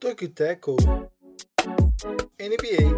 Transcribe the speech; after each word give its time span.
Tokyo 0.00 0.28
Tackle 0.30 0.76
NBA. 2.40 2.96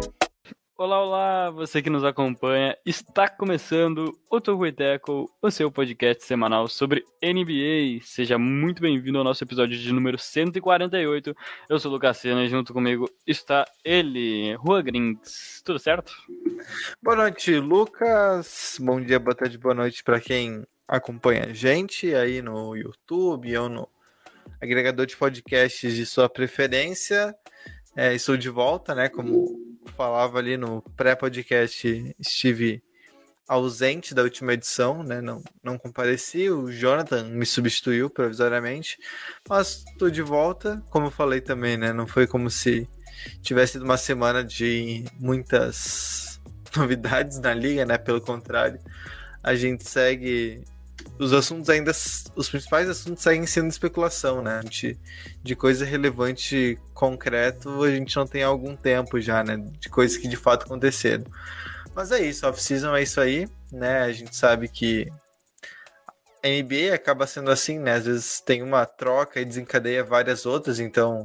Olá, 0.75 1.03
olá, 1.03 1.30
você 1.61 1.79
que 1.79 1.91
nos 1.91 2.03
acompanha. 2.03 2.75
Está 2.83 3.29
começando 3.29 4.17
o 4.31 4.41
Tokyo 4.41 5.29
o 5.39 5.51
seu 5.51 5.71
podcast 5.71 6.23
semanal 6.25 6.67
sobre 6.67 7.05
NBA. 7.21 8.03
Seja 8.03 8.39
muito 8.39 8.81
bem-vindo 8.81 9.19
ao 9.19 9.23
nosso 9.23 9.43
episódio 9.43 9.77
de 9.77 9.93
número 9.93 10.17
148. 10.17 11.35
Eu 11.69 11.79
sou 11.79 11.91
o 11.91 11.93
Lucas 11.93 12.17
Sena 12.17 12.43
e 12.43 12.49
junto 12.49 12.73
comigo 12.73 13.07
está 13.27 13.63
ele, 13.85 14.55
Rua 14.55 14.81
Grings. 14.81 15.61
Tudo 15.63 15.77
certo? 15.77 16.11
Boa 16.99 17.15
noite, 17.15 17.53
Lucas. 17.59 18.77
Bom 18.81 18.99
dia, 18.99 19.19
boa 19.19 19.35
tarde, 19.35 19.55
boa 19.59 19.75
noite 19.75 20.03
para 20.03 20.19
quem 20.19 20.65
acompanha 20.87 21.45
a 21.45 21.53
gente 21.53 22.11
aí 22.15 22.41
no 22.41 22.75
YouTube 22.75 23.55
ou 23.55 23.69
no 23.69 23.87
agregador 24.59 25.05
de 25.05 25.15
podcasts 25.15 25.93
de 25.93 26.07
sua 26.07 26.27
preferência. 26.27 27.35
É, 27.95 28.15
estou 28.15 28.35
de 28.35 28.49
volta, 28.49 28.95
né? 28.95 29.09
Como 29.09 29.70
falava 29.95 30.37
ali 30.37 30.57
no 30.57 30.81
pré-podcast, 30.95 32.15
estive 32.19 32.81
ausente 33.47 34.13
da 34.13 34.23
última 34.23 34.53
edição, 34.53 35.03
né? 35.03 35.19
Não, 35.19 35.43
não 35.61 35.77
compareci. 35.77 36.49
O 36.49 36.71
Jonathan 36.71 37.25
me 37.25 37.45
substituiu 37.45 38.09
provisoriamente, 38.09 38.97
mas 39.47 39.83
estou 39.91 40.09
de 40.09 40.21
volta. 40.21 40.81
Como 40.89 41.07
eu 41.07 41.11
falei 41.11 41.41
também, 41.41 41.75
né? 41.75 41.91
Não 41.91 42.07
foi 42.07 42.25
como 42.25 42.49
se 42.49 42.87
tivesse 43.41 43.73
sido 43.73 43.83
uma 43.83 43.97
semana 43.97 44.43
de 44.43 45.03
muitas 45.19 46.39
novidades 46.75 47.39
na 47.39 47.53
liga, 47.53 47.85
né? 47.85 47.97
Pelo 47.97 48.21
contrário, 48.21 48.79
a 49.43 49.53
gente 49.53 49.87
segue 49.87 50.63
os 51.19 51.33
assuntos 51.33 51.69
ainda, 51.69 51.91
os 52.35 52.49
principais 52.49 52.89
assuntos 52.89 53.23
seguem 53.23 53.45
sendo 53.45 53.69
especulação, 53.69 54.41
né? 54.41 54.61
De, 54.63 54.97
de 55.43 55.55
coisa 55.55 55.85
relevante, 55.85 56.79
concreto, 56.93 57.83
a 57.83 57.91
gente 57.91 58.15
não 58.15 58.25
tem 58.25 58.43
algum 58.43 58.75
tempo 58.75 59.19
já, 59.19 59.43
né? 59.43 59.57
De 59.79 59.89
coisas 59.89 60.17
que 60.17 60.27
de 60.27 60.37
fato 60.37 60.65
aconteceram. 60.65 61.25
Mas 61.93 62.11
é 62.11 62.21
isso, 62.21 62.47
off-season 62.47 62.95
é 62.95 63.03
isso 63.03 63.19
aí, 63.19 63.47
né? 63.71 64.01
A 64.01 64.11
gente 64.11 64.35
sabe 64.35 64.67
que 64.67 65.07
a 66.43 66.47
NBA 66.47 66.93
acaba 66.93 67.27
sendo 67.27 67.51
assim, 67.51 67.77
né? 67.77 67.93
Às 67.93 68.05
vezes 68.05 68.41
tem 68.41 68.63
uma 68.63 68.85
troca 68.85 69.39
e 69.39 69.45
desencadeia 69.45 70.03
várias 70.03 70.45
outras, 70.45 70.79
então 70.79 71.23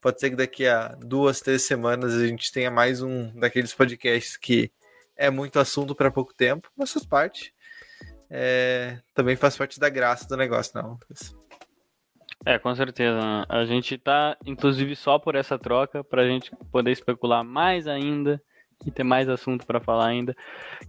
pode 0.00 0.20
ser 0.20 0.30
que 0.30 0.36
daqui 0.36 0.66
a 0.66 0.88
duas, 1.00 1.40
três 1.40 1.62
semanas 1.62 2.14
a 2.14 2.26
gente 2.26 2.52
tenha 2.52 2.70
mais 2.70 3.02
um 3.02 3.30
daqueles 3.38 3.74
podcasts 3.74 4.36
que 4.36 4.70
é 5.16 5.30
muito 5.30 5.58
assunto 5.58 5.94
para 5.94 6.10
pouco 6.10 6.32
tempo, 6.34 6.70
mas 6.76 6.92
faz 6.92 7.04
parte 7.04 7.55
é, 8.30 8.98
também 9.14 9.36
faz 9.36 9.56
parte 9.56 9.78
da 9.78 9.88
graça 9.88 10.28
do 10.28 10.36
negócio, 10.36 10.72
não. 10.74 10.98
É, 12.44 12.58
com 12.58 12.74
certeza. 12.74 13.18
A 13.48 13.64
gente 13.64 13.96
tá, 13.98 14.36
inclusive, 14.44 14.94
só 14.94 15.18
por 15.18 15.34
essa 15.34 15.58
troca, 15.58 16.04
pra 16.04 16.26
gente 16.26 16.50
poder 16.70 16.90
especular 16.90 17.44
mais 17.44 17.86
ainda 17.86 18.40
e 18.84 18.90
ter 18.90 19.04
mais 19.04 19.28
assunto 19.28 19.66
para 19.66 19.80
falar 19.80 20.06
ainda. 20.06 20.36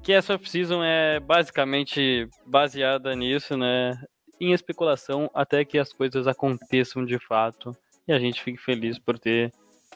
Que 0.04 0.14
essa 0.14 0.36
off-season 0.36 0.84
é 0.84 1.20
basicamente 1.20 2.30
baseada 2.46 3.16
nisso, 3.16 3.56
né? 3.56 4.00
Em 4.40 4.54
especulação 4.54 5.30
até 5.34 5.64
que 5.66 5.80
as 5.80 5.92
coisas 5.92 6.28
aconteçam 6.28 7.04
de 7.06 7.18
fato 7.18 7.76
e 8.08 8.14
a 8.14 8.20
gente 8.20 8.42
fique 8.44 8.60
feliz 8.60 9.00
por 9.00 9.18
ter 9.18 9.52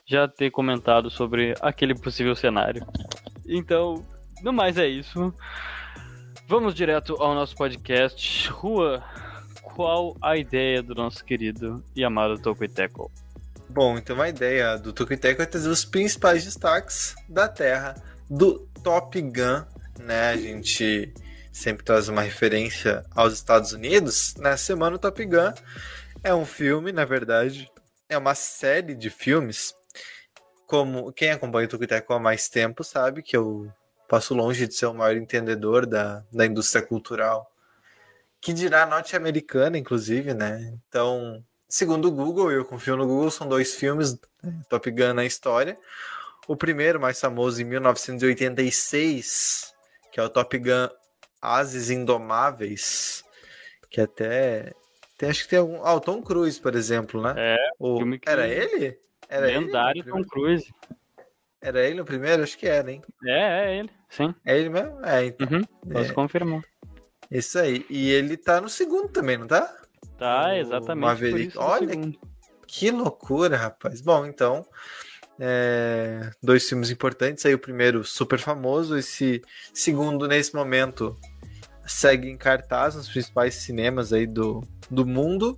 já 0.06 0.28
ter 0.28 0.50
comentado 0.50 1.10
sobre 1.10 1.54
aquele 1.62 1.94
possível 1.96 2.36
cenário. 2.36 2.86
Então, 3.48 4.04
no 4.42 4.52
mais 4.52 4.78
é 4.78 4.88
isso. 4.88 5.34
Vamos 6.52 6.76
direto 6.76 7.16
ao 7.18 7.34
nosso 7.34 7.56
podcast. 7.56 8.50
Rua, 8.50 9.02
qual 9.64 10.18
a 10.22 10.36
ideia 10.36 10.84
do 10.84 10.94
nosso 10.94 11.24
querido 11.24 11.82
e 11.96 12.04
amado 12.04 12.38
Tokuiteco? 12.38 13.10
Bom, 13.70 13.98
então 13.98 14.22
a 14.22 14.28
ideia 14.28 14.78
do 14.78 14.92
Tokuiteco 14.92 15.42
é 15.42 15.46
trazer 15.46 15.70
os 15.70 15.86
principais 15.86 16.44
destaques 16.44 17.16
da 17.30 17.48
Terra 17.48 17.96
do 18.30 18.68
Top 18.84 19.22
Gun, 19.22 19.64
né? 19.98 20.32
A 20.32 20.36
gente 20.36 21.14
sempre 21.54 21.86
traz 21.86 22.10
uma 22.10 22.22
referência 22.22 23.02
aos 23.16 23.32
Estados 23.32 23.72
Unidos. 23.72 24.36
Na 24.36 24.58
semana 24.58 24.98
o 24.98 25.00
Top 25.00 25.24
Gun 25.24 25.54
é 26.22 26.36
um 26.36 26.44
filme, 26.44 26.92
na 26.92 27.06
verdade, 27.06 27.72
é 28.10 28.18
uma 28.18 28.36
série 28.36 28.94
de 28.94 29.10
filmes. 29.10 29.74
Como 30.68 31.14
quem 31.14 31.32
acompanha 31.32 31.68
o 31.68 31.70
Tokuiteco 31.70 32.12
há 32.12 32.20
mais 32.20 32.50
tempo 32.50 32.84
sabe 32.84 33.24
que 33.24 33.38
eu 33.38 33.72
passo 34.12 34.34
longe 34.34 34.68
de 34.68 34.74
ser 34.74 34.88
o 34.88 34.94
maior 34.94 35.16
entendedor 35.16 35.86
da, 35.86 36.26
da 36.30 36.46
indústria 36.46 36.86
cultural, 36.86 37.50
que 38.42 38.52
dirá 38.52 38.86
norte-americana, 38.86 39.78
inclusive, 39.78 40.34
né? 40.34 40.78
Então, 40.90 41.42
segundo 41.70 42.10
o 42.10 42.12
Google, 42.12 42.52
eu 42.52 42.66
confio 42.66 42.98
no 42.98 43.08
Google, 43.08 43.32
são 43.32 43.48
dois 43.48 43.74
filmes 43.74 44.20
né, 44.44 44.62
Top 44.68 44.92
Gun 44.92 45.14
na 45.14 45.24
história. 45.24 45.78
O 46.46 46.58
primeiro, 46.58 47.00
mais 47.00 47.22
famoso, 47.22 47.62
em 47.62 47.64
1986, 47.64 49.74
que 50.12 50.20
é 50.20 50.24
o 50.24 50.30
Top 50.30 50.58
Gun 50.58 50.90
Ases 51.42 51.90
Indomáveis, 51.90 53.24
que 53.90 54.02
até 54.02 54.74
tem, 55.18 55.30
acho 55.30 55.44
que 55.44 55.50
tem 55.52 55.60
algum. 55.60 55.86
Ah, 55.86 55.94
o 55.94 56.02
Tom 56.02 56.22
Cruise, 56.22 56.60
por 56.60 56.76
exemplo, 56.76 57.22
né? 57.22 57.34
É, 57.38 57.58
o... 57.80 57.98
Era 58.26 58.46
ele? 58.46 59.00
Era 59.30 59.46
Lendário 59.46 60.02
ele 60.02 60.12
Tom 60.12 60.22
Cruise. 60.26 60.70
Era 61.62 61.86
ele 61.88 62.02
o 62.02 62.06
primeiro? 62.06 62.42
Acho 62.42 62.58
que 62.58 62.68
era, 62.68 62.92
hein? 62.92 63.02
É, 63.24 63.68
é 63.68 63.80
ele, 63.80 63.90
sim. 64.10 64.34
É 64.44 64.58
ele 64.58 64.70
mesmo? 64.70 65.06
É, 65.06 65.26
então. 65.26 65.48
Uhum, 65.48 65.64
posso 65.94 66.12
é. 66.12 66.14
confirmar. 66.14 66.62
Isso 67.30 67.60
aí. 67.60 67.86
E 67.90 68.10
ele 68.10 68.36
tá 68.36 68.60
no 68.60 68.68
segundo 68.68 69.10
também, 69.10 69.38
não 69.38 69.48
tá? 69.48 69.74
Tá, 70.18 70.58
exatamente. 70.58 71.06
Maverick. 71.06 71.58
Olha, 71.58 71.94
que 72.68 72.92
loucura, 72.92 73.56
rapaz. 73.56 74.02
Bom, 74.02 74.26
então. 74.26 74.66
É... 75.40 76.30
Dois 76.42 76.68
filmes 76.68 76.90
importantes. 76.90 77.46
Aí 77.46 77.54
o 77.54 77.60
primeiro, 77.60 78.04
super 78.04 78.40
famoso. 78.40 78.98
Esse 78.98 79.42
segundo, 79.74 80.28
nesse 80.28 80.54
momento, 80.54 81.16
segue 81.86 82.30
em 82.30 82.38
cartaz 82.38 82.96
nos 82.96 83.08
principais 83.08 83.56
cinemas 83.56 84.12
aí 84.12 84.28
do, 84.28 84.62
do 84.90 85.06
mundo. 85.06 85.58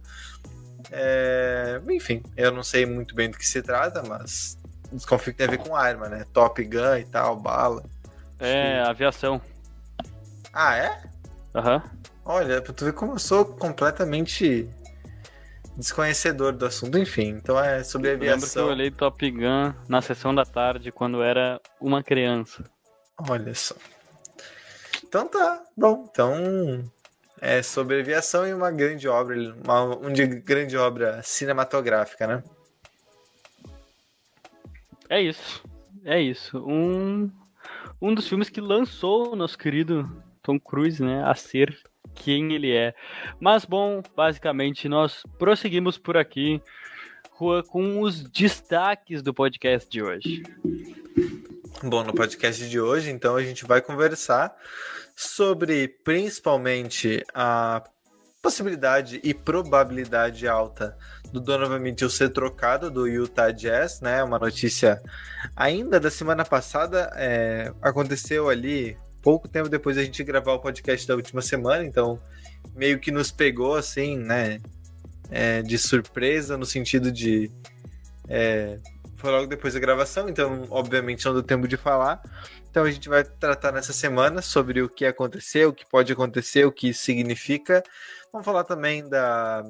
É... 0.91 1.81
Enfim, 1.89 2.21
eu 2.37 2.51
não 2.51 2.61
sei 2.61 2.85
muito 2.85 3.15
bem 3.15 3.31
do 3.31 3.37
que 3.37 3.47
se 3.47 3.61
trata, 3.61 4.03
mas 4.03 4.57
desconfio 4.95 5.33
que 5.33 5.37
tem 5.37 5.47
a 5.47 5.51
ver 5.51 5.57
com 5.57 5.75
arma, 5.75 6.07
né? 6.09 6.25
Top 6.33 6.63
Gun 6.63 6.97
e 6.97 7.05
tal, 7.05 7.35
bala. 7.35 7.83
É, 8.39 8.81
aviação. 8.81 9.41
Ah, 10.53 10.75
é? 10.75 11.01
Aham. 11.55 11.75
Uhum. 11.75 12.03
Olha, 12.25 12.61
pra 12.61 12.73
tu 12.73 12.85
ver 12.85 12.93
como 12.93 13.13
eu 13.13 13.19
sou 13.19 13.43
completamente 13.45 14.69
desconhecedor 15.75 16.53
do 16.53 16.65
assunto, 16.65 16.97
enfim. 16.97 17.29
Então 17.29 17.59
é 17.59 17.83
sobre 17.83 18.09
eu 18.09 18.15
aviação. 18.15 18.35
lembro 18.37 18.51
que 18.51 18.59
eu 18.59 18.67
olhei 18.67 18.91
Top 18.91 19.31
Gun 19.31 19.73
na 19.89 20.01
sessão 20.01 20.33
da 20.33 20.45
tarde 20.45 20.91
quando 20.91 21.21
era 21.21 21.59
uma 21.81 22.01
criança. 22.03 22.63
Olha 23.29 23.53
só. 23.53 23.75
Então 25.03 25.27
tá, 25.27 25.63
bom. 25.75 26.07
Então 26.09 26.83
é 27.41 27.61
sobre 27.61 27.99
aviação 27.99 28.47
e 28.47 28.53
uma 28.53 28.71
grande 28.71 29.07
obra, 29.07 29.35
uma, 29.63 29.83
um 29.97 30.11
de 30.13 30.25
grande 30.25 30.77
obra 30.77 31.21
cinematográfica, 31.23 32.25
né? 32.25 32.43
É 35.13 35.21
isso. 35.21 35.63
É 36.03 36.19
isso. 36.19 36.57
Um, 36.57 37.29
um 38.01 38.15
dos 38.15 38.27
filmes 38.27 38.49
que 38.49 38.59
lançou 38.59 39.33
o 39.33 39.35
nosso 39.35 39.55
querido 39.55 40.09
Tom 40.41 40.59
Cruise, 40.59 41.03
né, 41.03 41.23
a 41.23 41.35
ser 41.35 41.77
quem 42.15 42.51
ele 42.51 42.71
é. 42.71 42.95
Mas 43.39 43.63
bom, 43.63 44.01
basicamente 44.15 44.89
nós 44.89 45.21
prosseguimos 45.37 45.99
por 45.99 46.17
aqui, 46.17 46.59
Rua, 47.29 47.61
com 47.61 48.01
os 48.01 48.23
destaques 48.23 49.21
do 49.21 49.35
podcast 49.35 49.87
de 49.87 50.01
hoje. 50.01 50.41
Bom, 51.83 52.03
no 52.03 52.13
podcast 52.13 52.67
de 52.67 52.79
hoje, 52.79 53.11
então, 53.11 53.35
a 53.35 53.43
gente 53.43 53.65
vai 53.65 53.83
conversar 53.83 54.51
sobre 55.15 55.89
principalmente 56.03 57.23
a 57.35 57.83
possibilidade 58.41 59.21
e 59.23 59.31
probabilidade 59.31 60.47
alta 60.47 60.97
do 61.33 61.41
Donovan 61.41 61.79
Mitchell 61.79 62.11
ser 62.11 62.29
trocado 62.29 62.91
do 62.91 63.07
Utah 63.07 63.49
Jazz, 63.49 64.01
né? 64.01 64.23
Uma 64.23 64.37
notícia 64.37 65.01
ainda 65.55 65.99
da 65.99 66.11
semana 66.11 66.45
passada. 66.45 67.11
É, 67.15 67.73
aconteceu 67.81 68.49
ali 68.49 68.95
pouco 69.19 69.47
tempo 69.47 69.67
depois 69.67 69.95
da 69.95 70.03
gente 70.03 70.23
gravar 70.23 70.53
o 70.53 70.59
podcast 70.59 71.07
da 71.07 71.15
última 71.15 71.41
semana, 71.41 71.83
então 71.83 72.21
meio 72.75 72.99
que 72.99 73.09
nos 73.09 73.31
pegou 73.31 73.75
assim, 73.75 74.15
né? 74.15 74.59
É, 75.31 75.63
de 75.63 75.75
surpresa, 75.79 76.55
no 76.55 76.67
sentido 76.67 77.11
de. 77.11 77.49
É, 78.29 78.77
foi 79.15 79.31
logo 79.31 79.47
depois 79.47 79.73
da 79.73 79.79
gravação, 79.79 80.29
então 80.29 80.67
obviamente 80.69 81.25
não 81.25 81.33
deu 81.33 81.41
tempo 81.41 81.67
de 81.67 81.77
falar. 81.77 82.21
Então 82.69 82.83
a 82.83 82.91
gente 82.91 83.09
vai 83.09 83.23
tratar 83.23 83.71
nessa 83.71 83.91
semana 83.91 84.39
sobre 84.39 84.83
o 84.83 84.89
que 84.89 85.03
aconteceu, 85.03 85.69
o 85.69 85.73
que 85.73 85.89
pode 85.89 86.13
acontecer, 86.13 86.63
o 86.65 86.71
que 86.71 86.93
significa. 86.93 87.81
Vamos 88.31 88.45
falar 88.45 88.63
também 88.63 89.07
da, 89.07 89.63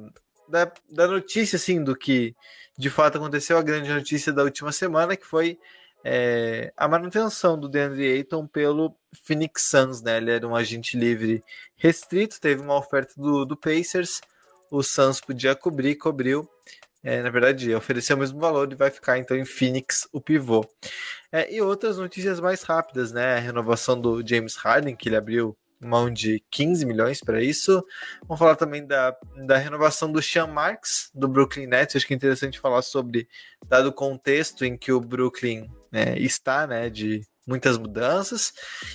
da, 0.48 0.70
da 0.90 1.06
notícia, 1.06 1.56
assim, 1.56 1.82
do 1.82 1.96
que 1.96 2.34
de 2.76 2.90
fato 2.90 3.18
aconteceu, 3.18 3.56
a 3.56 3.62
grande 3.62 3.92
notícia 3.92 4.32
da 4.32 4.42
última 4.42 4.72
semana, 4.72 5.16
que 5.16 5.26
foi 5.26 5.58
é, 6.04 6.72
a 6.76 6.86
manutenção 6.86 7.58
do 7.58 7.68
DeAndre 7.68 8.12
Ayton 8.12 8.46
pelo 8.46 8.94
Phoenix 9.24 9.62
Suns, 9.62 10.02
né? 10.02 10.18
Ele 10.18 10.32
era 10.32 10.46
um 10.46 10.54
agente 10.54 10.98
livre 10.98 11.42
restrito, 11.76 12.40
teve 12.40 12.60
uma 12.60 12.76
oferta 12.76 13.14
do, 13.16 13.44
do 13.44 13.56
Pacers, 13.56 14.20
o 14.70 14.82
Suns 14.82 15.20
podia 15.20 15.54
cobrir, 15.54 15.94
cobriu. 15.96 16.48
É, 17.02 17.22
na 17.22 17.30
verdade, 17.30 17.74
ofereceu 17.74 18.16
o 18.16 18.18
mesmo 18.18 18.40
valor 18.40 18.70
e 18.72 18.74
vai 18.74 18.90
ficar 18.90 19.18
então 19.18 19.36
em 19.36 19.44
Phoenix 19.44 20.08
o 20.12 20.20
pivô. 20.20 20.66
É, 21.30 21.52
e 21.54 21.60
outras 21.60 21.98
notícias 21.98 22.40
mais 22.40 22.62
rápidas, 22.62 23.12
né? 23.12 23.36
A 23.36 23.40
renovação 23.40 24.00
do 24.00 24.26
James 24.26 24.56
Harden, 24.56 24.96
que 24.96 25.08
ele 25.08 25.16
abriu 25.16 25.56
mão 25.80 26.10
de 26.10 26.42
15 26.50 26.84
milhões 26.86 27.20
para 27.20 27.42
isso. 27.42 27.84
Vamos 28.22 28.38
falar 28.38 28.56
também 28.56 28.86
da, 28.86 29.16
da 29.46 29.56
renovação 29.56 30.10
do 30.10 30.22
Sean 30.22 30.46
Marks, 30.46 31.10
do 31.14 31.28
Brooklyn 31.28 31.66
Nets. 31.66 31.96
Acho 31.96 32.06
que 32.06 32.14
é 32.14 32.16
interessante 32.16 32.60
falar 32.60 32.82
sobre, 32.82 33.28
dado 33.66 33.88
o 33.88 33.92
contexto 33.92 34.64
em 34.64 34.76
que 34.76 34.92
o 34.92 35.00
Brooklyn 35.00 35.70
né, 35.90 36.18
está, 36.18 36.66
né, 36.66 36.90
de 36.90 37.22
muitas 37.46 37.78
mudanças, 37.78 38.52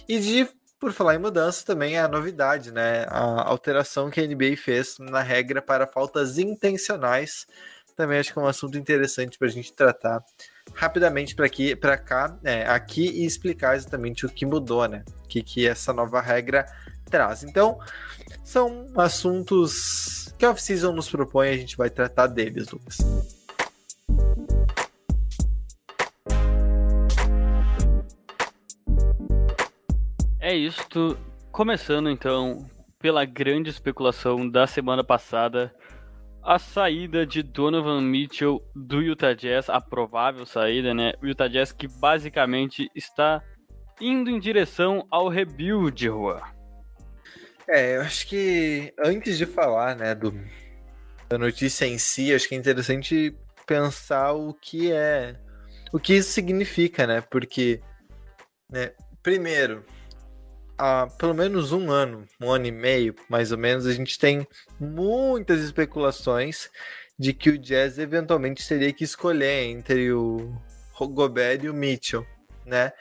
e 0.07 0.19
de, 0.19 0.49
por 0.79 0.91
falar 0.91 1.15
em 1.15 1.19
mudanças, 1.19 1.63
também 1.63 1.97
a 1.97 2.07
novidade, 2.07 2.71
né, 2.71 3.05
a 3.07 3.47
alteração 3.47 4.09
que 4.09 4.19
a 4.19 4.27
NBA 4.27 4.57
fez 4.57 4.97
na 4.99 5.21
regra 5.21 5.61
para 5.61 5.87
faltas 5.87 6.37
intencionais. 6.37 7.45
Também 7.99 8.17
acho 8.17 8.31
que 8.31 8.39
é 8.39 8.41
um 8.41 8.47
assunto 8.47 8.77
interessante 8.77 9.37
para 9.37 9.49
a 9.49 9.51
gente 9.51 9.73
tratar 9.73 10.23
rapidamente 10.73 11.35
para 11.35 11.45
aqui, 11.45 11.75
para 11.75 11.97
cá, 11.97 12.39
é, 12.45 12.65
aqui 12.65 13.05
e 13.05 13.25
explicar 13.25 13.75
exatamente 13.75 14.25
o 14.25 14.29
que 14.29 14.45
mudou, 14.45 14.87
né? 14.87 15.03
O 15.21 15.27
que, 15.27 15.43
que 15.43 15.67
essa 15.67 15.91
nova 15.91 16.21
regra 16.21 16.65
traz. 17.09 17.43
Então, 17.43 17.77
são 18.41 18.87
assuntos 18.95 20.33
que 20.37 20.45
a 20.45 20.51
off-season 20.51 20.93
nos 20.93 21.09
propõe, 21.09 21.49
a 21.49 21.57
gente 21.57 21.75
vai 21.75 21.89
tratar 21.89 22.27
deles, 22.27 22.69
Lucas. 22.69 22.99
É 30.39 30.55
isto. 30.55 31.17
Começando 31.51 32.09
então 32.09 32.65
pela 32.97 33.25
grande 33.25 33.69
especulação 33.69 34.49
da 34.49 34.65
semana 34.65 35.03
passada 35.03 35.75
a 36.49 36.57
saída 36.57 37.27
de 37.27 37.43
Donovan 37.43 38.01
Mitchell 38.01 38.59
do 38.75 39.03
Utah 39.03 39.35
Jazz, 39.35 39.69
a 39.69 39.79
provável 39.79 40.47
saída, 40.47 40.95
né? 40.95 41.13
O 41.21 41.27
Utah 41.27 41.47
Jazz 41.47 41.71
que 41.71 41.87
basicamente 41.87 42.89
está 42.95 43.43
indo 44.01 44.31
em 44.31 44.39
direção 44.39 45.05
ao 45.11 45.29
rebuild, 45.29 46.09
Rua. 46.09 46.41
É, 47.67 47.97
eu 47.97 48.01
acho 48.01 48.25
que 48.25 48.91
antes 48.97 49.37
de 49.37 49.45
falar, 49.45 49.95
né, 49.95 50.15
do, 50.15 50.33
da 51.29 51.37
notícia 51.37 51.85
em 51.85 51.99
si, 51.99 52.33
acho 52.33 52.49
que 52.49 52.55
é 52.55 52.57
interessante 52.57 53.37
pensar 53.67 54.33
o 54.33 54.51
que 54.51 54.91
é, 54.91 55.35
o 55.93 55.99
que 55.99 56.15
isso 56.15 56.31
significa, 56.31 57.05
né? 57.05 57.21
Porque, 57.21 57.79
né, 58.71 58.91
primeiro, 59.21 59.85
há 60.79 61.07
pelo 61.17 61.33
menos 61.33 61.73
um 61.73 61.91
ano, 61.91 62.25
um 62.39 62.49
ano 62.49 62.65
e 62.65 62.71
meio, 62.71 63.13
mais 63.27 63.51
ou 63.51 63.57
menos, 63.57 63.85
a 63.85 63.91
gente 63.91 64.17
tem 64.17 64.47
muitas 64.79 65.61
especulações 65.61 66.69
de 67.17 67.33
que 67.33 67.49
o 67.49 67.57
Jazz 67.57 67.99
eventualmente 67.99 68.65
teria 68.65 68.93
que 68.93 69.03
escolher 69.03 69.65
entre 69.65 70.13
o 70.13 70.55
Gobert 70.97 71.63
e 71.63 71.69
o 71.69 71.73
Mitchell, 71.73 72.25
né? 72.65 72.93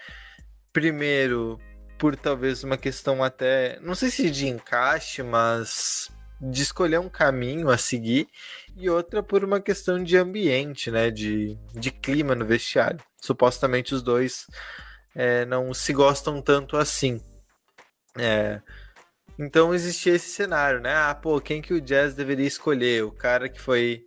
Primeiro, 0.73 1.61
por 1.97 2.17
talvez 2.17 2.65
uma 2.65 2.77
questão 2.77 3.23
até, 3.23 3.79
não 3.81 3.95
sei 3.95 4.11
se 4.11 4.29
de 4.29 4.49
encaixe, 4.49 5.23
mas 5.23 6.11
de 6.41 6.63
escolher 6.63 6.99
um 6.99 7.09
caminho 7.09 7.69
a 7.71 7.79
seguir, 7.79 8.29
e 8.77 8.89
outra 8.91 9.23
por 9.23 9.45
uma 9.45 9.61
questão 9.61 10.03
de 10.03 10.17
ambiente, 10.17 10.91
né? 10.91 11.11
De, 11.11 11.57
de 11.75 11.91
clima 11.93 12.35
no 12.35 12.45
vestiário. 12.45 13.01
Supostamente 13.21 13.95
os 13.95 14.03
dois 14.03 14.47
é, 15.15 15.45
não 15.45 15.73
se 15.73 15.93
gostam 15.93 16.43
tanto 16.43 16.77
assim. 16.77 17.21
É. 18.19 18.61
Então 19.39 19.73
existia 19.73 20.15
esse 20.15 20.31
cenário, 20.31 20.81
né? 20.81 20.95
Ah, 20.95 21.15
pô, 21.15 21.41
quem 21.41 21.63
que 21.63 21.73
o 21.73 21.81
Jazz 21.81 22.15
deveria 22.15 22.47
escolher? 22.47 23.05
O 23.05 23.13
cara 23.13 23.49
que 23.49 23.61
foi 23.61 24.05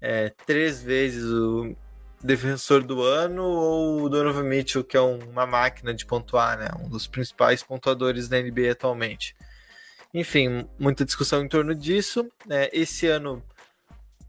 é, 0.00 0.32
três 0.46 0.82
vezes 0.82 1.24
o 1.24 1.76
defensor 2.22 2.82
do 2.82 3.02
ano 3.02 3.42
ou 3.42 4.02
o 4.02 4.08
Donovan 4.08 4.44
Mitchell, 4.44 4.84
que 4.84 4.96
é 4.96 5.00
uma 5.00 5.46
máquina 5.46 5.92
de 5.92 6.06
pontuar, 6.06 6.58
né? 6.58 6.68
Um 6.82 6.88
dos 6.88 7.06
principais 7.06 7.62
pontuadores 7.62 8.28
da 8.28 8.40
NBA 8.40 8.72
atualmente. 8.72 9.36
Enfim, 10.14 10.66
muita 10.78 11.04
discussão 11.04 11.42
em 11.42 11.48
torno 11.48 11.74
disso. 11.74 12.30
É, 12.48 12.70
esse 12.72 13.06
ano 13.06 13.42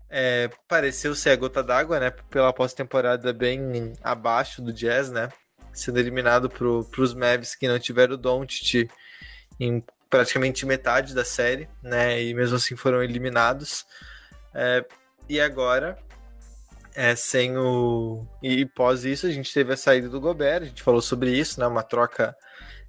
é, 0.10 0.50
pareceu 0.68 1.16
ser 1.16 1.32
a 1.32 1.36
gota 1.36 1.64
d'água, 1.64 2.00
né? 2.00 2.12
Pela 2.30 2.54
pós-temporada 2.54 3.32
bem 3.32 3.94
abaixo 4.04 4.62
do 4.62 4.74
Jazz, 4.74 5.10
né? 5.10 5.30
Sendo 5.74 6.00
eliminado 6.00 6.50
para 6.50 6.68
os 6.68 7.14
Mavs 7.14 7.56
que 7.56 7.68
não 7.70 7.80
tiveram 7.80 8.16
o 8.16 8.18
Doncic 8.18 8.90
em 9.64 9.84
praticamente 10.10 10.66
metade 10.66 11.14
da 11.14 11.24
série, 11.24 11.70
né? 11.82 12.22
E 12.22 12.34
mesmo 12.34 12.58
assim 12.58 12.76
foram 12.76 13.04
eliminados. 13.04 13.86
É, 14.54 14.84
e 15.30 15.40
agora, 15.40 15.98
é, 16.96 17.16
sem 17.16 17.58
o. 17.58 18.26
E 18.42 18.66
pós 18.66 19.06
isso, 19.06 19.28
a 19.28 19.32
gente 19.32 19.54
teve 19.54 19.74
a 19.74 19.78
saída 19.78 20.10
do 20.10 20.20
Gobert, 20.20 20.64
a 20.64 20.66
gente 20.66 20.82
falou 20.82 21.02
sobre 21.02 21.32
isso, 21.32 21.60
né? 21.60 21.68
Uma 21.68 21.84
troca 21.84 22.36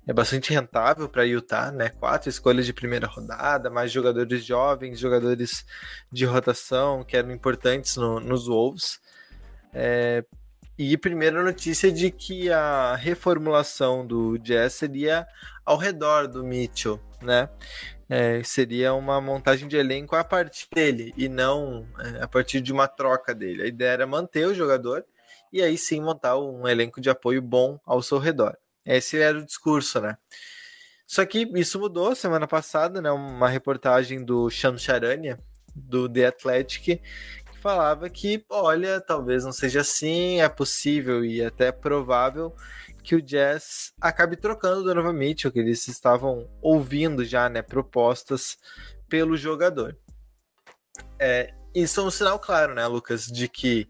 é 0.06 0.12
bastante 0.12 0.52
rentável 0.52 1.08
para 1.08 1.24
Utah, 1.24 1.70
né? 1.70 1.90
Quatro 1.90 2.28
escolhas 2.28 2.66
de 2.66 2.72
primeira 2.72 3.06
rodada, 3.06 3.70
mais 3.70 3.92
jogadores 3.92 4.44
jovens, 4.44 4.98
jogadores 4.98 5.64
de 6.10 6.24
rotação 6.24 7.04
que 7.04 7.16
eram 7.16 7.30
importantes 7.30 7.96
no, 7.96 8.18
nos 8.18 8.46
Wolves. 8.46 8.98
É, 9.72 10.24
e 10.78 10.96
primeira 10.96 11.42
notícia 11.42 11.92
de 11.92 12.10
que 12.10 12.50
a 12.50 12.96
reformulação 12.96 14.06
do 14.06 14.38
Jazz 14.38 14.74
seria 14.74 15.26
ao 15.64 15.76
redor 15.76 16.26
do 16.26 16.42
Mitchell, 16.42 17.00
né? 17.20 17.48
É, 18.08 18.42
seria 18.42 18.92
uma 18.92 19.20
montagem 19.20 19.68
de 19.68 19.76
elenco 19.76 20.16
a 20.16 20.24
partir 20.24 20.66
dele 20.74 21.14
e 21.16 21.28
não 21.28 21.86
é, 21.98 22.22
a 22.22 22.28
partir 22.28 22.60
de 22.60 22.72
uma 22.72 22.86
troca 22.86 23.34
dele. 23.34 23.62
A 23.62 23.66
ideia 23.66 23.90
era 23.90 24.06
manter 24.06 24.46
o 24.46 24.54
jogador 24.54 25.04
e 25.52 25.62
aí 25.62 25.78
sim 25.78 26.00
montar 26.00 26.38
um 26.38 26.66
elenco 26.66 27.00
de 27.00 27.10
apoio 27.10 27.40
bom 27.40 27.78
ao 27.84 28.02
seu 28.02 28.18
redor. 28.18 28.56
Esse 28.84 29.20
era 29.20 29.38
o 29.38 29.44
discurso, 29.44 30.00
né? 30.00 30.16
Só 31.06 31.24
que 31.26 31.48
isso 31.54 31.78
mudou 31.78 32.14
semana 32.14 32.48
passada, 32.48 33.00
né? 33.00 33.10
Uma 33.10 33.48
reportagem 33.48 34.24
do 34.24 34.50
Sean 34.50 34.78
Charania, 34.78 35.38
do 35.74 36.08
The 36.08 36.26
Athletic, 36.26 37.00
falava 37.62 38.10
que, 38.10 38.44
olha, 38.50 39.00
talvez 39.00 39.44
não 39.44 39.52
seja 39.52 39.82
assim, 39.82 40.40
é 40.40 40.48
possível 40.48 41.24
e 41.24 41.42
até 41.42 41.70
provável 41.70 42.54
que 43.02 43.14
o 43.14 43.22
Jazz 43.22 43.92
acabe 44.00 44.36
trocando 44.36 44.80
o 44.80 44.84
Donovan 44.84 45.12
Mitchell, 45.12 45.50
que 45.50 45.60
eles 45.60 45.86
estavam 45.86 46.50
ouvindo 46.60 47.24
já, 47.24 47.48
né, 47.48 47.62
propostas 47.62 48.58
pelo 49.08 49.36
jogador. 49.36 49.96
É, 51.18 51.54
isso 51.74 52.00
é 52.00 52.02
um 52.02 52.10
sinal 52.10 52.38
claro, 52.38 52.74
né, 52.74 52.86
Lucas, 52.86 53.26
de 53.26 53.48
que 53.48 53.88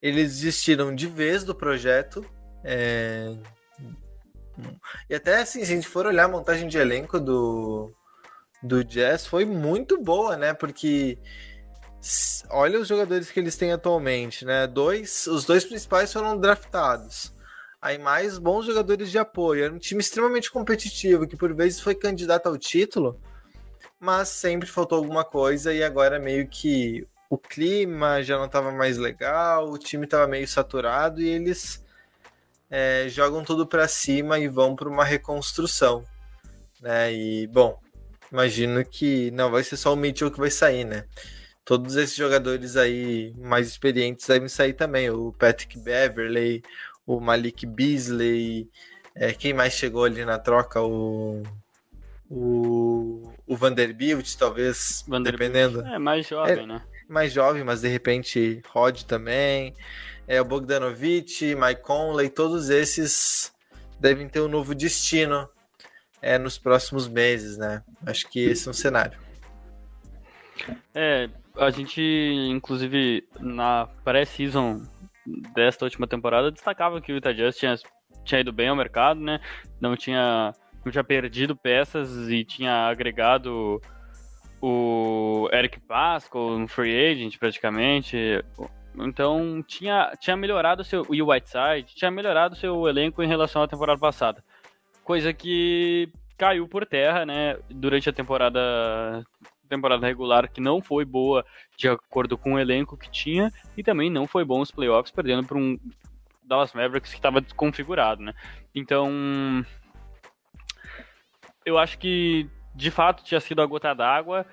eles 0.00 0.36
desistiram 0.36 0.94
de 0.94 1.06
vez 1.06 1.42
do 1.42 1.54
projeto. 1.54 2.24
É... 2.64 3.36
E 5.10 5.14
até 5.14 5.40
assim, 5.40 5.64
se 5.64 5.72
a 5.72 5.76
gente 5.76 5.88
for 5.88 6.06
olhar 6.06 6.24
a 6.24 6.28
montagem 6.28 6.68
de 6.68 6.78
elenco 6.78 7.20
do, 7.20 7.92
do 8.62 8.84
Jazz, 8.84 9.26
foi 9.26 9.44
muito 9.44 10.00
boa, 10.00 10.36
né? 10.36 10.52
Porque 10.52 11.18
olha 12.50 12.80
os 12.80 12.88
jogadores 12.88 13.30
que 13.30 13.40
eles 13.40 13.56
têm 13.56 13.72
atualmente, 13.72 14.44
né? 14.44 14.66
Dois, 14.66 15.26
os 15.26 15.44
dois 15.44 15.64
principais 15.64 16.12
foram 16.12 16.38
draftados 16.38 17.32
aí 17.80 17.98
mais 17.98 18.38
bons 18.38 18.66
jogadores 18.66 19.10
de 19.10 19.18
apoio. 19.18 19.64
Era 19.64 19.72
um 19.72 19.78
time 19.78 20.00
extremamente 20.00 20.50
competitivo, 20.50 21.26
que 21.26 21.36
por 21.36 21.54
vezes 21.54 21.80
foi 21.80 21.94
candidato 21.94 22.48
ao 22.48 22.58
título, 22.58 23.20
mas 23.98 24.28
sempre 24.28 24.68
faltou 24.68 24.98
alguma 24.98 25.24
coisa 25.24 25.72
e 25.72 25.82
agora 25.82 26.18
meio 26.18 26.48
que 26.48 27.06
o 27.30 27.38
clima 27.38 28.22
já 28.22 28.38
não 28.38 28.46
estava 28.46 28.72
mais 28.72 28.96
legal, 28.96 29.70
o 29.70 29.78
time 29.78 30.04
estava 30.04 30.26
meio 30.26 30.48
saturado 30.48 31.20
e 31.20 31.28
eles 31.28 31.84
é, 32.70 33.06
jogam 33.08 33.44
tudo 33.44 33.66
para 33.66 33.86
cima 33.88 34.38
e 34.38 34.48
vão 34.48 34.74
para 34.74 34.88
uma 34.88 35.04
reconstrução, 35.04 36.04
né? 36.80 37.12
E 37.12 37.46
bom, 37.48 37.78
imagino 38.32 38.84
que 38.84 39.30
não 39.32 39.50
vai 39.50 39.62
ser 39.62 39.76
só 39.76 39.92
o 39.92 39.96
Mitchell 39.96 40.30
que 40.30 40.40
vai 40.40 40.50
sair, 40.50 40.84
né? 40.84 41.04
Todos 41.68 41.96
esses 41.96 42.16
jogadores 42.16 42.78
aí 42.78 43.34
mais 43.36 43.68
experientes 43.68 44.26
devem 44.26 44.48
sair 44.48 44.72
também, 44.72 45.10
o 45.10 45.34
Patrick 45.34 45.78
Beverley, 45.78 46.62
o 47.06 47.20
Malik 47.20 47.66
Beasley, 47.66 48.70
é, 49.14 49.34
quem 49.34 49.52
mais 49.52 49.74
chegou 49.74 50.04
ali 50.04 50.24
na 50.24 50.38
troca? 50.38 50.80
O, 50.80 51.42
o, 52.30 53.30
o 53.46 53.54
Vanderbilt, 53.54 54.34
talvez, 54.36 55.04
Vanderbilt. 55.06 55.38
dependendo. 55.38 55.86
É 55.86 55.98
mais 55.98 56.26
jovem, 56.26 56.58
é, 56.58 56.66
né? 56.66 56.82
mais 57.06 57.34
jovem, 57.34 57.62
mas 57.62 57.82
de 57.82 57.88
repente 57.88 58.62
Rod 58.70 59.02
também. 59.02 59.74
É, 60.26 60.40
o 60.40 60.46
Bogdanovic, 60.46 61.54
Mike 61.54 61.82
Conley, 61.82 62.30
todos 62.30 62.70
esses 62.70 63.52
devem 64.00 64.26
ter 64.26 64.40
um 64.40 64.48
novo 64.48 64.74
destino 64.74 65.46
é, 66.22 66.38
nos 66.38 66.56
próximos 66.56 67.06
meses, 67.06 67.58
né? 67.58 67.82
Acho 68.06 68.26
que 68.30 68.40
esse 68.40 68.66
é 68.66 68.70
um 68.70 68.74
cenário. 68.74 69.18
É, 70.94 71.28
a 71.58 71.70
gente, 71.70 72.00
inclusive, 72.50 73.26
na 73.40 73.88
pré-season 74.04 74.82
desta 75.54 75.84
última 75.84 76.06
temporada, 76.06 76.50
destacava 76.50 77.00
que 77.00 77.12
o 77.12 77.16
Utah 77.16 77.32
Jazz 77.32 77.56
tinha, 77.56 77.74
tinha 78.24 78.40
ido 78.40 78.52
bem 78.52 78.68
ao 78.68 78.76
mercado, 78.76 79.20
né? 79.20 79.40
Não 79.80 79.96
tinha, 79.96 80.54
não 80.84 80.92
tinha 80.92 81.04
perdido 81.04 81.56
peças 81.56 82.28
e 82.30 82.44
tinha 82.44 82.86
agregado 82.88 83.80
o 84.60 85.48
Eric 85.52 85.80
Pascal, 85.80 86.50
um 86.50 86.68
free 86.68 87.12
agent 87.12 87.38
praticamente. 87.38 88.16
Então 88.96 89.62
tinha, 89.66 90.12
tinha 90.20 90.36
melhorado 90.36 90.84
seu 90.84 91.06
e 91.10 91.20
o 91.20 91.30
Whiteside, 91.30 91.94
tinha 91.94 92.10
melhorado 92.10 92.56
seu 92.56 92.88
elenco 92.88 93.22
em 93.22 93.28
relação 93.28 93.62
à 93.62 93.68
temporada 93.68 93.98
passada. 93.98 94.42
Coisa 95.04 95.32
que 95.32 96.10
caiu 96.36 96.68
por 96.68 96.86
terra, 96.86 97.26
né, 97.26 97.58
durante 97.68 98.08
a 98.08 98.12
temporada 98.12 99.24
temporada 99.68 100.06
regular 100.06 100.50
que 100.50 100.60
não 100.60 100.80
foi 100.80 101.04
boa 101.04 101.44
de 101.76 101.88
acordo 101.88 102.36
com 102.36 102.54
o 102.54 102.58
elenco 102.58 102.96
que 102.96 103.10
tinha 103.10 103.52
e 103.76 103.82
também 103.82 104.10
não 104.10 104.26
foi 104.26 104.44
bom 104.44 104.60
os 104.60 104.70
playoffs 104.70 105.12
perdendo 105.12 105.46
para 105.46 105.58
um 105.58 105.78
Dallas 106.42 106.72
Mavericks 106.72 107.10
que 107.10 107.18
estava 107.18 107.40
desconfigurado, 107.40 108.22
né? 108.22 108.32
Então, 108.74 109.64
eu 111.64 111.76
acho 111.76 111.98
que 111.98 112.48
de 112.74 112.90
fato 112.90 113.22
tinha 113.22 113.40
sido 113.40 113.60
a 113.60 113.66
gota 113.66 113.94
d'água, 113.94 114.46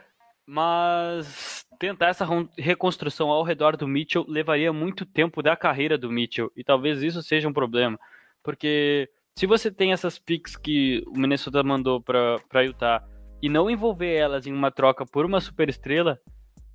mas 0.45 1.65
tentar 1.79 2.07
essa 2.07 2.27
reconstrução 2.57 3.29
ao 3.29 3.43
redor 3.43 3.77
do 3.77 3.87
Mitchell 3.87 4.25
levaria 4.27 4.71
muito 4.73 5.05
tempo 5.05 5.41
da 5.41 5.55
carreira 5.55 5.97
do 5.97 6.11
Mitchell 6.11 6.51
e 6.55 6.63
talvez 6.63 7.01
isso 7.01 7.21
seja 7.23 7.47
um 7.47 7.53
problema, 7.53 7.99
porque 8.43 9.09
se 9.37 9.45
você 9.45 9.69
tem 9.69 9.91
essas 9.91 10.17
picks 10.17 10.55
que 10.55 11.03
o 11.07 11.17
Minnesota 11.17 11.61
mandou 11.61 12.01
para 12.01 12.63
Utah 12.63 13.03
e 13.45 13.49
não 13.49 13.69
envolver 13.69 14.11
elas 14.11 14.47
em 14.47 14.51
uma 14.51 14.71
troca 14.71 15.05
por 15.05 15.23
uma 15.23 15.39
superestrela, 15.39 16.19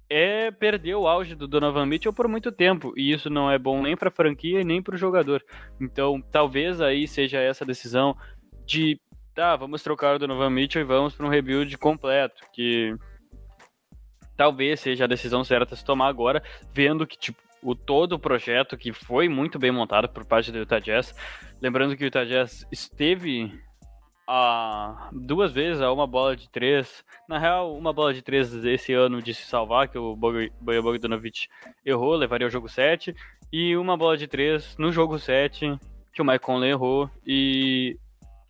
é 0.09 0.53
perder 0.53 0.95
o 0.95 1.09
auge 1.09 1.35
do 1.35 1.49
Donovan 1.49 1.85
Mitchell 1.85 2.13
por 2.13 2.29
muito 2.29 2.53
tempo. 2.53 2.93
E 2.97 3.11
isso 3.11 3.29
não 3.29 3.51
é 3.51 3.59
bom 3.59 3.83
nem 3.83 3.97
para 3.97 4.07
a 4.07 4.13
franquia 4.13 4.63
nem 4.63 4.81
para 4.81 4.95
o 4.95 4.99
jogador. 4.99 5.45
Então, 5.81 6.23
talvez 6.31 6.81
aí 6.81 7.09
seja 7.09 7.41
essa 7.41 7.65
decisão 7.65 8.17
de, 8.65 9.01
tá, 9.35 9.57
vamos 9.57 9.83
trocar 9.83 10.15
o 10.15 10.19
Donovan 10.21 10.51
Mitchell 10.51 10.83
e 10.83 10.85
vamos 10.85 11.13
para 11.13 11.27
um 11.27 11.29
rebuild 11.29 11.77
completo, 11.77 12.41
que 12.53 12.95
talvez 14.37 14.79
seja 14.79 15.07
a 15.07 15.09
decisão 15.09 15.43
certa 15.43 15.75
se 15.75 15.85
tomar 15.85 16.07
agora, 16.07 16.41
vendo 16.73 17.05
que 17.05 17.19
tipo 17.19 17.43
o 17.61 17.75
todo 17.75 18.13
o 18.13 18.19
projeto 18.19 18.77
que 18.77 18.93
foi 18.93 19.29
muito 19.29 19.59
bem 19.59 19.73
montado 19.73 20.09
por 20.09 20.25
parte 20.25 20.53
do 20.53 20.59
Utah 20.59 20.79
Jazz. 20.79 21.17
Lembrando 21.61 21.97
que 21.97 22.05
o 22.05 22.07
Utah 22.07 22.25
Jazz 22.25 22.65
esteve 22.71 23.53
a 24.33 25.11
duas 25.11 25.51
vezes 25.51 25.83
a 25.83 25.93
uma 25.93 26.07
bola 26.07 26.37
de 26.37 26.49
três. 26.49 27.05
Na 27.29 27.37
real, 27.37 27.77
uma 27.77 27.93
bola 27.93 28.15
de 28.15 28.23
três 28.23 28.55
esse 28.65 28.93
ano 28.93 29.21
de 29.21 29.35
se 29.35 29.43
salvar, 29.43 29.89
que 29.89 29.99
o 29.99 30.15
Bojan 30.15 30.51
Bogdanovic 30.61 31.49
errou, 31.85 32.15
levaria 32.15 32.47
o 32.47 32.51
jogo 32.51 32.69
7. 32.69 33.13
E 33.53 33.77
uma 33.77 33.97
bola 33.97 34.17
de 34.17 34.29
três 34.29 34.77
no 34.79 34.93
jogo 34.93 35.19
7, 35.19 35.77
que 36.13 36.23
o 36.23 36.25
Mike 36.25 36.45
Conley 36.45 36.71
errou 36.71 37.11
e 37.27 37.99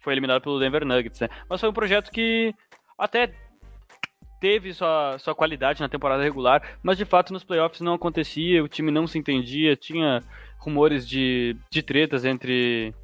foi 0.00 0.12
eliminado 0.12 0.42
pelo 0.42 0.60
Denver 0.60 0.84
Nuggets. 0.84 1.18
Né? 1.18 1.30
Mas 1.49 1.60
foi 1.60 1.70
um 1.70 1.75
projeto 1.75 2.10
que 2.10 2.54
até 2.99 3.32
teve 4.38 4.75
sua, 4.75 5.16
sua 5.18 5.34
qualidade 5.34 5.80
na 5.80 5.88
temporada 5.88 6.22
regular, 6.22 6.62
mas 6.82 6.99
de 6.99 7.06
fato 7.06 7.32
nos 7.32 7.44
playoffs 7.44 7.80
não 7.80 7.94
acontecia, 7.94 8.62
o 8.62 8.68
time 8.68 8.90
não 8.90 9.06
se 9.06 9.18
entendia, 9.18 9.76
tinha 9.76 10.22
rumores 10.58 11.08
de, 11.08 11.56
de 11.70 11.82
tretas 11.82 12.26
entre, 12.26 12.94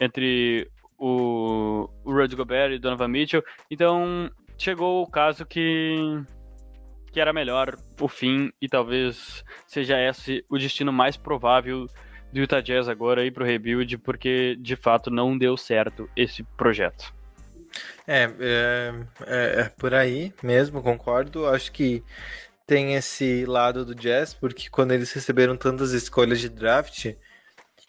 entre 0.00 0.68
o, 0.98 1.88
o 2.04 2.12
Rudy 2.12 2.36
Gobert 2.36 2.72
e 2.72 2.78
Donovan 2.78 3.08
Mitchell. 3.08 3.44
Então 3.70 4.30
chegou 4.58 5.02
o 5.02 5.10
caso 5.10 5.44
que, 5.44 5.96
que 7.12 7.20
era 7.20 7.32
melhor 7.32 7.76
o 8.00 8.08
fim 8.08 8.52
e 8.60 8.68
talvez 8.68 9.44
seja 9.66 9.98
esse 10.00 10.44
o 10.48 10.58
destino 10.58 10.92
mais 10.92 11.16
provável 11.16 11.86
do 12.32 12.40
Utah 12.40 12.60
Jazz 12.60 12.88
agora 12.88 13.24
ir 13.24 13.30
pro 13.30 13.44
rebuild, 13.44 13.98
porque 13.98 14.56
de 14.60 14.76
fato 14.76 15.10
não 15.10 15.36
deu 15.36 15.56
certo 15.56 16.08
esse 16.16 16.42
projeto. 16.42 17.14
É, 18.06 18.24
é, 18.40 18.94
é, 19.26 19.60
é 19.60 19.72
por 19.76 19.94
aí 19.94 20.32
mesmo, 20.42 20.82
concordo. 20.82 21.46
Acho 21.46 21.72
que 21.72 22.02
tem 22.66 22.94
esse 22.94 23.44
lado 23.46 23.84
do 23.84 23.94
Jazz, 23.94 24.34
porque 24.34 24.68
quando 24.68 24.92
eles 24.92 25.12
receberam 25.12 25.56
tantas 25.56 25.92
escolhas 25.92 26.40
de 26.40 26.48
draft, 26.48 27.14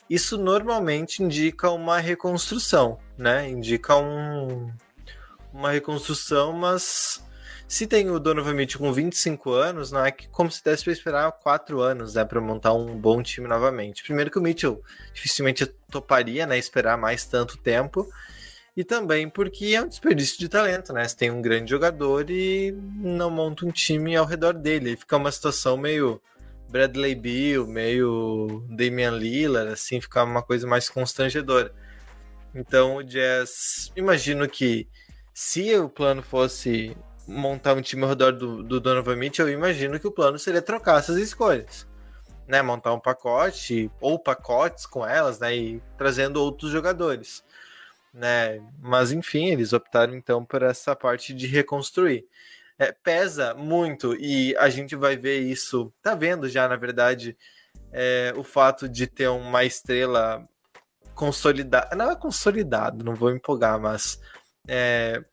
isso 0.09 0.37
normalmente 0.37 1.21
indica 1.21 1.69
uma 1.69 1.99
reconstrução, 1.99 2.97
né? 3.17 3.49
Indica 3.49 3.95
um, 3.95 4.71
uma 5.53 5.71
reconstrução, 5.71 6.53
mas 6.53 7.21
se 7.67 7.85
tem 7.85 8.09
o 8.09 8.17
Donovan 8.17 8.53
Mitchell 8.53 8.79
com 8.79 8.93
25 8.93 9.51
anos, 9.51 9.91
não 9.91 10.05
é 10.05 10.09
que 10.09 10.29
como 10.29 10.49
se 10.49 10.63
desse 10.63 10.85
para 10.85 10.93
esperar 10.93 11.31
4 11.33 11.81
anos, 11.81 12.13
né, 12.13 12.23
para 12.23 12.39
montar 12.39 12.73
um 12.73 12.97
bom 12.97 13.21
time 13.21 13.45
novamente. 13.45 14.03
Primeiro 14.03 14.31
que 14.31 14.39
o 14.39 14.41
Mitchell 14.41 14.81
dificilmente 15.13 15.65
toparia, 15.91 16.45
né, 16.45 16.57
esperar 16.57 16.97
mais 16.97 17.25
tanto 17.25 17.57
tempo. 17.57 18.07
E 18.75 18.83
também 18.83 19.27
porque 19.27 19.73
é 19.75 19.81
um 19.81 19.87
desperdício 19.87 20.37
de 20.37 20.47
talento, 20.47 20.93
né? 20.93 21.05
Você 21.07 21.17
tem 21.17 21.31
um 21.31 21.41
grande 21.41 21.71
jogador 21.71 22.29
e 22.29 22.71
não 22.71 23.29
monta 23.31 23.65
um 23.65 23.71
time 23.71 24.15
ao 24.15 24.23
redor 24.23 24.53
dele. 24.53 24.95
Fica 24.95 25.17
uma 25.17 25.31
situação 25.31 25.75
meio 25.75 26.21
Bradley 26.69 27.15
Beal, 27.15 27.65
meio 27.65 28.63
Damian 28.69 29.11
Lillard, 29.11 29.71
assim, 29.71 30.01
ficar 30.01 30.23
uma 30.23 30.41
coisa 30.41 30.67
mais 30.67 30.89
constrangedora. 30.89 31.73
Então 32.53 32.97
o 32.97 33.03
Jazz, 33.03 33.91
imagino 33.95 34.47
que 34.47 34.87
se 35.33 35.75
o 35.75 35.89
plano 35.89 36.21
fosse 36.21 36.95
montar 37.27 37.73
um 37.73 37.81
time 37.81 38.03
ao 38.03 38.09
redor 38.09 38.31
do, 38.31 38.63
do 38.63 38.79
Donovan 38.79 39.15
Mitchell, 39.15 39.47
eu 39.47 39.53
imagino 39.53 39.99
que 39.99 40.07
o 40.07 40.11
plano 40.11 40.39
seria 40.39 40.61
trocar 40.61 40.99
essas 40.99 41.17
escolhas. 41.17 41.87
Né, 42.47 42.61
montar 42.61 42.93
um 42.93 42.99
pacote 42.99 43.91
ou 43.99 44.17
pacotes 44.17 44.85
com 44.85 45.05
elas, 45.05 45.37
né, 45.37 45.53
e 45.53 45.83
trazendo 45.97 46.41
outros 46.41 46.71
jogadores, 46.71 47.43
né? 48.13 48.65
Mas 48.79 49.11
enfim, 49.11 49.47
eles 49.47 49.73
optaram 49.73 50.15
então 50.15 50.45
por 50.45 50.63
essa 50.63 50.95
parte 50.95 51.33
de 51.33 51.45
reconstruir 51.45 52.25
é, 52.79 52.91
pesa 52.91 53.53
muito 53.53 54.15
e 54.15 54.55
a 54.57 54.69
gente 54.69 54.95
vai 54.95 55.17
ver 55.17 55.39
isso, 55.39 55.93
tá 56.01 56.13
vendo 56.13 56.47
já, 56.47 56.67
na 56.67 56.75
verdade, 56.75 57.37
é, 57.91 58.33
o 58.35 58.43
fato 58.43 58.87
de 58.87 59.07
ter 59.07 59.27
uma 59.27 59.63
estrela 59.63 60.47
consolidada, 61.15 61.95
não 61.95 62.11
é 62.11 62.15
consolidado, 62.15 63.03
não 63.03 63.15
vou 63.15 63.31
empolgar, 63.31 63.79
mas 63.79 64.21
é, 64.67 65.23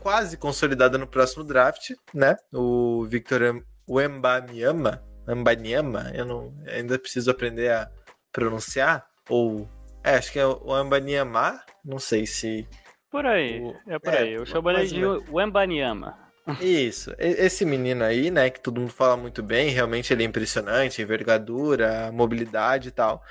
quase 0.00 0.36
consolidada 0.36 0.98
no 0.98 1.06
próximo 1.06 1.44
draft, 1.44 1.92
né? 2.12 2.36
O 2.52 3.04
Victor 3.04 3.62
Wembanyama, 3.88 5.02
Wembanyama, 5.28 6.10
eu 6.14 6.24
não, 6.24 6.54
ainda 6.66 6.98
preciso 6.98 7.30
aprender 7.30 7.70
a 7.70 7.88
pronunciar, 8.32 9.06
ou, 9.28 9.68
é, 10.02 10.16
acho 10.16 10.32
que 10.32 10.38
é 10.40 10.46
o 10.46 10.72
Wembanyama, 10.72 11.62
não 11.84 11.98
sei 11.98 12.26
se... 12.26 12.66
Por 13.10 13.26
aí, 13.26 13.60
o, 13.60 13.76
é 13.86 13.98
por 13.98 14.14
é, 14.14 14.18
aí, 14.18 14.32
eu 14.32 14.46
chamo 14.46 14.70
ele 14.70 14.86
de 14.86 15.04
Wembanyama. 15.32 16.29
Isso. 16.60 17.14
Esse 17.18 17.64
menino 17.64 18.04
aí, 18.04 18.30
né, 18.30 18.50
que 18.50 18.60
todo 18.60 18.80
mundo 18.80 18.92
fala 18.92 19.16
muito 19.16 19.42
bem, 19.42 19.70
realmente 19.70 20.12
ele 20.12 20.22
é 20.22 20.26
impressionante, 20.26 21.02
envergadura, 21.02 22.10
mobilidade 22.12 22.88
e 22.88 22.90
tal. 22.92 23.22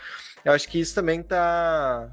Eu 0.44 0.54
acho 0.54 0.68
que 0.68 0.80
isso 0.80 0.96
também 0.96 1.22
tá. 1.22 2.10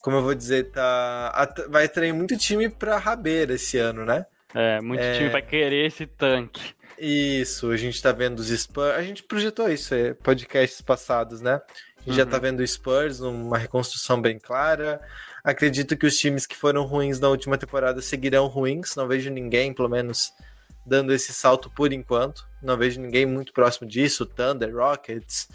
Como 0.00 0.16
eu 0.16 0.22
vou 0.22 0.34
dizer, 0.34 0.70
tá. 0.70 1.54
Vai 1.68 1.84
atrair 1.84 2.12
muito 2.12 2.36
time 2.36 2.68
pra 2.68 2.98
rabeira 2.98 3.54
esse 3.54 3.78
ano, 3.78 4.04
né? 4.04 4.26
É, 4.54 4.80
muito 4.80 5.02
é... 5.02 5.14
time 5.14 5.28
vai 5.30 5.42
querer 5.42 5.86
esse 5.86 6.06
tanque. 6.06 6.74
Isso, 6.98 7.70
a 7.70 7.76
gente 7.76 8.00
tá 8.02 8.12
vendo 8.12 8.38
os 8.38 8.48
Spurs. 8.48 8.94
A 8.94 9.02
gente 9.02 9.22
projetou 9.22 9.68
isso, 9.68 9.94
é, 9.94 10.14
podcasts 10.14 10.80
passados, 10.80 11.40
né? 11.40 11.54
A 11.54 12.00
gente 12.00 12.10
uhum. 12.10 12.14
já 12.14 12.26
tá 12.26 12.38
vendo 12.38 12.60
o 12.60 12.66
Spurs 12.66 13.20
numa 13.20 13.58
reconstrução 13.58 14.20
bem 14.20 14.38
clara. 14.38 15.00
Acredito 15.44 15.96
que 15.96 16.06
os 16.06 16.16
times 16.16 16.46
que 16.46 16.56
foram 16.56 16.84
ruins 16.84 17.18
na 17.18 17.28
última 17.28 17.58
temporada 17.58 18.00
seguirão 18.00 18.46
ruins. 18.46 18.94
Não 18.94 19.08
vejo 19.08 19.30
ninguém, 19.30 19.72
pelo 19.72 19.88
menos, 19.88 20.32
dando 20.86 21.12
esse 21.12 21.32
salto 21.32 21.70
por 21.70 21.92
enquanto. 21.92 22.46
Não 22.62 22.76
vejo 22.76 23.00
ninguém 23.00 23.26
muito 23.26 23.52
próximo 23.52 23.88
disso. 23.88 24.24
Thunder, 24.24 24.74
Rockets, 24.74 25.48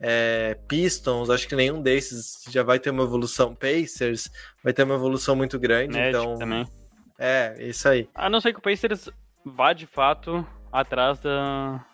é, 0.00 0.56
Pistons, 0.66 1.30
acho 1.30 1.46
que 1.46 1.54
nenhum 1.54 1.80
desses 1.80 2.44
já 2.50 2.62
vai 2.62 2.78
ter 2.78 2.90
uma 2.90 3.04
evolução. 3.04 3.54
Pacers 3.54 4.30
vai 4.62 4.72
ter 4.72 4.82
uma 4.82 4.96
evolução 4.96 5.36
muito 5.36 5.58
grande. 5.58 5.94
Magic 5.94 6.08
então, 6.08 6.36
também. 6.36 6.66
É, 7.18 7.54
isso 7.60 7.88
aí. 7.88 8.08
A 8.14 8.28
não 8.28 8.40
ser 8.40 8.52
que 8.52 8.58
o 8.58 8.62
Pacers 8.62 9.08
vá 9.44 9.72
de 9.72 9.86
fato 9.86 10.46
atrás 10.72 11.20
da, 11.20 11.84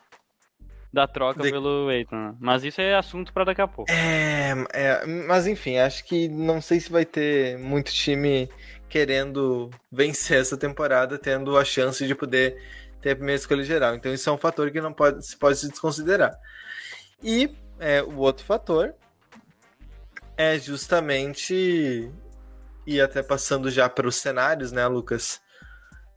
da 0.95 1.09
troca 1.09 1.43
de... 1.43 1.51
pelo 1.51 1.91
Eitan. 1.91 2.37
Mas 2.39 2.63
isso 2.63 2.81
é 2.81 2.95
assunto 2.95 3.33
para 3.33 3.45
daqui 3.45 3.61
a 3.61 3.67
pouco. 3.67 3.91
É, 3.91 4.55
é, 4.73 5.05
mas 5.05 5.47
enfim, 5.47 5.77
acho 5.79 6.05
que 6.05 6.29
não 6.29 6.61
sei 6.61 6.79
se 6.79 6.91
vai 6.91 7.05
ter 7.05 7.59
muito 7.59 7.93
time 7.93 8.49
querendo 8.89 9.71
vencer 9.91 10.41
essa 10.41 10.57
temporada, 10.57 11.19
tendo 11.19 11.59
a 11.59 11.65
chance 11.65 12.07
de 12.07 12.15
poder 12.15 12.57
ter 13.01 13.11
a 13.11 13.17
primeira 13.17 13.41
escolha 13.41 13.65
geral. 13.65 13.97
Então 13.97 14.15
isso 14.15 14.31
é 14.31 14.33
um 14.33 14.39
fator 14.39 14.71
que 14.71 14.81
não 14.81 14.93
pode 14.93 15.27
se 15.27 15.37
pode 15.37 15.59
se 15.59 15.69
desconsiderar. 15.69 16.39
E 17.21 17.51
é, 17.81 18.01
o 18.01 18.19
outro 18.19 18.45
fator 18.45 18.95
é 20.37 20.57
justamente 20.59 22.09
e 22.87 23.01
até 23.01 23.23
passando 23.23 23.69
já 23.71 23.89
para 23.89 24.07
os 24.07 24.17
cenários, 24.17 24.71
né, 24.71 24.87
Lucas? 24.87 25.41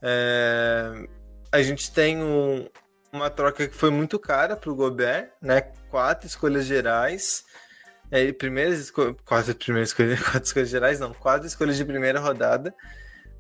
É, 0.04 1.08
a 1.52 1.62
gente 1.64 1.92
tem 1.92 2.18
um, 2.22 2.68
uma 3.12 3.30
troca 3.30 3.68
que 3.68 3.76
foi 3.76 3.90
muito 3.90 4.20
cara 4.20 4.56
para 4.56 4.70
o 4.70 4.76
Gobert, 4.76 5.30
né? 5.42 5.62
Quatro 5.90 6.28
escolhas 6.28 6.66
gerais. 6.66 7.46
É, 8.10 8.32
primeiras 8.32 8.80
esco... 8.80 9.16
quatro 9.26 9.54
primeiras 9.56 9.90
escolhas, 9.90 10.20
quatro 10.24 10.44
escolhas 10.44 10.70
gerais, 10.70 11.00
não, 11.00 11.14
quatro 11.14 11.48
escolhas 11.48 11.78
de 11.78 11.86
primeira 11.86 12.20
rodada. 12.20 12.74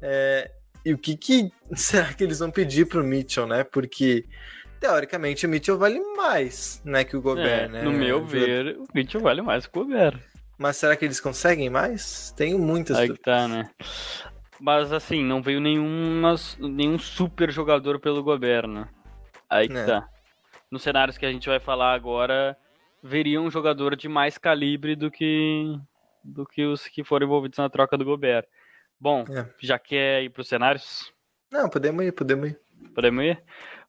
É, 0.01 0.51
e 0.85 0.93
o 0.93 0.97
que, 0.97 1.15
que 1.15 1.51
será 1.75 2.13
que 2.13 2.23
eles 2.23 2.39
vão 2.39 2.51
pedir 2.51 2.85
para 2.85 3.01
o 3.01 3.03
Mitchell, 3.03 3.47
né? 3.47 3.63
Porque 3.63 4.25
teoricamente 4.79 5.45
o 5.45 5.49
Mitchell 5.49 5.77
vale 5.77 5.99
mais, 6.15 6.81
né, 6.85 7.03
que 7.03 7.17
o 7.17 7.21
Gobert, 7.21 7.65
É, 7.65 7.67
né? 7.67 7.81
no 7.81 7.91
meu 7.91 8.23
ver, 8.23 8.77
o 8.77 8.85
Mitchell 8.93 9.21
vale 9.21 9.41
mais 9.41 9.65
que 9.65 9.77
o 9.77 9.83
Gobert. 9.83 10.19
Mas 10.57 10.77
será 10.77 10.95
que 10.95 11.05
eles 11.05 11.19
conseguem 11.19 11.69
mais? 11.69 12.31
Tenho 12.35 12.57
muitas 12.57 12.97
Aí 12.97 13.09
que 13.09 13.19
tá, 13.19 13.47
né? 13.47 13.69
Mas 14.59 14.91
assim, 14.91 15.23
não 15.23 15.41
veio 15.41 15.59
nenhum, 15.59 16.21
nenhum 16.59 16.97
super 16.97 17.51
jogador 17.51 17.99
pelo 17.99 18.23
Gobert, 18.23 18.67
né? 18.67 18.87
Aí 19.49 19.67
que 19.67 19.77
É. 19.77 19.85
tá. 19.85 20.07
Nos 20.71 20.83
cenários 20.83 21.17
que 21.17 21.25
a 21.25 21.31
gente 21.31 21.47
vai 21.47 21.59
falar 21.59 21.93
agora, 21.93 22.57
veria 23.01 23.41
um 23.41 23.49
jogador 23.49 23.95
de 23.95 24.07
mais 24.09 24.37
calibre 24.37 24.95
do 24.95 25.09
que 25.11 25.77
do 26.23 26.45
que 26.45 26.65
os 26.65 26.85
que 26.87 27.05
foram 27.05 27.25
envolvidos 27.25 27.57
na 27.57 27.69
troca 27.69 27.97
do 27.97 28.03
Gobert. 28.03 28.45
Bom, 28.99 29.23
É. 29.29 29.47
já 29.61 29.79
quer 29.79 30.23
ir 30.23 30.29
pros 30.29 30.49
cenários? 30.49 31.13
Não, 31.49 31.69
podemos 31.69 32.03
ir, 32.03 32.11
podemos 32.11 32.49
ir. 32.49 32.59
Podemos 32.93 33.23
ir? 33.23 33.41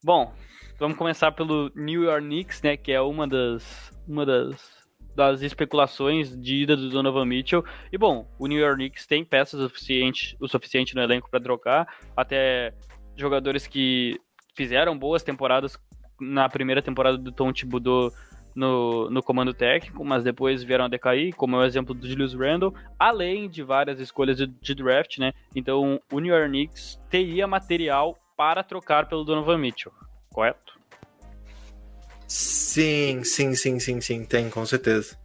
Bom, 0.04 0.32
vamos 0.78 0.96
começar 0.96 1.32
pelo 1.32 1.72
New 1.74 2.04
York 2.04 2.24
Knicks, 2.24 2.62
né? 2.62 2.76
Que 2.76 2.92
é 2.92 3.00
uma 3.00 3.26
das, 3.26 3.90
uma 4.06 4.24
das, 4.24 4.86
das 5.16 5.42
especulações 5.42 6.40
de 6.40 6.62
ida 6.62 6.76
do 6.76 6.88
Donovan 6.90 7.24
Mitchell. 7.24 7.64
E 7.90 7.98
bom, 7.98 8.30
o 8.38 8.46
New 8.46 8.58
York 8.60 8.76
Knicks 8.76 9.04
tem 9.04 9.24
peças 9.24 9.58
o 9.58 9.64
suficiente, 9.68 10.36
o 10.38 10.46
suficiente 10.46 10.94
no 10.94 11.02
elenco 11.02 11.28
para 11.28 11.40
trocar. 11.42 11.92
Até 12.16 12.72
jogadores 13.16 13.66
que 13.66 14.20
fizeram 14.58 14.98
boas 14.98 15.22
temporadas 15.22 15.78
na 16.20 16.48
primeira 16.48 16.82
temporada 16.82 17.16
do 17.16 17.30
Tom 17.30 17.52
Thibodeau 17.52 18.12
no, 18.52 19.08
no 19.08 19.22
comando 19.22 19.54
técnico, 19.54 20.04
mas 20.04 20.24
depois 20.24 20.64
vieram 20.64 20.86
a 20.86 20.88
decair, 20.88 21.32
como 21.36 21.54
é 21.54 21.60
o 21.60 21.64
exemplo 21.64 21.94
do 21.94 22.08
Julius 22.08 22.34
Randle, 22.34 22.74
além 22.98 23.48
de 23.48 23.62
várias 23.62 24.00
escolhas 24.00 24.36
de, 24.36 24.48
de 24.48 24.74
draft, 24.74 25.18
né? 25.18 25.32
Então 25.54 26.00
o 26.10 26.18
New 26.18 26.34
York 26.34 26.48
Knicks 26.48 27.00
teria 27.08 27.46
material 27.46 28.18
para 28.36 28.64
trocar 28.64 29.08
pelo 29.08 29.22
Donovan 29.22 29.58
Mitchell, 29.58 29.92
correto? 30.32 30.76
Sim, 32.26 33.22
sim, 33.22 33.54
sim, 33.54 33.78
sim, 33.78 34.00
sim, 34.00 34.24
tem, 34.24 34.50
com 34.50 34.66
certeza. 34.66 35.16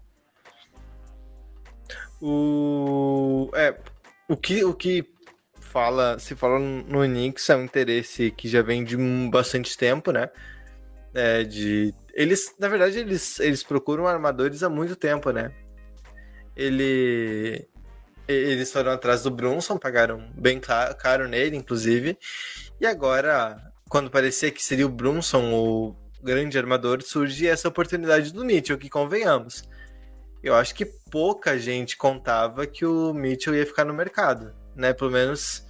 O 2.21 3.49
é 3.55 3.75
o 4.29 4.37
que 4.37 4.63
o 4.63 4.75
que 4.75 5.12
fala, 5.73 6.19
se 6.19 6.35
fala 6.35 6.59
no 6.59 7.01
Knicks 7.01 7.49
é 7.49 7.55
um 7.55 7.63
interesse 7.63 8.29
que 8.31 8.47
já 8.47 8.61
vem 8.61 8.83
de 8.83 8.95
bastante 9.29 9.75
tempo, 9.75 10.11
né? 10.11 10.29
É, 11.15 11.43
de 11.43 11.93
eles, 12.13 12.55
na 12.59 12.67
verdade, 12.67 12.99
eles 12.99 13.39
eles 13.39 13.63
procuram 13.63 14.07
armadores 14.07 14.61
há 14.61 14.69
muito 14.69 14.95
tempo, 14.95 15.31
né? 15.31 15.51
Ele 16.55 17.67
eles 18.27 18.71
foram 18.71 18.91
atrás 18.91 19.23
do 19.23 19.31
Brunson, 19.31 19.77
pagaram 19.77 20.31
bem 20.35 20.59
ca- 20.59 20.93
caro 20.93 21.27
nele, 21.27 21.57
inclusive. 21.57 22.17
E 22.79 22.85
agora, 22.85 23.57
quando 23.89 24.09
parecia 24.11 24.51
que 24.51 24.63
seria 24.63 24.85
o 24.85 24.89
Brunson 24.89 25.53
o 25.53 25.95
grande 26.21 26.57
armador, 26.57 27.01
surge 27.01 27.47
essa 27.47 27.67
oportunidade 27.67 28.31
do 28.31 28.45
Mitchell, 28.45 28.77
que 28.77 28.89
convenhamos. 28.89 29.67
Eu 30.41 30.55
acho 30.55 30.75
que 30.75 30.85
pouca 30.85 31.57
gente 31.57 31.97
contava 31.97 32.65
que 32.67 32.85
o 32.85 33.13
Mitchell 33.13 33.55
ia 33.55 33.65
ficar 33.65 33.85
no 33.85 33.93
mercado, 33.93 34.53
né? 34.75 34.93
Pelo 34.93 35.11
menos 35.11 35.65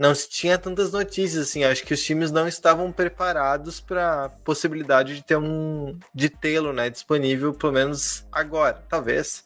não 0.00 0.14
se 0.14 0.30
tinha 0.30 0.56
tantas 0.56 0.92
notícias 0.92 1.48
assim. 1.48 1.62
Acho 1.62 1.84
que 1.84 1.92
os 1.92 2.02
times 2.02 2.30
não 2.30 2.48
estavam 2.48 2.90
preparados 2.90 3.80
para 3.80 4.24
a 4.24 4.28
possibilidade 4.30 5.14
de 5.14 5.22
ter 5.22 5.36
um 5.36 5.98
de 6.14 6.30
tê-lo, 6.30 6.72
né, 6.72 6.88
disponível 6.88 7.52
pelo 7.52 7.74
menos 7.74 8.24
agora. 8.32 8.82
Talvez 8.88 9.44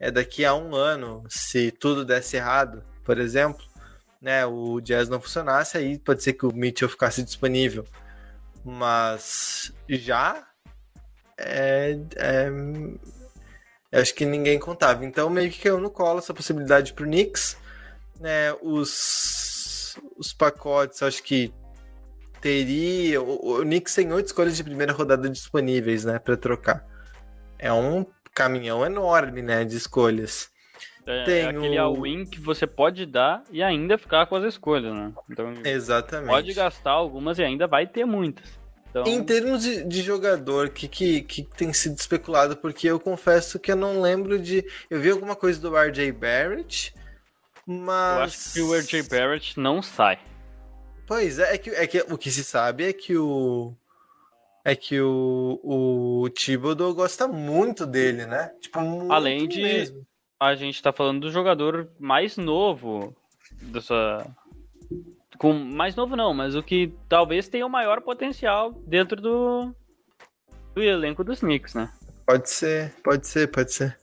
é 0.00 0.10
daqui 0.10 0.46
a 0.46 0.54
um 0.54 0.74
ano, 0.74 1.22
se 1.28 1.70
tudo 1.70 2.06
desse 2.06 2.36
errado, 2.38 2.82
por 3.04 3.18
exemplo, 3.18 3.62
né, 4.20 4.46
o 4.46 4.80
Jazz 4.80 5.10
não 5.10 5.20
funcionasse, 5.20 5.76
aí 5.76 5.98
pode 5.98 6.22
ser 6.22 6.32
que 6.32 6.46
o 6.46 6.54
Mitchell 6.54 6.88
ficasse 6.88 7.22
disponível. 7.22 7.84
Mas 8.64 9.72
já 9.88 10.46
é, 11.36 11.98
é, 12.16 12.50
acho 14.00 14.14
que 14.14 14.24
ninguém 14.24 14.58
contava. 14.58 15.04
Então 15.04 15.28
meio 15.28 15.50
que 15.50 15.60
caiu 15.60 15.78
no 15.78 15.90
colo 15.90 16.18
essa 16.18 16.32
possibilidade 16.32 16.94
pro 16.94 17.04
Knicks. 17.04 17.60
Né, 18.22 18.52
os, 18.62 19.96
os 20.16 20.32
pacotes, 20.32 21.02
acho 21.02 21.22
que 21.24 21.52
teria. 22.40 23.20
O, 23.20 23.58
o 23.58 23.62
Knicks 23.62 23.94
tem 23.94 24.12
oito 24.12 24.26
escolhas 24.26 24.56
de 24.56 24.62
primeira 24.64 24.92
rodada 24.92 25.28
disponíveis, 25.28 26.04
né, 26.04 26.18
para 26.20 26.36
trocar. 26.36 26.84
É 27.58 27.72
um 27.72 28.06
caminhão 28.32 28.86
enorme, 28.86 29.42
né, 29.42 29.64
de 29.64 29.76
escolhas. 29.76 30.50
É, 31.04 31.24
Tem 31.24 31.38
é 31.40 31.48
aquele 31.48 31.78
o- 31.78 31.82
all-in 31.82 32.24
que 32.24 32.38
você 32.40 32.64
pode 32.64 33.04
dar 33.06 33.42
e 33.50 33.60
ainda 33.60 33.98
ficar 33.98 34.26
com 34.26 34.36
as 34.36 34.44
escolhas, 34.44 34.94
né? 34.94 35.12
Então 35.28 35.52
Exatamente. 35.64 36.30
pode 36.30 36.54
gastar 36.54 36.92
algumas 36.92 37.40
e 37.40 37.42
ainda 37.42 37.66
vai 37.66 37.88
ter 37.88 38.04
muitas. 38.04 38.48
Então, 38.88 39.02
Em 39.04 39.24
termos 39.24 39.62
de, 39.64 39.82
de 39.84 40.00
jogador, 40.02 40.66
o 40.66 40.70
que, 40.70 40.86
que, 40.86 41.22
que 41.22 41.42
tem 41.42 41.72
sido 41.72 41.98
especulado? 41.98 42.56
Porque 42.56 42.86
eu 42.86 43.00
confesso 43.00 43.58
que 43.58 43.72
eu 43.72 43.76
não 43.76 44.00
lembro 44.00 44.38
de. 44.38 44.64
Eu 44.88 45.00
vi 45.00 45.10
alguma 45.10 45.34
coisa 45.34 45.58
do 45.60 45.74
RJ 45.76 46.12
Barrett, 46.12 46.94
mas. 47.66 48.16
eu 48.16 48.22
acho 48.24 48.52
que 48.52 48.60
o 48.60 48.74
RJ 48.74 49.02
Barrett 49.08 49.58
não 49.58 49.82
sai. 49.82 50.18
Pois 51.06 51.38
é, 51.38 51.54
é 51.54 51.58
que, 51.58 51.70
é 51.70 51.86
que 51.86 51.98
o 52.10 52.16
que 52.18 52.30
se 52.30 52.44
sabe 52.44 52.84
é 52.88 52.92
que 52.92 53.16
o. 53.16 53.74
É 54.64 54.76
que 54.76 55.00
o, 55.00 55.58
o 55.64 56.30
Thibodeau 56.30 56.94
gosta 56.94 57.26
muito 57.26 57.84
dele, 57.84 58.26
né? 58.26 58.52
Tipo, 58.60 58.80
muito 58.80 59.12
Além 59.12 59.48
de- 59.48 59.60
mesmo. 59.60 60.06
A 60.38 60.54
gente 60.54 60.80
tá 60.82 60.92
falando 60.92 61.22
do 61.22 61.30
jogador 61.30 61.88
mais 61.98 62.36
novo 62.36 63.14
dessa. 63.60 64.24
Com, 65.38 65.52
mais 65.52 65.96
novo 65.96 66.14
não, 66.14 66.32
mas 66.32 66.54
o 66.54 66.62
que 66.62 66.94
talvez 67.08 67.48
tenha 67.48 67.66
o 67.66 67.70
maior 67.70 68.00
potencial 68.02 68.70
dentro 68.86 69.20
do, 69.20 69.74
do 70.74 70.82
elenco 70.82 71.24
dos 71.24 71.40
Knicks, 71.40 71.74
né? 71.74 71.92
Pode 72.24 72.48
ser, 72.48 72.94
pode 73.02 73.26
ser, 73.26 73.48
pode 73.50 73.72
ser. 73.72 73.98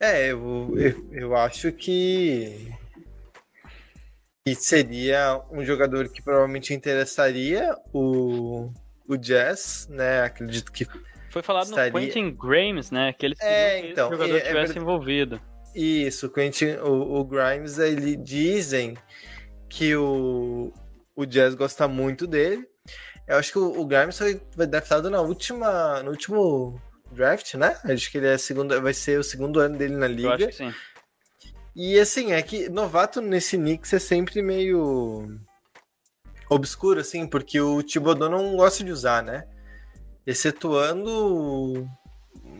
É, 0.00 0.30
eu, 0.30 0.74
eu, 0.76 1.08
eu 1.12 1.36
acho 1.36 1.72
que. 1.72 2.70
que 4.44 4.54
seria 4.54 5.40
um 5.50 5.64
jogador 5.64 6.08
que 6.08 6.22
provavelmente 6.22 6.74
interessaria 6.74 7.74
o, 7.92 8.70
o 9.08 9.16
Jazz, 9.16 9.88
né? 9.90 10.22
Acredito 10.22 10.70
que. 10.70 10.86
Foi 11.30 11.42
falado 11.42 11.66
Estaria- 11.66 11.92
no 11.92 11.98
Quentin 11.98 12.30
Grimes, 12.34 12.90
né? 12.90 13.12
Que 13.12 13.26
eles 13.26 13.40
É, 13.40 13.80
que 13.82 13.88
então, 13.88 14.08
esse 14.08 14.16
jogador 14.16 14.34
é- 14.34 14.38
é 14.38 14.42
estivesse 14.42 14.66
verdade. 14.72 14.78
envolvido. 14.78 15.40
Isso, 15.74 16.26
o, 16.26 16.30
Quentin, 16.30 16.76
o, 16.82 17.18
o 17.20 17.24
Grimes, 17.24 17.78
ele 17.78 18.16
dizem 18.16 18.96
que 19.68 19.94
o, 19.94 20.72
o 21.14 21.26
Jazz 21.26 21.54
gosta 21.54 21.86
muito 21.88 22.26
dele. 22.26 22.66
Eu 23.28 23.36
acho 23.36 23.52
que 23.52 23.58
o, 23.58 23.80
o 23.80 23.84
Grimes 23.86 24.16
foi 24.16 24.40
foi 24.54 24.66
draftado 24.66 25.10
na 25.10 25.20
última, 25.20 26.02
no 26.02 26.10
último 26.12 26.80
draft, 27.16 27.54
né? 27.54 27.76
Acho 27.84 28.10
que 28.10 28.18
ele 28.18 28.28
é 28.28 28.38
segundo, 28.38 28.80
vai 28.80 28.94
ser 28.94 29.18
o 29.18 29.24
segundo 29.24 29.58
ano 29.58 29.76
dele 29.76 29.96
na 29.96 30.06
liga. 30.06 30.28
Eu 30.28 30.32
acho 30.32 30.46
que 30.46 30.52
sim. 30.52 30.74
E 31.74 31.98
assim, 31.98 32.32
é 32.32 32.40
que 32.40 32.68
novato 32.70 33.20
nesse 33.20 33.58
Knicks 33.58 33.92
é 33.92 33.98
sempre 33.98 34.40
meio 34.40 35.38
obscuro, 36.48 37.00
assim, 37.00 37.26
porque 37.26 37.60
o 37.60 37.82
Thibodeau 37.82 38.30
não 38.30 38.56
gosta 38.56 38.82
de 38.82 38.90
usar, 38.90 39.22
né? 39.22 39.46
Excetuando 40.26 41.86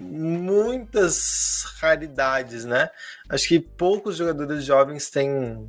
muitas 0.00 1.64
raridades, 1.80 2.64
né? 2.64 2.90
Acho 3.28 3.48
que 3.48 3.58
poucos 3.58 4.16
jogadores 4.16 4.64
jovens 4.64 5.08
têm, 5.08 5.66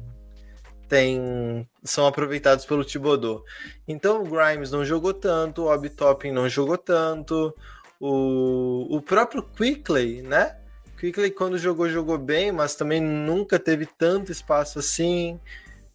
têm 0.90 1.68
são 1.84 2.06
aproveitados 2.06 2.66
pelo 2.66 2.84
Thibodeau. 2.84 3.44
Então 3.88 4.22
o 4.22 4.30
Grimes 4.30 4.72
não 4.72 4.84
jogou 4.84 5.14
tanto, 5.14 5.64
o 5.64 5.74
Obi 5.74 5.90
Toppin 5.90 6.32
não 6.32 6.50
jogou 6.50 6.78
tanto, 6.78 7.56
o, 8.00 8.88
o 8.98 9.02
próprio 9.02 9.42
Quickley, 9.44 10.22
né? 10.22 10.58
Quickley, 10.98 11.32
quando 11.32 11.58
jogou, 11.58 11.88
jogou 11.90 12.18
bem, 12.18 12.52
mas 12.52 12.76
também 12.76 13.00
nunca 13.02 13.60
teve 13.60 13.86
tanto 13.86 14.32
espaço 14.32 14.80
assim, 14.80 15.40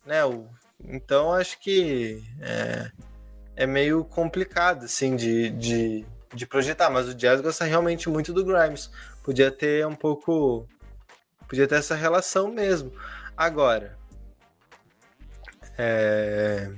né? 0.07 0.25
O- 0.25 0.47
então 0.85 1.33
acho 1.33 1.59
que 1.61 2.23
é, 2.41 2.91
é 3.57 3.67
meio 3.67 4.05
complicado, 4.05 4.85
assim, 4.85 5.15
de, 5.17 5.51
de, 5.51 6.07
de 6.35 6.47
projetar. 6.47 6.91
Mas 6.91 7.09
o 7.09 7.15
Jazz 7.15 7.41
gosta 7.41 7.65
realmente 7.65 8.09
muito 8.09 8.33
do 8.33 8.45
Grimes. 8.45 8.91
Podia 9.23 9.51
ter 9.51 9.87
um 9.87 9.95
pouco. 9.95 10.67
Podia 11.49 11.69
ter 11.69 11.77
essa 11.77 11.95
relação 11.95 12.49
mesmo. 12.51 12.93
Agora. 13.37 13.97
é, 15.79 16.71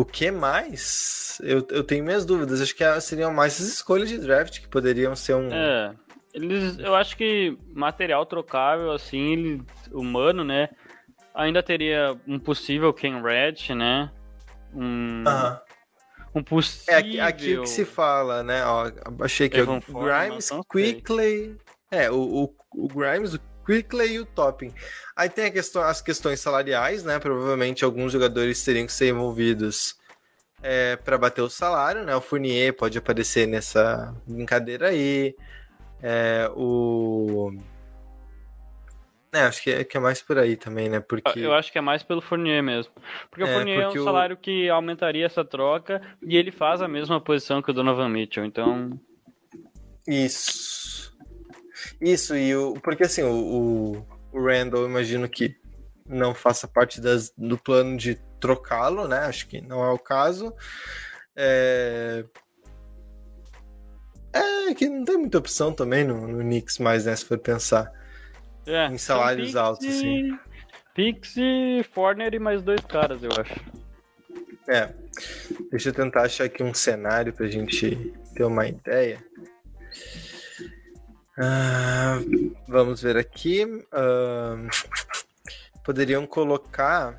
O 0.00 0.04
que 0.06 0.30
mais? 0.30 1.38
Eu, 1.44 1.58
eu 1.68 1.84
tenho 1.84 2.02
minhas 2.02 2.24
dúvidas. 2.24 2.62
Acho 2.62 2.74
que 2.74 2.82
é, 2.82 2.98
seriam 3.00 3.34
mais 3.34 3.60
as 3.60 3.68
escolhas 3.68 4.08
de 4.08 4.16
draft 4.16 4.58
que 4.58 4.66
poderiam 4.66 5.14
ser 5.14 5.34
um. 5.34 5.52
É. 5.52 5.94
Eles, 6.32 6.78
eu 6.78 6.94
acho 6.94 7.14
que 7.18 7.58
material 7.74 8.24
trocável, 8.24 8.92
assim, 8.92 9.32
ele, 9.32 9.62
humano, 9.92 10.42
né? 10.42 10.70
Ainda 11.34 11.62
teria 11.62 12.18
um 12.26 12.38
possível 12.38 12.94
Ken 12.94 13.20
Red, 13.20 13.74
né? 13.74 14.10
Um, 14.72 15.22
Aham. 15.26 15.60
um 16.34 16.40
É 16.40 16.42
possível. 16.44 16.98
aqui, 16.98 17.20
aqui 17.20 17.58
o 17.58 17.62
que 17.64 17.68
se 17.68 17.84
fala, 17.84 18.42
né? 18.42 18.64
Ó, 18.64 18.90
achei 19.22 19.50
que 19.50 19.60
é 19.60 19.62
o 19.64 19.66
Grimes. 19.66 20.48
Quickly. 20.72 21.58
É, 21.90 22.10
o, 22.10 22.16
o, 22.16 22.54
o 22.72 22.88
Grimes, 22.88 23.34
o 23.34 23.40
Quickly 23.70 24.14
e 24.14 24.18
o 24.18 24.26
Topping. 24.26 24.72
Aí 25.14 25.28
tem 25.28 25.44
a 25.46 25.50
questão, 25.50 25.82
as 25.82 26.00
questões 26.00 26.40
salariais, 26.40 27.04
né? 27.04 27.18
Provavelmente 27.18 27.84
alguns 27.84 28.12
jogadores 28.12 28.64
teriam 28.64 28.86
que 28.86 28.92
ser 28.92 29.08
envolvidos 29.10 29.94
é, 30.62 30.96
para 30.96 31.16
bater 31.16 31.42
o 31.42 31.48
salário, 31.50 32.04
né? 32.04 32.14
O 32.16 32.20
Fournier 32.20 32.74
pode 32.74 32.98
aparecer 32.98 33.46
nessa 33.46 34.14
brincadeira 34.26 34.88
aí. 34.88 35.34
É, 36.02 36.50
o. 36.56 37.52
É, 39.32 39.42
acho 39.42 39.62
que 39.62 39.70
é, 39.70 39.84
que 39.84 39.96
é 39.96 40.00
mais 40.00 40.20
por 40.20 40.38
aí 40.38 40.56
também, 40.56 40.88
né? 40.88 40.98
Porque. 40.98 41.38
Eu 41.38 41.54
acho 41.54 41.70
que 41.70 41.78
é 41.78 41.80
mais 41.80 42.02
pelo 42.02 42.20
Fournier 42.20 42.62
mesmo. 42.62 42.92
Porque 43.30 43.44
o 43.44 43.46
É, 43.46 43.52
Fournier 43.54 43.84
porque 43.84 43.96
é 43.98 44.00
um 44.00 44.02
o- 44.02 44.04
salário 44.04 44.36
que 44.36 44.68
aumentaria 44.68 45.24
essa 45.26 45.44
troca 45.44 46.02
e 46.20 46.36
ele 46.36 46.50
faz 46.50 46.82
a 46.82 46.88
mesma 46.88 47.20
posição 47.20 47.62
que 47.62 47.70
o 47.70 47.74
Donovan 47.74 48.08
Mitchell. 48.08 48.44
Então, 48.44 48.90
Isso. 50.08 50.79
Isso, 52.00 52.36
e 52.36 52.54
o. 52.54 52.74
Porque 52.74 53.04
assim, 53.04 53.22
o, 53.22 54.04
o, 54.32 54.44
Randall, 54.44 54.86
imagino 54.86 55.28
que 55.28 55.54
não 56.06 56.34
faça 56.34 56.66
parte 56.66 57.00
das, 57.00 57.32
do 57.36 57.58
plano 57.58 57.96
de 57.96 58.14
trocá-lo, 58.40 59.06
né? 59.06 59.18
Acho 59.20 59.46
que 59.46 59.60
não 59.60 59.84
é 59.84 59.90
o 59.90 59.98
caso. 59.98 60.54
É. 61.36 62.24
É 64.32 64.74
que 64.74 64.88
não 64.88 65.04
tem 65.04 65.18
muita 65.18 65.38
opção 65.38 65.72
também 65.72 66.04
no, 66.04 66.26
no 66.26 66.38
Knicks 66.38 66.78
mais, 66.78 67.04
né? 67.04 67.14
Se 67.14 67.24
for 67.24 67.38
pensar. 67.38 67.92
é. 68.66 68.86
Em 68.86 68.98
salários 68.98 69.56
altos, 69.56 69.86
assim. 69.86 70.38
Pixie, 70.94 71.84
Fournier 71.92 72.34
e 72.34 72.38
mais 72.38 72.62
dois 72.62 72.80
caras, 72.80 73.22
eu 73.22 73.30
acho. 73.38 73.60
É. 74.68 74.92
Deixa 75.70 75.88
eu 75.88 75.94
tentar 75.94 76.22
achar 76.22 76.44
aqui 76.44 76.62
um 76.62 76.72
cenário 76.72 77.32
pra 77.32 77.46
gente 77.48 78.14
ter 78.34 78.44
uma 78.44 78.66
ideia. 78.66 79.22
Ah, 81.40 82.18
vamos 82.68 83.00
ver 83.00 83.16
aqui. 83.16 83.64
Ah, 83.90 84.56
poderiam 85.84 86.26
colocar. 86.26 87.18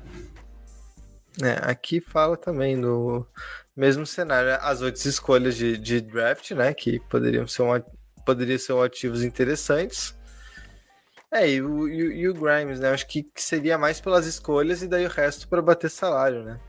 né, 1.38 1.58
aqui 1.62 2.00
fala 2.00 2.36
também 2.36 2.80
do 2.80 3.26
mesmo 3.74 4.06
cenário, 4.06 4.54
as 4.60 4.80
outras 4.82 5.04
escolhas 5.06 5.56
de, 5.56 5.76
de 5.76 6.00
draft, 6.00 6.52
né? 6.52 6.72
Que 6.72 7.00
poderiam 7.00 7.46
ser, 7.48 7.62
um, 7.62 7.82
poderiam 8.24 8.58
ser 8.58 8.74
um 8.74 8.82
ativos 8.82 9.24
interessantes. 9.24 10.14
É, 11.32 11.48
e 11.50 11.62
o, 11.62 11.88
e 11.88 12.20
e 12.20 12.28
o 12.28 12.34
Grimes, 12.34 12.78
né? 12.78 12.90
Acho 12.90 13.06
que, 13.08 13.22
que 13.22 13.42
seria 13.42 13.78
mais 13.78 14.00
pelas 14.00 14.26
escolhas 14.26 14.82
e 14.82 14.88
daí 14.88 15.06
o 15.06 15.08
resto 15.08 15.48
para 15.48 15.62
bater 15.62 15.90
salário, 15.90 16.44
né? 16.44 16.60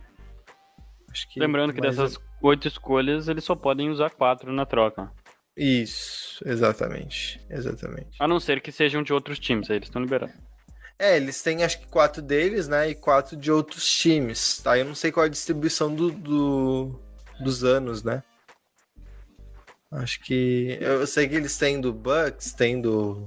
Que 1.30 1.40
Lembrando 1.40 1.74
que 1.74 1.82
dessas 1.82 2.18
oito 2.42 2.68
escolhas, 2.68 3.28
eles 3.28 3.44
só 3.44 3.56
podem 3.56 3.90
usar 3.90 4.10
quatro 4.10 4.52
na 4.52 4.66
troca. 4.66 5.12
Isso, 5.56 6.42
exatamente. 6.48 7.40
Exatamente. 7.50 8.18
A 8.20 8.28
não 8.28 8.40
ser 8.40 8.60
que 8.62 8.72
sejam 8.72 9.04
de 9.04 9.14
outros 9.14 9.38
times, 9.40 9.70
aí 9.70 9.78
eles 9.78 9.88
estão 9.88 10.02
liberados. 10.02 10.36
É, 10.98 11.18
eles 11.18 11.42
têm 11.42 11.64
acho 11.64 11.80
que 11.80 11.88
quatro 11.88 12.22
deles, 12.22 12.68
né? 12.68 12.90
E 12.90 12.96
quatro 12.96 13.36
de 13.36 13.52
outros 13.52 13.88
times. 13.88 14.60
Tá? 14.64 14.78
Eu 14.78 14.86
não 14.86 14.96
sei 14.96 15.12
qual 15.12 15.26
é 15.26 15.28
a 15.28 15.32
distribuição 15.32 15.94
do, 15.94 16.12
do- 16.12 17.00
dos 17.40 17.64
anos, 17.64 18.04
né? 18.04 18.24
Acho 19.92 20.20
que. 20.22 20.78
Eu 20.82 21.06
sei 21.06 21.28
que 21.28 21.36
eles 21.36 21.56
têm 21.58 21.80
do 21.80 21.94
Bucks, 21.94 22.54
tem 22.54 22.82
do, 22.82 23.26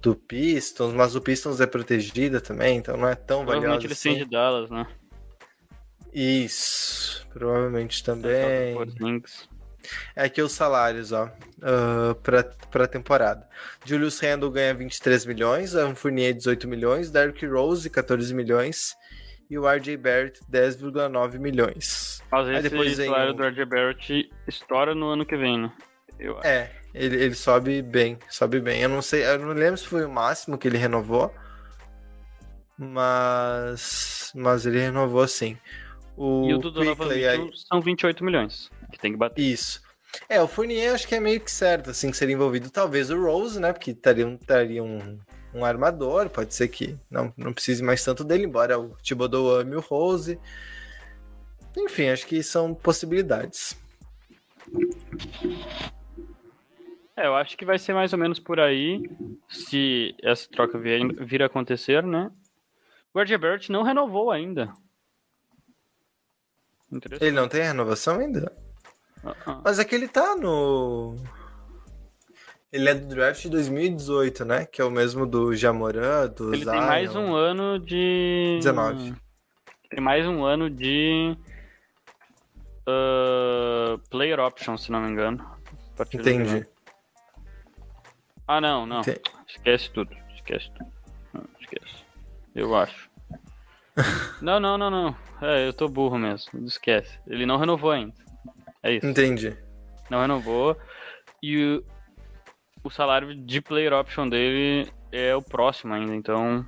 do 0.00 0.14
Pistons, 0.14 0.92
mas 0.92 1.16
o 1.16 1.20
Pistons 1.20 1.60
é 1.60 1.66
protegida 1.66 2.40
também, 2.40 2.78
então 2.78 2.96
não 2.96 3.08
é 3.08 3.14
tão 3.16 3.38
valioso. 3.38 3.46
Provavelmente 3.62 3.86
eles 3.86 4.00
têm 4.00 4.12
Assim. 4.12 4.24
de 4.24 4.30
Dallas, 4.30 4.70
né? 4.70 4.86
Isso, 6.12 7.26
provavelmente 7.32 8.02
também. 8.04 8.72
Do 8.72 8.78
Porzingis. 8.78 9.48
É 10.14 10.24
aqui 10.24 10.40
os 10.42 10.52
salários, 10.52 11.12
ó, 11.12 11.26
uh, 11.26 12.14
pra, 12.22 12.42
pra 12.70 12.86
temporada. 12.86 13.46
Julius 13.84 14.18
Randle 14.20 14.50
ganha 14.50 14.74
23 14.74 15.24
milhões, 15.26 15.74
Evan 15.74 15.94
Fournier 15.94 16.34
18 16.34 16.66
milhões, 16.68 17.10
Derrick 17.10 17.44
Rose 17.46 17.88
14 17.90 18.32
milhões 18.34 18.94
e 19.48 19.58
o 19.58 19.66
RJ 19.68 19.96
Barrett 19.96 20.40
10,9 20.50 21.38
milhões. 21.38 22.20
Aí 22.32 22.44
vezes 22.44 22.62
depois 22.70 22.88
esse 22.88 22.96
vem 23.02 23.10
salário 23.10 23.32
o- 23.32 23.34
do 23.34 23.44
RJ 23.44 23.64
Barrett 23.64 24.30
estoura 24.48 24.94
no 24.94 25.06
ano 25.08 25.24
que 25.24 25.36
vem, 25.36 25.58
né? 25.58 25.72
Eu 26.18 26.38
acho. 26.38 26.46
É, 26.48 26.72
ele, 26.94 27.16
ele 27.22 27.34
sobe 27.34 27.80
bem, 27.82 28.18
sobe 28.30 28.58
bem. 28.60 28.80
Eu 28.80 28.88
não 28.88 29.02
sei, 29.02 29.24
eu 29.24 29.38
não 29.38 29.52
lembro 29.52 29.76
se 29.78 29.86
foi 29.86 30.04
o 30.04 30.10
máximo 30.10 30.56
que 30.58 30.66
ele 30.66 30.78
renovou, 30.78 31.32
mas 32.78 34.32
mas 34.34 34.66
ele 34.66 34.78
renovou 34.78 35.26
sim. 35.28 35.56
O 36.16 36.48
E 36.48 36.54
o 36.54 36.58
do 36.58 36.70
Donovan 36.70 37.04
Quickley 37.04 37.26
aí- 37.28 37.38
Mitchell 37.38 37.56
são 37.68 37.80
28 37.80 38.24
milhões, 38.24 38.70
que 38.90 38.98
tem 38.98 39.12
que 39.12 39.18
bater. 39.18 39.42
Isso. 39.42 39.82
É, 40.28 40.40
o 40.40 40.48
Fournier 40.48 40.94
acho 40.94 41.06
que 41.06 41.14
é 41.14 41.20
meio 41.20 41.40
que 41.40 41.50
certo, 41.50 41.90
assim, 41.90 42.10
que 42.10 42.16
seria 42.16 42.34
envolvido. 42.34 42.70
Talvez 42.70 43.10
o 43.10 43.20
Rose, 43.20 43.60
né? 43.60 43.72
Porque 43.72 43.90
estaria 43.90 44.26
um, 44.26 44.34
estaria 44.34 44.82
um, 44.82 45.18
um 45.54 45.64
armador, 45.64 46.28
pode 46.30 46.54
ser 46.54 46.68
que 46.68 46.96
não, 47.10 47.32
não 47.36 47.52
precise 47.52 47.82
mais 47.82 48.04
tanto 48.04 48.24
dele, 48.24 48.44
embora 48.44 48.78
o 48.78 48.96
Thibodeau 49.02 49.56
ame 49.56 49.76
o 49.76 49.80
Rose. 49.80 50.38
Enfim, 51.76 52.08
acho 52.08 52.26
que 52.26 52.42
são 52.42 52.74
possibilidades. 52.74 53.78
É, 57.16 57.26
eu 57.26 57.34
acho 57.34 57.56
que 57.56 57.64
vai 57.64 57.78
ser 57.78 57.94
mais 57.94 58.12
ou 58.12 58.18
menos 58.18 58.38
por 58.38 58.58
aí, 58.60 59.02
se 59.48 60.14
essa 60.22 60.48
troca 60.50 60.78
vier, 60.78 61.00
vir 61.24 61.42
a 61.42 61.46
acontecer, 61.46 62.02
né? 62.02 62.30
O 63.12 63.20
RJ 63.20 63.38
Barrett 63.38 63.72
não 63.72 63.82
renovou 63.82 64.30
ainda. 64.30 64.72
Ele 67.20 67.32
não 67.32 67.48
tem 67.48 67.62
renovação 67.62 68.18
ainda? 68.18 68.52
Ah, 69.24 69.34
ah. 69.46 69.60
Mas 69.64 69.78
é 69.78 69.84
que 69.84 69.94
ele 69.94 70.08
tá 70.08 70.36
no. 70.36 71.16
Ele 72.72 72.88
é 72.88 72.94
do 72.94 73.06
draft 73.06 73.42
de 73.42 73.48
2018, 73.50 74.44
né? 74.44 74.66
Que 74.66 74.82
é 74.82 74.84
o 74.84 74.90
mesmo 74.90 75.26
do 75.26 75.54
Jamoran, 75.54 76.28
do 76.28 76.52
Ele 76.52 76.64
tem 76.64 76.74
Zion. 76.74 76.86
mais 76.86 77.16
um 77.16 77.34
ano 77.34 77.78
de. 77.78 78.56
19. 78.58 79.14
Tem 79.88 80.00
mais 80.00 80.26
um 80.26 80.44
ano 80.44 80.68
de. 80.68 81.36
ah, 82.86 83.98
player 84.10 84.40
option, 84.40 84.76
se 84.76 84.90
não 84.90 85.00
me 85.00 85.10
engano. 85.10 85.38
Do 85.96 86.02
Entendi. 86.12 86.66
Ah, 88.46 88.60
não, 88.60 88.84
não. 88.84 89.00
Entendi. 89.00 89.22
Esquece 89.48 89.90
tudo. 89.90 90.14
Esquece 90.34 90.70
tudo. 90.72 90.92
Não, 91.32 91.44
esquece. 91.60 92.04
Eu 92.54 92.76
acho. 92.76 93.10
não, 94.42 94.60
não, 94.60 94.76
não, 94.76 94.90
não. 94.90 95.16
É, 95.40 95.66
eu 95.66 95.72
tô 95.72 95.88
burro 95.88 96.18
mesmo. 96.18 96.64
Esquece. 96.66 97.18
Ele 97.26 97.46
não 97.46 97.56
renovou 97.56 97.90
ainda. 97.90 98.25
É 98.82 98.94
isso. 98.94 99.06
Entendi. 99.06 99.56
Não 100.10 100.20
renovou. 100.20 100.76
E 101.42 101.56
o, 101.56 101.84
o 102.84 102.90
salário 102.90 103.34
de 103.34 103.60
player 103.60 103.92
option 103.92 104.28
dele 104.28 104.90
é 105.12 105.34
o 105.34 105.42
próximo 105.42 105.92
ainda, 105.94 106.14
então. 106.14 106.64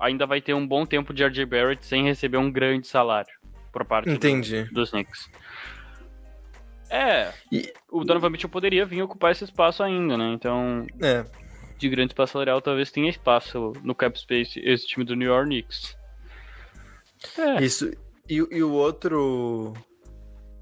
Ainda 0.00 0.26
vai 0.26 0.40
ter 0.40 0.54
um 0.54 0.66
bom 0.66 0.84
tempo 0.84 1.14
de 1.14 1.24
RJ 1.24 1.44
Barrett 1.46 1.84
sem 1.86 2.04
receber 2.04 2.36
um 2.36 2.50
grande 2.50 2.86
salário 2.86 3.32
por 3.72 3.84
parte 3.84 4.06
do- 4.06 4.12
Entendi. 4.12 4.64
dos 4.72 4.90
Knicks. 4.90 5.30
É, 6.90 7.32
E- 7.50 7.72
o 7.90 8.04
Donovan 8.04 8.30
Mitchell 8.30 8.50
poderia 8.50 8.84
vir 8.84 9.02
ocupar 9.02 9.32
esse 9.32 9.44
espaço 9.44 9.82
ainda, 9.82 10.16
né? 10.16 10.32
Então, 10.32 10.86
É, 11.02 11.24
de 11.78 11.88
grande 11.88 12.12
espaço 12.12 12.32
salarial, 12.34 12.60
talvez 12.60 12.90
tenha 12.90 13.08
espaço 13.08 13.72
no 13.82 13.94
cap 13.94 14.18
space 14.18 14.60
esse 14.60 14.86
time 14.86 15.04
do 15.04 15.16
New 15.16 15.28
York 15.28 15.46
Knicks. 15.46 15.96
É, 17.38 17.62
Isso. 17.64 17.90
E, 18.28 18.34
e 18.36 18.62
o 18.62 18.72
outro. 18.72 19.72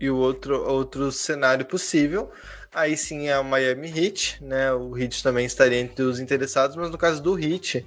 E 0.03 0.11
o 0.11 0.17
outro, 0.17 0.61
outro 0.69 1.13
cenário 1.13 1.65
possível, 1.65 2.29
aí 2.75 2.97
sim 2.97 3.29
é 3.29 3.39
o 3.39 3.45
Miami 3.45 3.87
Heat, 3.87 4.43
né? 4.43 4.73
O 4.73 4.99
Heat 4.99 5.23
também 5.23 5.47
estaria 5.47 5.79
entre 5.79 6.03
os 6.03 6.19
interessados, 6.19 6.75
mas 6.75 6.91
no 6.91 6.99
caso 6.99 7.23
do 7.23 7.39
Heat, 7.39 7.87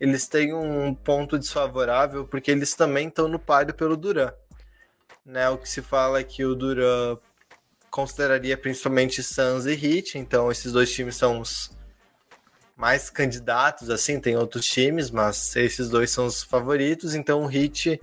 eles 0.00 0.26
têm 0.26 0.54
um 0.54 0.94
ponto 0.94 1.38
desfavorável 1.38 2.26
porque 2.26 2.50
eles 2.50 2.74
também 2.74 3.08
estão 3.08 3.28
no 3.28 3.38
páreo 3.38 3.74
pelo 3.74 3.94
Duran. 3.94 4.32
Né? 5.22 5.50
O 5.50 5.58
que 5.58 5.68
se 5.68 5.82
fala 5.82 6.20
é 6.20 6.24
que 6.24 6.46
o 6.46 6.54
Duran 6.54 7.18
consideraria 7.90 8.56
principalmente 8.56 9.22
Suns 9.22 9.66
e 9.66 9.74
Heat, 9.74 10.16
então 10.16 10.50
esses 10.50 10.72
dois 10.72 10.90
times 10.90 11.16
são 11.16 11.40
os 11.40 11.76
mais 12.74 13.10
candidatos, 13.10 13.90
assim, 13.90 14.18
tem 14.18 14.34
outros 14.34 14.64
times, 14.64 15.10
mas 15.10 15.54
esses 15.56 15.90
dois 15.90 16.10
são 16.10 16.24
os 16.24 16.42
favoritos, 16.42 17.14
então 17.14 17.44
o 17.44 17.52
Heat 17.52 18.00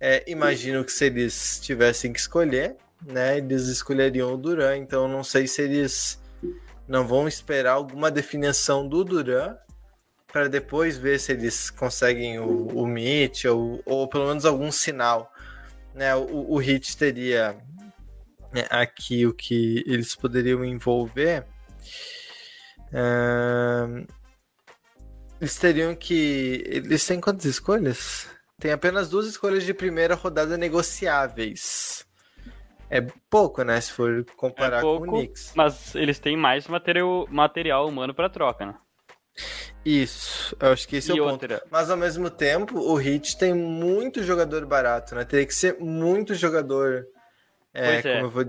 é, 0.00 0.24
imagino 0.26 0.84
que 0.84 0.92
se 0.92 1.06
eles 1.06 1.60
tivessem 1.60 2.12
que 2.12 2.20
escolher, 2.20 2.76
né, 3.04 3.38
eles 3.38 3.66
escolheriam 3.68 4.32
o 4.32 4.36
Duran, 4.36 4.76
então 4.76 5.08
não 5.08 5.22
sei 5.22 5.46
se 5.46 5.62
eles 5.62 6.20
não 6.86 7.06
vão 7.06 7.28
esperar 7.28 7.72
alguma 7.72 8.10
definição 8.10 8.88
do 8.88 9.04
Duran 9.04 9.56
para 10.26 10.48
depois 10.48 10.96
ver 10.96 11.18
se 11.18 11.32
eles 11.32 11.70
conseguem 11.70 12.38
o, 12.38 12.68
o 12.68 12.86
Mitchell 12.86 13.58
ou, 13.58 13.82
ou 13.84 14.08
pelo 14.08 14.26
menos 14.26 14.44
algum 14.44 14.70
sinal 14.70 15.32
né, 15.98 16.14
o, 16.14 16.52
o 16.54 16.58
Hit 16.58 16.96
teria 16.96 17.56
né, 18.52 18.64
aqui 18.70 19.26
o 19.26 19.34
que 19.34 19.82
eles 19.86 20.14
poderiam 20.14 20.64
envolver. 20.64 21.44
Ahn, 22.92 24.06
eles 25.40 25.56
teriam 25.56 25.94
que. 25.94 26.62
Eles 26.66 27.04
têm 27.04 27.20
quantas 27.20 27.44
escolhas? 27.44 28.28
Tem 28.60 28.72
apenas 28.72 29.08
duas 29.08 29.26
escolhas 29.26 29.64
de 29.64 29.72
primeira 29.72 30.14
rodada 30.14 30.56
negociáveis. 30.56 32.04
É 32.90 33.00
pouco, 33.30 33.62
né? 33.62 33.80
Se 33.80 33.92
for 33.92 34.24
comparar 34.36 34.78
É 34.78 34.80
pouco, 34.80 35.06
com 35.06 35.12
o 35.12 35.18
Knicks. 35.18 35.52
Mas 35.54 35.94
eles 35.94 36.18
têm 36.18 36.36
mais 36.36 36.66
material, 36.66 37.26
material 37.30 37.86
humano 37.86 38.14
pra 38.14 38.28
troca, 38.28 38.66
né? 38.66 38.74
Isso, 39.84 40.56
eu 40.60 40.72
acho 40.72 40.88
que 40.88 40.96
esse 40.96 41.12
e 41.12 41.18
é 41.18 41.22
o 41.22 41.24
ponto. 41.24 41.32
outra, 41.42 41.62
Mas 41.70 41.88
ao 41.90 41.96
mesmo 41.96 42.28
tempo, 42.28 42.78
o 42.80 43.00
Heat 43.00 43.38
tem 43.38 43.54
muito 43.54 44.22
jogador 44.22 44.66
barato, 44.66 45.14
né? 45.14 45.24
Teria 45.24 45.46
que 45.46 45.54
ser 45.54 45.76
muito 45.78 46.34
jogador. 46.34 47.06
É, 47.72 47.96
é. 47.96 48.02
como 48.02 48.26
eu 48.26 48.30
vou. 48.30 48.44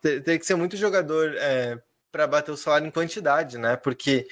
ter- 0.00 0.22
Teria 0.22 0.38
que 0.38 0.46
ser 0.46 0.54
muito 0.54 0.76
jogador 0.76 1.34
é, 1.36 1.76
para 2.12 2.26
bater 2.26 2.52
o 2.52 2.56
salário 2.56 2.86
em 2.86 2.90
quantidade, 2.90 3.58
né? 3.58 3.76
Porque 3.76 4.26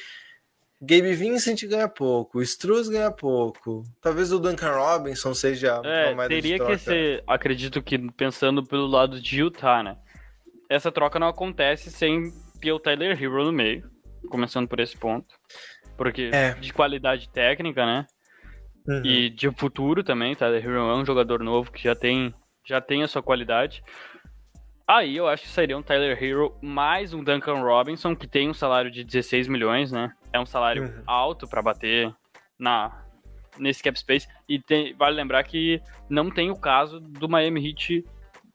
Gabe 0.81 1.12
Vincent 1.14 1.64
ganha 1.64 1.88
pouco, 1.88 2.41
Struz 2.41 2.88
ganha 2.88 3.11
pouco. 3.11 3.83
Talvez 4.01 4.33
o 4.33 4.38
Duncan 4.38 4.71
Robinson 4.71 5.35
seja 5.35 5.81
é, 5.85 6.12
uma 6.12 6.29
teria 6.29 6.59
que 6.59 6.79
ser, 6.79 7.23
acredito 7.27 7.83
que 7.83 7.99
pensando 8.12 8.64
pelo 8.64 8.87
lado 8.87 9.21
de 9.21 9.41
Utah, 9.41 9.83
né? 9.83 9.97
Essa 10.71 10.93
troca 10.93 11.19
não 11.19 11.29
acontece 11.29 11.91
sem 11.91 12.33
ter 12.61 12.73
o 12.73 12.79
Tyler 12.79 13.21
Hero 13.21 13.45
no 13.45 13.53
meio, 13.53 13.91
começando 14.31 14.69
por 14.69 14.79
esse 14.79 14.97
ponto. 14.97 15.35
Porque 15.97 16.31
É. 16.33 16.53
de 16.55 16.73
qualidade 16.73 17.29
técnica, 17.31 17.85
né? 17.85 18.07
Uhum. 18.87 19.05
E 19.05 19.31
de 19.31 19.51
futuro 19.51 20.05
também, 20.05 20.37
Tyler 20.37 20.64
Hero 20.64 20.77
é 20.77 20.95
um 20.95 21.05
jogador 21.05 21.43
novo 21.43 21.73
que 21.73 21.83
já 21.83 21.95
tem, 21.95 22.33
já 22.64 22.81
tem 22.81 23.03
a 23.03 23.09
sua 23.09 23.23
qualidade. 23.23 23.83
Aí 24.88 25.16
eu 25.16 25.29
acho 25.29 25.42
que 25.42 25.48
seria 25.51 25.77
um 25.77 25.83
Tyler 25.83 26.16
Hero 26.22 26.57
mais 26.62 27.12
um 27.12 27.22
Duncan 27.22 27.61
Robinson, 27.61 28.16
que 28.16 28.27
tem 28.27 28.48
um 28.48 28.55
salário 28.55 28.90
de 28.90 29.05
16 29.05 29.46
milhões, 29.46 29.92
né? 29.92 30.11
É 30.33 30.40
um 30.40 30.46
salário 30.46 30.85
Uhum. 30.85 31.03
alto 31.07 31.46
pra 31.46 31.61
bater 31.62 32.12
na 32.59 33.05
nesse 33.59 33.83
cap 33.83 33.98
space. 33.98 34.27
E 34.48 34.59
tem- 34.61 34.94
vale 34.94 35.16
lembrar 35.16 35.42
que 35.42 35.83
não 36.09 36.31
tem 36.31 36.48
o 36.51 36.57
caso 36.57 37.01
do 37.01 37.29
Miami 37.29 37.68
Heat 37.68 38.05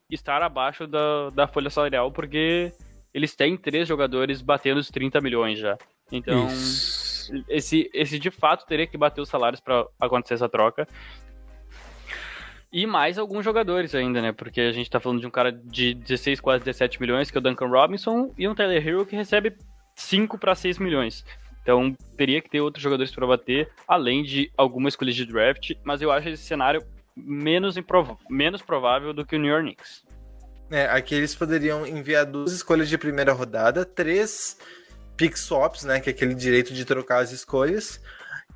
estar 0.09 0.41
abaixo 0.41 0.87
da, 0.87 1.29
da 1.31 1.45
folha 1.47 1.69
salarial, 1.69 2.09
porque 2.11 2.71
eles 3.13 3.35
têm 3.35 3.57
três 3.57 3.85
jogadores 3.87 4.41
batendo 4.41 4.77
os 4.77 4.89
30 4.89 5.19
milhões 5.19 5.59
já. 5.59 5.77
Então, 6.11 6.47
Isso. 6.47 7.33
esse, 7.49 7.89
esse 7.93 8.17
de 8.17 8.31
fato 8.31 8.65
teria 8.65 8.87
que 8.87 8.97
bater 8.97 9.19
os 9.19 9.27
salários 9.29 9.59
pra 9.59 9.85
acontecer 9.99 10.35
essa 10.35 10.47
troca. 10.47 10.87
E 12.73 12.87
mais 12.87 13.19
alguns 13.19 13.45
jogadores 13.45 13.93
ainda, 13.93 14.19
né? 14.19 14.31
Porque 14.31 14.59
a 14.59 14.71
gente 14.71 14.89
tá 14.89 14.99
falando 14.99 15.21
de 15.21 15.27
um 15.27 15.29
cara 15.29 15.51
de 15.51 15.93
16, 15.93 16.39
quase 16.39 16.65
17 16.65 16.99
milhões, 16.99 17.29
que 17.29 17.37
é 17.37 17.39
o 17.39 17.41
Duncan 17.41 17.67
Robinson, 17.67 18.33
e 18.35 18.47
um 18.47 18.55
Tyler 18.55 18.85
Hero 18.85 19.05
que 19.05 19.15
recebe 19.15 19.55
5 19.95 20.39
para 20.39 20.55
6 20.55 20.79
milhões. 20.79 21.23
Então 21.61 21.95
teria 22.17 22.41
que 22.41 22.49
ter 22.49 22.61
outros 22.61 22.83
jogadores 22.83 23.11
para 23.11 23.27
bater, 23.27 23.69
além 23.87 24.23
de 24.23 24.51
alguma 24.57 24.89
escolha 24.89 25.11
de 25.11 25.23
draft, 25.23 25.73
mas 25.83 26.01
eu 26.01 26.11
acho 26.11 26.29
esse 26.29 26.43
cenário 26.43 26.83
menos, 27.15 27.75
menos 28.27 28.61
provável 28.63 29.13
do 29.13 29.23
que 29.23 29.35
o 29.35 29.39
New 29.39 29.51
York 29.51 29.65
Knicks. 29.65 30.03
É, 30.71 30.85
aqui 30.87 31.13
eles 31.13 31.35
poderiam 31.35 31.85
enviar 31.85 32.25
duas 32.25 32.51
escolhas 32.51 32.89
de 32.89 32.97
primeira 32.97 33.33
rodada, 33.33 33.85
três 33.85 34.57
pick 35.15 35.37
swaps, 35.37 35.83
né, 35.83 35.99
que 35.99 36.09
é 36.09 36.13
aquele 36.13 36.33
direito 36.33 36.73
de 36.73 36.83
trocar 36.83 37.19
as 37.19 37.31
escolhas, 37.31 38.01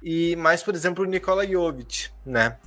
e 0.01 0.35
mais, 0.37 0.63
por 0.63 0.73
exemplo, 0.73 1.03
o 1.03 1.07
Nikola 1.07 1.45
Jovic, 1.45 2.09
né, 2.25 2.57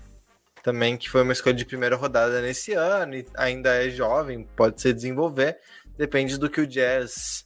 também 0.63 0.97
que 0.97 1.09
foi 1.09 1.23
uma 1.23 1.33
escolha 1.33 1.55
de 1.55 1.65
primeira 1.65 1.97
rodada 1.97 2.41
nesse 2.41 2.73
ano 2.73 3.15
e 3.15 3.27
ainda 3.35 3.75
é 3.75 3.91
jovem, 3.91 4.45
pode 4.57 4.81
se 4.81 4.93
desenvolver, 4.93 5.59
depende 5.97 6.39
do 6.39 6.51
que 6.51 6.61
o 6.61 6.67
Jazz 6.67 7.45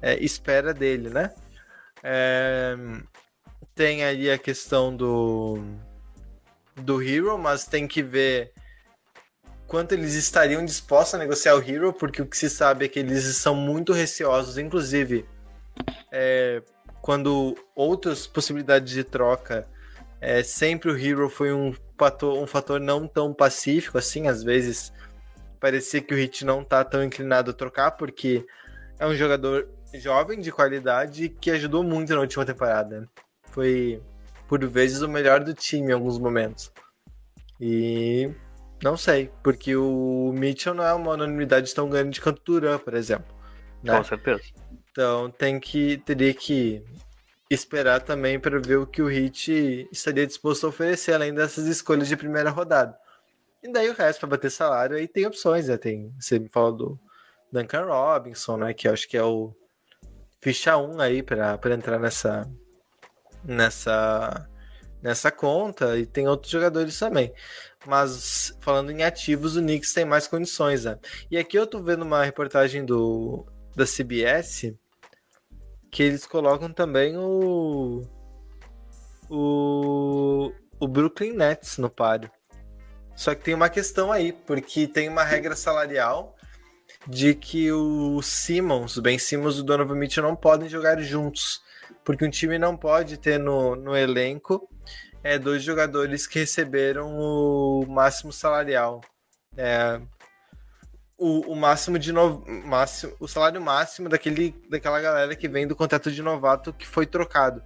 é, 0.00 0.18
espera 0.22 0.72
dele, 0.72 1.10
né. 1.10 1.32
É, 2.02 2.76
tem 3.74 4.04
aí 4.04 4.30
a 4.30 4.38
questão 4.38 4.94
do 4.94 5.62
do 6.76 7.02
Hero, 7.02 7.36
mas 7.38 7.66
tem 7.66 7.86
que 7.86 8.02
ver 8.02 8.52
quanto 9.66 9.92
eles 9.92 10.14
estariam 10.14 10.64
dispostos 10.64 11.14
a 11.14 11.18
negociar 11.18 11.54
o 11.54 11.62
Hero, 11.62 11.92
porque 11.92 12.22
o 12.22 12.26
que 12.26 12.36
se 12.36 12.48
sabe 12.48 12.86
é 12.86 12.88
que 12.88 12.98
eles 12.98 13.24
são 13.36 13.54
muito 13.54 13.92
receosos, 13.92 14.56
inclusive 14.56 15.26
é, 16.10 16.62
quando 17.00 17.54
outras 17.74 18.26
possibilidades 18.26 18.92
de 18.92 19.04
troca, 19.04 19.68
é, 20.20 20.42
sempre 20.42 20.90
o 20.90 20.98
Hero 20.98 21.28
foi 21.28 21.52
um 21.52 21.72
fator, 21.98 22.38
um 22.38 22.46
fator 22.46 22.78
não 22.78 23.08
tão 23.08 23.32
pacífico 23.32 23.98
assim, 23.98 24.28
às 24.28 24.42
vezes 24.42 24.92
parecia 25.58 26.00
que 26.00 26.14
o 26.14 26.16
Hit 26.16 26.44
não 26.44 26.64
tá 26.64 26.82
tão 26.84 27.04
inclinado 27.04 27.50
a 27.50 27.54
trocar, 27.54 27.92
porque 27.92 28.46
é 28.98 29.06
um 29.06 29.14
jogador 29.14 29.68
jovem, 29.94 30.40
de 30.40 30.50
qualidade, 30.50 31.28
que 31.28 31.50
ajudou 31.50 31.82
muito 31.82 32.14
na 32.14 32.20
última 32.20 32.44
temporada. 32.44 33.08
Foi, 33.50 34.00
por 34.48 34.64
vezes, 34.66 35.02
o 35.02 35.08
melhor 35.08 35.44
do 35.44 35.52
time 35.52 35.90
em 35.90 35.92
alguns 35.92 36.18
momentos. 36.18 36.72
E 37.60 38.30
não 38.82 38.96
sei, 38.96 39.30
porque 39.42 39.76
o 39.76 40.32
Mitchell 40.34 40.74
não 40.74 40.84
é 40.84 40.94
uma 40.94 41.12
unanimidade 41.12 41.74
tão 41.74 41.90
grande 41.90 42.20
quanto 42.20 42.38
o 42.38 42.44
Duran, 42.44 42.78
por 42.78 42.94
exemplo. 42.94 43.34
né? 43.82 43.98
Com 43.98 44.04
certeza. 44.04 44.42
Então 44.90 45.30
tem 45.30 45.60
que 45.60 45.98
teria 45.98 46.32
que 46.32 46.82
esperar 47.50 48.00
também 48.00 48.38
para 48.38 48.60
ver 48.60 48.76
o 48.76 48.86
que 48.86 49.02
o 49.02 49.08
Hit 49.08 49.88
estaria 49.90 50.26
disposto 50.26 50.66
a 50.66 50.68
oferecer 50.68 51.12
além 51.12 51.34
dessas 51.34 51.66
escolhas 51.66 52.06
de 52.06 52.16
primeira 52.16 52.50
rodada. 52.50 52.96
E 53.62 53.70
daí 53.70 53.90
o 53.90 53.94
resto 53.94 54.20
para 54.20 54.30
bater 54.30 54.50
salário 54.50 54.96
aí 54.96 55.08
tem 55.08 55.26
opções, 55.26 55.68
né? 55.68 55.76
Tem, 55.76 56.14
você 56.18 56.38
me 56.38 56.48
falou 56.48 56.72
do 56.72 57.00
Duncan 57.52 57.84
Robinson, 57.84 58.56
né, 58.56 58.72
que 58.72 58.86
eu 58.88 58.92
acho 58.92 59.08
que 59.08 59.16
é 59.16 59.22
o 59.22 59.52
ficha 60.40 60.76
1 60.76 61.00
aí 61.00 61.22
para 61.22 61.58
entrar 61.74 61.98
nessa 61.98 62.48
nessa 63.44 64.48
nessa 65.02 65.30
conta 65.30 65.98
e 65.98 66.06
tem 66.06 66.28
outros 66.28 66.52
jogadores 66.52 66.98
também. 66.98 67.32
Mas 67.86 68.56
falando 68.60 68.90
em 68.92 69.02
ativos, 69.02 69.56
o 69.56 69.60
Knicks 69.60 69.92
tem 69.94 70.04
mais 70.04 70.26
condições, 70.28 70.84
né? 70.84 70.98
E 71.30 71.38
aqui 71.38 71.58
eu 71.58 71.66
tô 71.66 71.82
vendo 71.82 72.02
uma 72.02 72.24
reportagem 72.24 72.84
do 72.84 73.46
da 73.74 73.84
CBS 73.86 74.74
que 75.90 76.02
eles 76.02 76.26
colocam 76.26 76.72
também 76.72 77.16
o 77.16 78.02
o 79.28 80.52
o 80.78 80.88
Brooklyn 80.88 81.32
Nets 81.32 81.78
no 81.78 81.90
páreo. 81.90 82.30
Só 83.14 83.34
que 83.34 83.44
tem 83.44 83.54
uma 83.54 83.68
questão 83.68 84.10
aí, 84.10 84.32
porque 84.32 84.86
tem 84.86 85.08
uma 85.08 85.22
regra 85.22 85.54
salarial 85.54 86.34
de 87.06 87.34
que 87.34 87.70
o 87.70 88.22
Simmons, 88.22 88.96
o 88.96 89.02
Ben 89.02 89.18
Simmons 89.18 89.56
e 89.56 89.60
o 89.60 89.62
Donovan 89.62 89.94
Mitchell 89.94 90.22
não 90.22 90.34
podem 90.34 90.68
jogar 90.68 91.00
juntos, 91.00 91.60
porque 92.04 92.24
um 92.24 92.30
time 92.30 92.58
não 92.58 92.76
pode 92.76 93.18
ter 93.18 93.38
no, 93.38 93.76
no 93.76 93.96
elenco 93.96 94.68
é, 95.22 95.38
dois 95.38 95.62
jogadores 95.62 96.26
que 96.26 96.38
receberam 96.38 97.18
o 97.18 97.84
máximo 97.86 98.32
salarial. 98.32 99.00
É, 99.56 100.00
o, 101.20 101.52
o 101.52 101.56
máximo 101.56 101.98
de 101.98 102.12
no, 102.12 102.42
máximo, 102.64 103.12
o 103.20 103.28
salário 103.28 103.60
máximo 103.60 104.08
daquele, 104.08 104.54
daquela 104.70 105.00
galera 105.00 105.36
que 105.36 105.46
vem 105.48 105.66
do 105.66 105.76
contrato 105.76 106.10
de 106.10 106.22
novato 106.22 106.72
que 106.72 106.86
foi 106.86 107.04
trocado. 107.06 107.62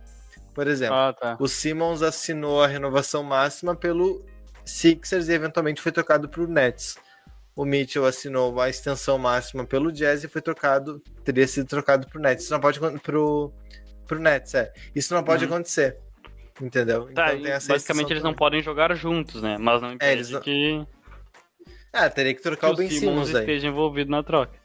Por 0.54 0.66
exemplo, 0.66 0.94
Ah, 0.96 1.12
tá. 1.12 1.36
o 1.40 1.46
Simmons 1.48 2.02
assinou 2.02 2.62
a 2.62 2.66
renovação 2.66 3.22
máxima 3.22 3.74
pelo 3.74 4.24
Sixers 4.64 5.28
e 5.28 5.32
eventualmente 5.32 5.80
foi 5.80 5.92
trocado 5.92 6.28
para 6.28 6.42
o 6.42 6.46
Nets. 6.46 6.96
O 7.56 7.64
Mitchell 7.64 8.04
assinou 8.04 8.60
a 8.60 8.68
extensão 8.68 9.16
máxima 9.16 9.64
pelo 9.64 9.92
Jazz 9.92 10.24
e 10.24 10.28
foi 10.28 10.42
trocado, 10.42 11.00
teria 11.24 11.46
sido 11.46 11.66
trocado 11.68 12.08
para 12.08 12.18
o 12.18 12.22
Nets. 12.22 12.44
Isso 12.44 12.52
não 12.52 12.60
pode 12.60 12.80
pro 13.00 13.52
pro 14.06 14.18
Nets, 14.20 14.52
é. 14.54 14.72
Isso 14.94 15.14
não 15.14 15.22
pode 15.24 15.44
Uhum. 15.46 15.52
acontecer. 15.54 15.96
Entendeu? 16.60 17.08
Tá, 17.14 17.30
tem 17.30 17.46
essa 17.48 17.72
basicamente 17.72 18.10
eles 18.12 18.22
não 18.22 18.30
também. 18.30 18.38
podem 18.38 18.62
jogar 18.62 18.94
juntos, 18.94 19.40
né? 19.42 19.56
Mas 19.58 19.80
não 19.80 19.92
impede 19.92 20.12
eles 20.12 20.30
não- 20.30 20.40
que, 20.40 20.86
Ah, 21.94 22.10
teria 22.10 22.34
que 22.34 22.38
que 22.38 22.42
trocar 22.42 22.70
o 22.70 22.72
o 22.72 22.76
Ben 22.76 22.88
Simmons 22.90 23.28
Simmons 23.28 23.40
esteja 23.40 23.68
envolvido 23.68 24.10
na 24.10 24.22
troca. 24.22 24.58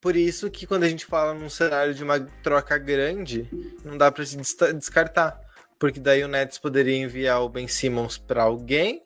Por 0.00 0.16
isso 0.16 0.50
que 0.50 0.66
quando 0.66 0.84
a 0.84 0.88
gente 0.88 1.04
fala 1.04 1.34
num 1.34 1.50
cenário 1.50 1.94
de 1.94 2.02
uma 2.02 2.18
troca 2.42 2.78
grande, 2.78 3.48
não 3.84 3.96
dá 3.96 4.10
pra 4.10 4.24
se 4.24 4.36
descartar. 4.74 5.40
Porque 5.78 6.00
daí 6.00 6.24
o 6.24 6.28
Nets 6.28 6.58
poderia 6.58 6.96
enviar 6.96 7.42
o 7.42 7.48
Ben 7.48 7.68
Simmons 7.68 8.16
pra 8.16 8.44
alguém, 8.44 9.02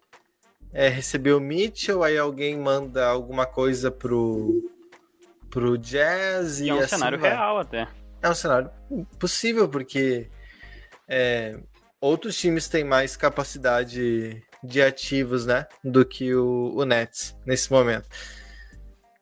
é, 0.72 0.88
receber 0.88 1.32
o 1.32 1.40
Mitchell, 1.40 2.04
aí 2.04 2.16
alguém 2.16 2.56
manda 2.56 3.06
alguma 3.06 3.44
coisa 3.44 3.90
pro, 3.90 4.70
pro 5.50 5.76
Jazz 5.76 6.60
e, 6.60 6.66
E 6.66 6.68
é 6.68 6.74
um 6.74 6.78
assim 6.78 6.88
cenário 6.96 7.18
vai. 7.18 7.30
real 7.30 7.58
até. 7.58 7.88
É 8.22 8.28
um 8.28 8.34
cenário 8.34 8.70
possível, 9.18 9.68
porque 9.68 10.28
é, 11.08 11.58
outros 12.00 12.36
times 12.38 12.68
têm 12.68 12.84
mais 12.84 13.16
capacidade 13.16 14.40
de 14.62 14.82
ativos, 14.82 15.46
né? 15.46 15.66
Do 15.82 16.04
que 16.04 16.34
o, 16.34 16.72
o 16.74 16.84
Nets 16.84 17.36
nesse 17.46 17.70
momento. 17.70 18.08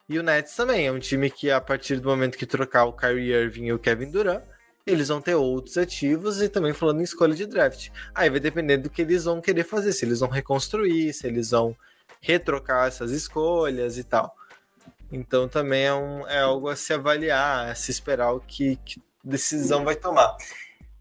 E 0.09 0.19
o 0.19 0.23
Nets 0.23 0.55
também 0.55 0.87
é 0.87 0.93
um 0.93 0.99
time 0.99 1.31
que, 1.31 1.51
a 1.51 1.61
partir 1.61 2.01
do 2.01 2.09
momento 2.09 2.39
que 2.39 2.47
trocar 2.47 2.85
o 2.85 2.93
Kyrie 2.93 3.33
Irving 3.33 3.67
e 3.67 3.73
o 3.73 3.79
Kevin 3.79 4.11
Durant, 4.11 4.43
eles 4.87 5.09
vão 5.09 5.21
ter 5.21 5.35
outros 5.35 5.77
ativos 5.77 6.41
e 6.41 6.49
também 6.49 6.73
falando 6.73 7.01
em 7.01 7.05
escolha 7.05 7.35
de 7.35 7.47
draft. 7.47 7.91
Aí 8.15 8.31
vai 8.31 8.41
depender 8.41 8.79
do 8.79 8.89
que 8.89 9.03
eles 9.03 9.25
vão 9.25 9.41
querer 9.41 9.65
fazer, 9.65 9.93
se 9.93 10.05
eles 10.05 10.21
vão 10.21 10.31
reconstruir, 10.31 11.13
se 11.13 11.27
eles 11.27 11.51
vão 11.51 11.77
retrocar 12.21 12.89
essas 12.89 13.11
escolhas 13.11 13.99
e 13.99 14.05
tal. 14.05 14.35
Então 15.13 15.49
também 15.49 15.85
é, 15.85 15.95
um, 15.95 16.27
é 16.27 16.41
algo 16.41 16.69
a 16.69 16.77
se 16.77 16.93
avaliar, 16.93 17.69
a 17.69 17.75
se 17.75 17.91
esperar 17.91 18.33
o 18.33 18.41
que, 18.41 18.77
que 18.85 19.03
decisão 19.23 19.85
vai 19.85 19.95
tomar. 19.95 20.37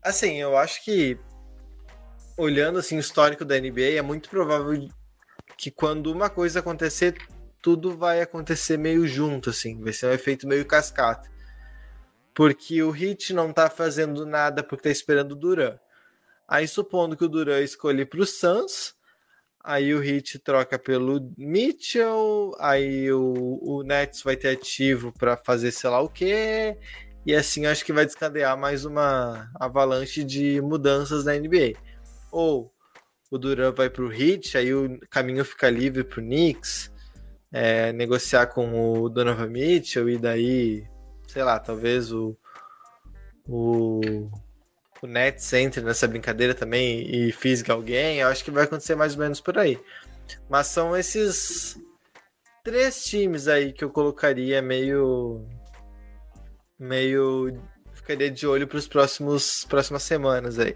Assim, 0.01 0.35
eu 0.35 0.57
acho 0.57 0.83
que 0.83 1.17
olhando 2.37 2.77
assim 2.77 2.97
o 2.97 2.99
histórico 2.99 3.43
da 3.43 3.59
NBA, 3.59 3.97
é 3.97 4.01
muito 4.01 4.29
provável 4.29 4.87
que 5.57 5.71
quando 5.71 6.11
uma 6.11 6.29
coisa 6.29 6.59
acontecer, 6.59 7.15
tudo 7.61 7.97
vai 7.97 8.21
acontecer 8.21 8.77
meio 8.77 9.07
junto, 9.07 9.49
assim, 9.49 9.81
vai 9.81 9.91
ser 9.91 10.05
um 10.05 10.11
efeito 10.11 10.47
meio 10.47 10.65
cascata. 10.65 11.29
Porque 12.33 12.83
o 12.83 12.91
Hit 12.91 13.33
não 13.33 13.51
tá 13.51 13.69
fazendo 13.69 14.25
nada 14.25 14.63
porque 14.63 14.83
tá 14.83 14.89
esperando 14.91 15.31
o 15.31 15.35
Duran. 15.35 15.77
Aí 16.47 16.67
supondo 16.67 17.17
que 17.17 17.25
o 17.25 17.27
Duran 17.27 17.59
escolhe 17.61 18.05
pro 18.05 18.25
Suns, 18.25 18.93
aí 19.63 19.93
o 19.93 19.99
Hit 19.99 20.37
troca 20.39 20.77
pelo 20.77 21.33
Mitchell, 21.35 22.55
aí 22.59 23.11
o, 23.11 23.59
o 23.61 23.83
Nets 23.83 24.21
vai 24.21 24.37
ter 24.37 24.49
ativo 24.49 25.11
para 25.11 25.35
fazer 25.35 25.71
sei 25.71 25.89
lá 25.89 25.99
o 25.99 26.07
quê, 26.07 26.77
e 27.25 27.35
assim 27.35 27.65
acho 27.65 27.83
que 27.83 27.91
vai 27.91 28.05
descadear 28.05 28.55
mais 28.55 28.85
uma 28.85 29.49
avalanche 29.59 30.23
de 30.23 30.61
mudanças 30.61 31.25
na 31.25 31.33
NBA. 31.33 31.86
Ou 32.31 32.73
o 33.29 33.37
Duran 33.37 33.71
vai 33.71 33.89
pro 33.89 34.07
Hit, 34.07 34.57
aí 34.57 34.73
o 34.73 34.99
caminho 35.09 35.43
fica 35.43 35.69
livre 35.69 36.03
pro 36.03 36.21
Knicks, 36.21 36.91
é, 37.51 37.91
negociar 37.93 38.47
com 38.47 39.01
o 39.01 39.09
Donovan 39.09 39.47
Mitchell, 39.47 40.09
e 40.09 40.17
daí, 40.17 40.87
sei 41.27 41.43
lá, 41.43 41.59
talvez 41.59 42.11
o, 42.11 42.37
o 43.47 44.29
o 45.01 45.07
Nets 45.07 45.51
entre 45.53 45.81
nessa 45.81 46.07
brincadeira 46.07 46.53
também 46.53 47.07
e 47.13 47.31
fisga 47.31 47.73
alguém, 47.73 48.19
eu 48.19 48.27
acho 48.27 48.43
que 48.43 48.51
vai 48.51 48.63
acontecer 48.63 48.95
mais 48.95 49.13
ou 49.13 49.19
menos 49.19 49.39
por 49.39 49.57
aí. 49.57 49.79
Mas 50.49 50.67
são 50.67 50.95
esses 50.95 51.79
três 52.63 53.03
times 53.05 53.47
aí 53.47 53.71
que 53.71 53.83
eu 53.83 53.89
colocaria 53.89 54.61
meio 54.61 55.47
meio 56.79 57.57
ficaria 57.93 58.29
de 58.29 58.45
olho 58.45 58.67
para 58.67 58.77
os 58.77 58.87
próximos 58.87 59.65
próximas 59.65 60.03
semanas 60.03 60.59
aí. 60.59 60.75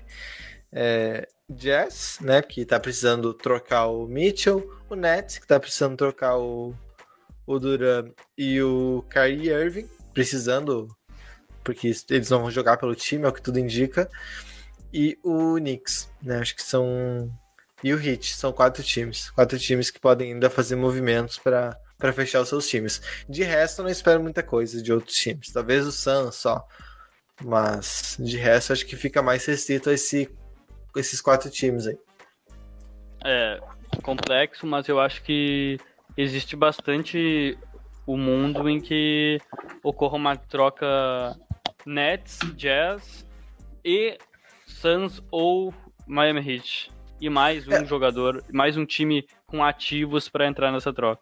É, 0.74 1.28
Jazz, 1.50 2.18
né, 2.22 2.42
que 2.42 2.66
tá 2.66 2.80
precisando 2.80 3.34
trocar 3.34 3.88
o 3.88 4.08
Mitchell, 4.08 4.80
o 4.90 4.96
Nets, 4.96 5.38
que 5.38 5.46
tá 5.48 5.60
precisando 5.60 5.98
trocar 5.98 6.38
o, 6.38 6.74
o 7.46 7.60
Duran 7.60 8.12
e 8.38 8.62
o 8.62 9.04
Kyrie 9.10 9.50
Irving, 9.50 9.90
precisando 10.14 10.88
porque 11.64 11.92
eles 12.10 12.30
vão 12.30 12.50
jogar 12.50 12.78
pelo 12.78 12.96
time, 12.96 13.26
é 13.26 13.28
o 13.28 13.34
que 13.34 13.42
tudo 13.42 13.60
indica. 13.60 14.10
E 14.94 15.18
o 15.24 15.56
Knicks, 15.56 16.10
né? 16.22 16.40
Acho 16.40 16.56
que 16.56 16.64
são. 16.64 17.32
E 17.84 17.94
o 17.94 18.00
Heat, 18.02 18.36
são 18.36 18.52
quatro 18.52 18.84
times. 18.84 19.30
Quatro 19.32 19.58
times 19.58 19.90
que 19.90 20.00
podem 20.00 20.34
ainda 20.34 20.50
fazer 20.50 20.76
movimentos 20.76 21.38
para 21.38 21.78
para 21.98 22.12
fechar 22.12 22.42
os 22.42 22.50
seus 22.50 22.68
times. 22.68 23.00
De 23.30 23.44
resto, 23.44 23.80
eu 23.80 23.84
não 23.84 23.92
espero 23.92 24.22
muita 24.22 24.42
coisa 24.42 24.82
de 24.82 24.92
outros 24.92 25.16
times. 25.16 25.52
Talvez 25.52 25.86
o 25.86 25.92
Suns 25.92 26.36
só. 26.36 26.66
Mas 27.44 28.18
de 28.20 28.38
resto, 28.38 28.74
acho 28.74 28.86
que 28.88 28.96
fica 28.96 29.22
mais 29.22 29.46
restrito 29.46 29.90
a 29.90 29.94
esse, 29.94 30.28
esses 30.96 31.22
quatro 31.22 31.50
times 31.50 31.88
aí. 31.88 31.98
É 33.24 33.60
complexo, 34.02 34.66
mas 34.66 34.88
eu 34.88 35.00
acho 35.00 35.22
que 35.24 35.78
existe 36.18 36.56
bastante 36.56 37.58
o 38.06 38.18
mundo 38.18 38.68
em 38.70 38.80
que 38.80 39.40
ocorra 39.84 40.16
uma 40.16 40.36
troca 40.36 40.88
Nets, 41.86 42.40
Jazz 42.56 43.26
e 43.84 44.18
Suns 44.66 45.22
ou 45.32 45.74
Miami 46.08 46.40
Heat. 46.40 46.92
E 47.20 47.30
mais 47.30 47.68
um 47.68 47.74
é. 47.74 47.86
jogador, 47.86 48.44
mais 48.52 48.76
um 48.76 48.86
time 48.86 49.28
com 49.46 49.64
ativos 49.64 50.28
para 50.28 50.48
entrar 50.48 50.72
nessa 50.72 50.92
troca. 50.92 51.22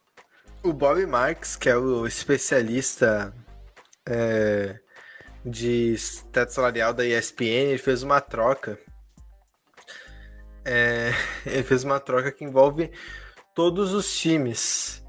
O 0.63 0.71
Bob 0.71 1.05
Marks, 1.05 1.55
que 1.55 1.69
é 1.69 1.75
o 1.75 2.07
especialista 2.07 3.33
é, 4.07 4.79
de 5.45 5.95
teto 6.31 6.53
salarial 6.53 6.93
da 6.93 7.05
ESPN, 7.05 7.69
ele 7.71 7.77
fez 7.77 8.03
uma 8.03 8.21
troca. 8.21 8.79
É, 10.65 11.11
ele 11.45 11.63
fez 11.63 11.83
uma 11.83 11.99
troca 11.99 12.31
que 12.31 12.43
envolve 12.43 12.91
todos 13.53 13.93
os 13.93 14.17
times. 14.17 15.03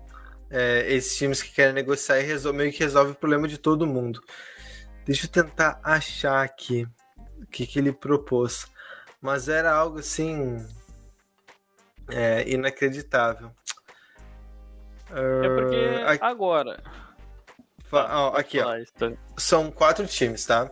É, 0.51 0.93
esses 0.93 1.17
times 1.17 1.43
que 1.43 1.53
querem 1.53 1.73
negociar 1.73 2.19
e 2.19 2.25
resolve, 2.25 2.59
meio 2.59 2.73
que 2.73 2.81
resolve 2.81 3.13
o 3.13 3.15
problema 3.15 3.47
de 3.47 3.57
todo 3.57 3.87
mundo. 3.87 4.21
Deixa 5.05 5.27
eu 5.27 5.31
tentar 5.31 5.81
achar 5.83 6.45
aqui 6.45 6.89
o 7.41 7.47
que, 7.47 7.67
que 7.67 7.79
ele 7.79 7.93
propôs. 7.93 8.67
Mas 9.21 9.49
era 9.49 9.73
algo 9.73 9.99
assim. 9.99 10.57
É, 12.09 12.49
inacreditável. 12.49 13.53
É 15.13 15.49
porque 15.49 16.23
uh, 16.23 16.25
agora. 16.25 16.83
Ó, 17.93 18.37
aqui, 18.37 18.61
ó. 18.61 18.73
São 19.37 19.71
quatro 19.71 20.07
times, 20.07 20.45
tá? 20.45 20.71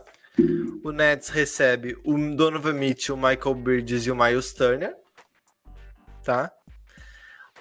O 0.83 0.91
Nets 0.91 1.29
recebe 1.29 1.97
o 2.03 2.17
Donovan 2.35 2.73
Mitchell, 2.73 3.15
o 3.15 3.17
Michael 3.17 3.55
Bridges 3.55 4.05
e 4.05 4.11
o 4.11 4.15
Miles 4.15 4.53
Turner. 4.53 4.95
Tá? 6.23 6.51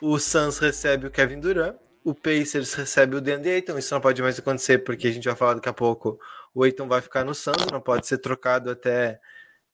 O 0.01 0.19
Suns 0.19 0.59
recebe 0.59 1.07
o 1.07 1.11
Kevin 1.11 1.41
Durant. 1.41 1.77
O 2.05 2.15
Pacers 2.15 2.75
recebe 2.75 3.17
o 3.17 3.21
DeAndre 3.21 3.51
Ayton. 3.51 3.77
Isso 3.79 3.93
não 3.93 4.01
pode 4.01 4.23
mais 4.23 4.39
acontecer 4.39 4.79
porque 4.79 5.09
a 5.09 5.11
gente 5.11 5.25
vai 5.25 5.37
falar 5.37 5.55
daqui 5.55 5.69
a 5.69 5.73
pouco 5.73 6.19
o 6.55 6.67
Eiton 6.67 6.89
vai 6.89 7.01
ficar 7.01 7.25
no 7.25 7.35
Suns, 7.35 7.67
não 7.71 7.81
pode 7.81 8.07
ser 8.07 8.19
trocado 8.19 8.71
até. 8.71 9.21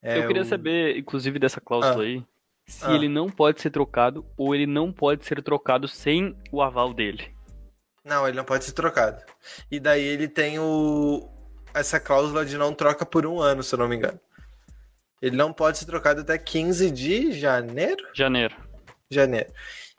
É, 0.03 0.19
eu 0.19 0.27
queria 0.27 0.43
o... 0.43 0.45
saber, 0.45 0.99
inclusive, 0.99 1.39
dessa 1.39 1.61
cláusula 1.61 2.05
ah. 2.05 2.07
aí, 2.07 2.23
se 2.67 2.85
ah. 2.85 2.93
ele 2.93 3.09
não 3.09 3.31
pode 3.31 3.61
ser 3.61 3.71
trocado 3.71 4.27
ou 4.37 4.55
ele 4.55 4.67
não 4.67 4.93
pode 4.93 5.25
ser 5.25 5.43
trocado 5.43 5.89
sem 5.89 6.37
o 6.53 6.61
aval 6.61 6.93
dele. 6.93 7.35
Não, 8.05 8.29
ele 8.29 8.37
não 8.37 8.45
pode 8.45 8.65
ser 8.65 8.73
trocado. 8.73 9.23
E 9.71 9.81
daí 9.81 10.03
ele 10.03 10.29
tem 10.29 10.59
o 10.59 11.27
essa 11.75 11.99
cláusula 11.99 12.45
de 12.45 12.57
não 12.57 12.73
troca 12.73 13.05
por 13.05 13.27
um 13.27 13.41
ano, 13.41 13.63
se 13.63 13.75
eu 13.75 13.79
não 13.79 13.89
me 13.89 13.97
engano. 13.97 14.21
Ele 15.21 15.37
não 15.37 15.53
pode 15.53 15.79
ser 15.79 15.87
trocado 15.87 16.21
até 16.21 16.39
15 16.39 16.91
de 16.91 17.33
janeiro? 17.33 18.07
Janeiro. 18.15 18.55
Janeiro. 19.11 19.53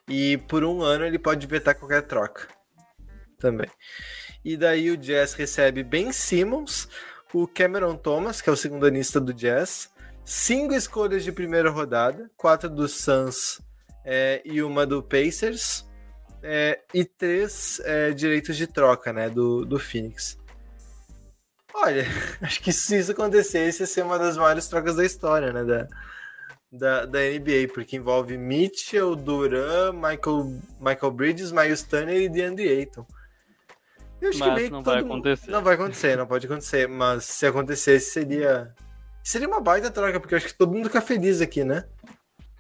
E 0.07 0.38
por 0.38 0.63
um 0.63 0.81
ano 0.81 1.05
ele 1.05 1.17
pode 1.17 1.45
vetar 1.47 1.75
qualquer 1.75 2.03
troca. 2.03 2.47
Também. 3.39 3.69
E 4.43 4.55
daí 4.55 4.91
o 4.91 4.97
Jazz 4.97 5.33
recebe 5.33 5.83
Ben 5.83 6.11
Simmons, 6.11 6.88
o 7.33 7.47
Cameron 7.47 7.97
Thomas, 7.97 8.41
que 8.41 8.49
é 8.49 8.53
o 8.53 8.55
segundo 8.55 8.85
anista 8.85 9.19
do 9.19 9.33
Jazz, 9.33 9.89
cinco 10.23 10.73
escolhas 10.73 11.23
de 11.23 11.31
primeira 11.31 11.69
rodada, 11.69 12.29
quatro 12.38 12.69
do 12.69 12.88
Suns 12.88 13.59
é, 14.05 14.41
e 14.45 14.61
uma 14.61 14.85
do 14.85 15.01
Pacers, 15.01 15.85
é, 16.43 16.79
e 16.93 17.03
três 17.03 17.81
é, 17.83 18.11
direitos 18.11 18.55
de 18.55 18.67
troca, 18.67 19.11
né, 19.11 19.29
do, 19.29 19.65
do 19.65 19.79
Phoenix. 19.79 20.38
Olha, 21.75 22.05
acho 22.41 22.61
que 22.61 22.71
se 22.71 22.97
isso 22.97 23.11
acontecesse, 23.11 23.83
ia 23.83 23.88
ser 23.88 24.03
uma 24.03 24.17
das 24.17 24.38
maiores 24.38 24.67
trocas 24.67 24.95
da 24.95 25.05
história, 25.05 25.51
né, 25.51 25.63
da, 25.63 25.88
da, 26.71 27.05
da 27.05 27.19
NBA, 27.19 27.73
porque 27.73 27.97
envolve 27.97 28.38
Mitchell, 28.38 29.15
Duran, 29.15 29.91
Michael, 29.93 30.61
Michael 30.79 31.11
Bridges, 31.11 31.51
Miles 31.51 31.83
Turner 31.83 32.21
e 32.21 32.29
DeAndre 32.29 32.69
Ayton. 32.69 33.05
Eu 34.21 34.29
acho 34.29 34.39
mas 34.39 34.63
que 34.63 34.69
não 34.69 34.81
vai 34.81 34.99
acontecer. 34.99 35.51
Não 35.51 35.63
vai 35.63 35.75
acontecer, 35.75 36.17
não 36.17 36.27
pode 36.27 36.45
acontecer. 36.45 36.88
Mas 36.88 37.25
se 37.25 37.45
acontecesse, 37.45 38.11
seria. 38.11 38.73
Seria 39.23 39.47
uma 39.47 39.59
baita 39.59 39.91
troca, 39.91 40.19
porque 40.19 40.33
eu 40.33 40.38
acho 40.38 40.47
que 40.47 40.53
todo 40.53 40.71
mundo 40.71 40.85
fica 40.85 41.01
feliz 41.01 41.41
aqui, 41.41 41.63
né? 41.63 41.83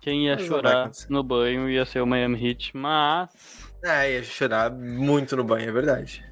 Quem 0.01 0.25
ia 0.25 0.35
mas 0.35 0.45
chorar 0.45 0.91
no 1.09 1.23
banho 1.23 1.69
ia 1.69 1.85
ser 1.85 2.01
o 2.01 2.05
Miami 2.05 2.49
Heat, 2.49 2.75
mas. 2.75 3.29
É, 3.83 4.13
ia 4.13 4.23
chorar 4.23 4.71
muito 4.71 5.35
no 5.35 5.43
banho, 5.43 5.69
é 5.69 5.71
verdade. 5.71 6.25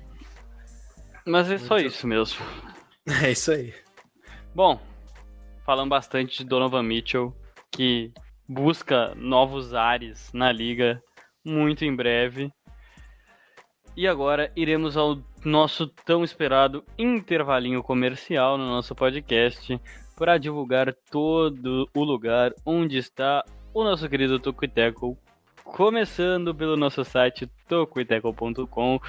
Mas 1.26 1.48
é 1.48 1.52
muito... 1.52 1.66
só 1.66 1.78
isso 1.78 2.06
mesmo. 2.06 2.44
É 3.24 3.32
isso 3.32 3.52
aí. 3.52 3.74
Bom, 4.56 4.80
falando 5.66 5.90
bastante 5.90 6.38
de 6.38 6.46
Donovan 6.46 6.84
Mitchell, 6.84 7.36
que 7.72 8.14
busca 8.48 9.14
novos 9.16 9.74
ares 9.74 10.32
na 10.34 10.52
liga 10.52 11.02
muito 11.44 11.84
em 11.84 11.96
breve. 11.96 12.52
E 13.96 14.08
agora 14.08 14.52
iremos 14.56 14.98
ao 14.98 15.22
nosso 15.44 15.88
tão 15.88 16.24
esperado 16.24 16.84
intervalinho 16.98 17.84
comercial 17.84 18.58
no 18.58 18.66
nosso 18.66 18.96
podcast 18.96 19.80
para 20.16 20.38
divulgar 20.38 20.94
todo 21.12 21.90
o 21.94 22.04
lugar 22.04 22.54
onde 22.66 22.98
está 22.98 23.44
o 23.74 23.84
nosso 23.84 24.08
querido 24.08 24.40
Tocuiteco, 24.40 25.18
começando 25.64 26.56
pelo 26.56 26.78
nosso 26.78 27.04
site 27.04 27.48
tocuiteco.com. 27.68 29.00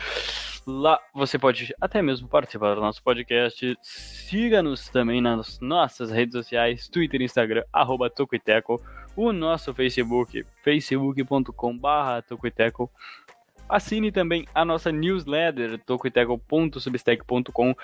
Lá 0.67 0.99
você 1.15 1.39
pode 1.39 1.75
até 1.81 2.01
mesmo 2.01 2.29
participar 2.29 2.75
do 2.75 2.81
nosso 2.81 3.03
podcast. 3.03 3.77
Siga-nos 3.83 4.89
também 4.89 5.21
nas 5.21 5.61
nossas 5.61 6.11
redes 6.11 6.35
sociais, 6.35 6.89
Twitter 6.89 7.21
Instagram, 7.21 7.65
arroba 7.73 8.09
Tocuiteco. 8.09 8.81
O 9.17 9.33
nosso 9.33 9.73
Facebook, 9.75 10.45
facebook.com.br 10.63 12.23
Tocuiteco 12.27 12.91
Assine 13.69 14.13
também 14.13 14.47
a 14.55 14.65
nossa 14.65 14.93
newsletter, 14.93 15.79
tocoiteco.substack.com. 15.85 17.75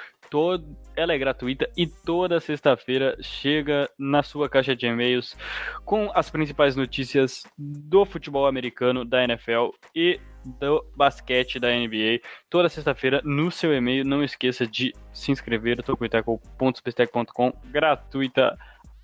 Ela 0.95 1.15
é 1.15 1.19
gratuita 1.19 1.69
e 1.77 1.87
toda 1.87 2.39
sexta-feira 2.39 3.17
chega 3.21 3.91
na 3.99 4.23
sua 4.23 4.49
caixa 4.49 4.77
de 4.77 4.87
e-mails 4.87 5.37
com 5.85 6.09
as 6.15 6.31
principais 6.31 6.77
notícias 6.77 7.45
do 7.59 8.05
futebol 8.05 8.47
americano, 8.47 9.05
da 9.05 9.25
NFL 9.25 9.71
e 9.93 10.21
do 10.45 10.85
basquete 10.97 11.59
da 11.59 11.69
NBA. 11.69 12.21
Toda 12.49 12.69
sexta-feira 12.69 13.21
no 13.25 13.51
seu 13.51 13.73
e-mail. 13.75 14.05
Não 14.05 14.23
esqueça 14.23 14.67
de 14.67 14.93
se 15.13 15.31
inscrever, 15.33 15.83
tocoiteco.substack.com, 15.83 17.53
gratuita. 17.67 18.59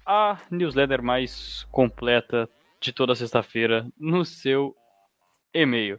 A 0.05 0.39
newsletter 0.51 1.03
mais 1.03 1.67
completa 1.73 2.49
de 2.81 2.93
toda 2.93 3.15
sexta-feira 3.15 3.87
no 3.99 4.25
seu 4.25 4.75
e-mail. 5.53 5.99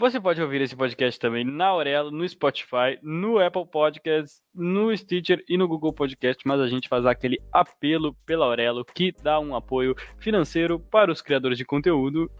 Você 0.00 0.20
pode 0.20 0.40
ouvir 0.40 0.60
esse 0.60 0.76
podcast 0.76 1.18
também 1.18 1.44
na 1.44 1.66
Aurelo, 1.66 2.12
no 2.12 2.28
Spotify, 2.28 2.96
no 3.02 3.40
Apple 3.40 3.66
Podcasts, 3.66 4.40
no 4.54 4.96
Stitcher 4.96 5.42
e 5.48 5.56
no 5.56 5.66
Google 5.66 5.92
Podcast, 5.92 6.40
mas 6.46 6.60
a 6.60 6.68
gente 6.68 6.88
faz 6.88 7.04
aquele 7.04 7.36
apelo 7.52 8.14
pela 8.24 8.44
Aurelo 8.46 8.84
que 8.84 9.10
dá 9.10 9.40
um 9.40 9.56
apoio 9.56 9.96
financeiro 10.16 10.78
para 10.78 11.10
os 11.10 11.20
criadores 11.20 11.58
de 11.58 11.64
conteúdo. 11.64 12.30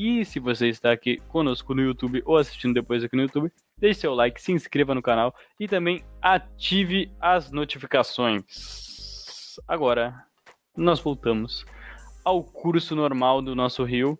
E 0.00 0.24
se 0.24 0.38
você 0.38 0.68
está 0.68 0.92
aqui 0.92 1.16
conosco 1.26 1.74
no 1.74 1.82
YouTube 1.82 2.22
ou 2.24 2.36
assistindo 2.36 2.72
depois 2.72 3.02
aqui 3.02 3.16
no 3.16 3.22
YouTube, 3.22 3.50
deixe 3.76 3.98
seu 3.98 4.14
like, 4.14 4.40
se 4.40 4.52
inscreva 4.52 4.94
no 4.94 5.02
canal 5.02 5.34
e 5.58 5.66
também 5.66 6.04
ative 6.22 7.10
as 7.20 7.50
notificações. 7.50 9.56
Agora, 9.66 10.24
nós 10.76 11.00
voltamos 11.00 11.66
ao 12.24 12.44
curso 12.44 12.94
normal 12.94 13.42
do 13.42 13.56
nosso 13.56 13.82
Rio 13.82 14.16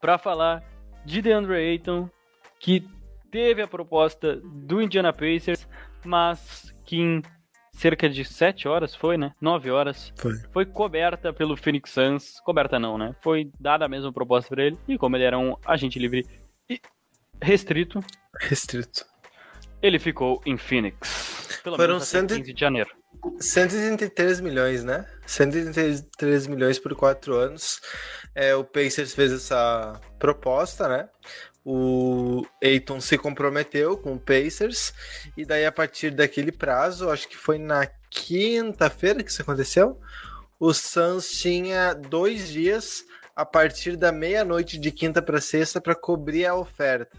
para 0.00 0.18
falar 0.18 0.60
de 1.06 1.22
DeAndre 1.22 1.54
Ayton, 1.54 2.10
que 2.58 2.84
teve 3.30 3.62
a 3.62 3.68
proposta 3.68 4.42
do 4.42 4.82
Indiana 4.82 5.12
Pacers, 5.12 5.68
mas 6.04 6.74
que 6.84 7.22
cerca 7.76 8.08
de 8.08 8.24
7 8.24 8.66
horas, 8.68 8.94
foi, 8.94 9.16
né? 9.18 9.32
9 9.40 9.70
horas, 9.70 10.12
Foi. 10.16 10.32
foi 10.52 10.64
coberta 10.66 11.32
pelo 11.32 11.56
Phoenix 11.56 11.90
Suns. 11.90 12.40
Coberta 12.44 12.78
não, 12.78 12.96
né? 12.96 13.14
Foi 13.22 13.50
dada 13.60 13.84
a 13.84 13.88
mesma 13.88 14.12
proposta 14.12 14.48
para 14.48 14.64
ele, 14.64 14.78
e 14.88 14.96
como 14.96 15.16
ele 15.16 15.24
era 15.24 15.38
um 15.38 15.56
agente 15.66 15.98
livre 15.98 16.24
e 16.70 16.80
restrito, 17.42 18.02
Restrito. 18.40 19.04
ele 19.82 19.98
ficou 19.98 20.40
em 20.46 20.56
Phoenix. 20.56 21.58
Pelo 21.62 21.76
Foram 21.76 21.94
menos 21.94 22.08
até 22.08 22.20
cento 22.20 22.34
e- 22.34 22.38
15 22.38 22.52
de 22.52 22.60
janeiro. 22.60 22.90
133 23.40 24.40
milhões, 24.40 24.84
né? 24.84 25.06
133 25.26 26.46
milhões 26.46 26.78
por 26.78 26.94
quatro 26.94 27.34
anos. 27.36 27.80
É, 28.34 28.54
o 28.54 28.64
Pacers 28.64 29.14
fez 29.14 29.32
essa 29.32 29.98
proposta, 30.18 30.88
né? 30.88 31.08
O 31.64 32.44
Aiton 32.62 33.00
se 33.00 33.16
comprometeu 33.16 33.96
com 33.96 34.14
o 34.14 34.20
Pacers. 34.20 34.92
E 35.36 35.44
daí, 35.44 35.64
a 35.64 35.72
partir 35.72 36.10
daquele 36.10 36.52
prazo, 36.52 37.10
acho 37.10 37.26
que 37.28 37.36
foi 37.36 37.58
na 37.58 37.86
quinta-feira 38.10 39.22
que 39.22 39.30
isso 39.30 39.42
aconteceu. 39.42 39.98
O 40.60 40.72
Suns 40.72 41.30
tinha 41.30 41.94
dois 41.94 42.48
dias 42.48 43.04
a 43.34 43.44
partir 43.44 43.96
da 43.96 44.12
meia-noite 44.12 44.78
de 44.78 44.92
quinta 44.92 45.20
para 45.20 45.40
sexta 45.40 45.80
para 45.80 45.94
cobrir 45.94 46.46
a 46.46 46.54
oferta. 46.54 47.18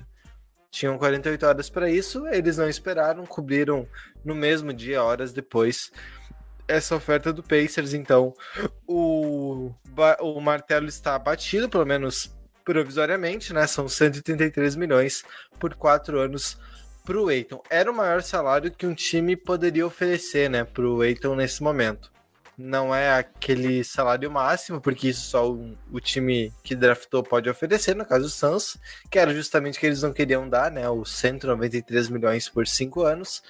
Tinham 0.72 0.98
48 0.98 1.46
horas 1.46 1.70
para 1.70 1.90
isso, 1.90 2.28
eles 2.28 2.58
não 2.58 2.70
esperaram, 2.70 3.26
cobriram 3.26 3.88
no 4.24 4.36
mesmo 4.36 4.74
dia, 4.74 5.04
horas 5.04 5.32
depois, 5.32 5.92
essa 6.68 6.96
oferta 6.96 7.32
do 7.32 7.44
Pacers. 7.44 7.94
Então, 7.94 8.34
o, 8.88 9.72
o 10.20 10.42
martelo 10.42 10.88
está 10.88 11.18
batido, 11.18 11.70
pelo 11.70 11.86
menos 11.86 12.35
provisoriamente, 12.66 13.54
né? 13.54 13.66
São 13.68 13.88
133 13.88 14.76
milhões 14.76 15.24
por 15.60 15.76
quatro 15.76 16.20
anos 16.20 16.58
para 17.06 17.22
o 17.22 17.30
Eiton. 17.30 17.62
Era 17.70 17.92
o 17.92 17.96
maior 17.96 18.24
salário 18.24 18.72
que 18.72 18.88
um 18.88 18.96
time 18.96 19.36
poderia 19.38 19.86
oferecer, 19.86 20.50
né, 20.50 20.64
para 20.64 20.86
o 20.86 21.04
Eiton 21.04 21.36
nesse 21.36 21.62
momento. 21.62 22.12
Não 22.58 22.96
é 22.96 23.14
aquele 23.14 23.84
salário 23.84 24.32
máximo, 24.32 24.82
porque 24.82 25.10
isso 25.10 25.28
só 25.28 25.52
o, 25.52 25.78
o 25.92 26.00
time 26.00 26.52
que 26.64 26.74
draftou 26.74 27.22
pode 27.22 27.50
oferecer, 27.50 27.96
no 27.96 28.06
caso 28.06 28.26
o 28.26 28.30
Suns, 28.30 28.78
que 29.12 29.20
era 29.20 29.34
justamente 29.34 29.78
o 29.78 29.80
que 29.80 29.86
eles 29.86 30.02
não 30.02 30.14
queriam 30.14 30.48
dar, 30.48 30.72
né? 30.72 30.90
Os 30.90 31.12
193 31.12 32.10
milhões 32.10 32.50
por 32.50 32.66
cinco 32.66 33.04
anos. 33.04 33.44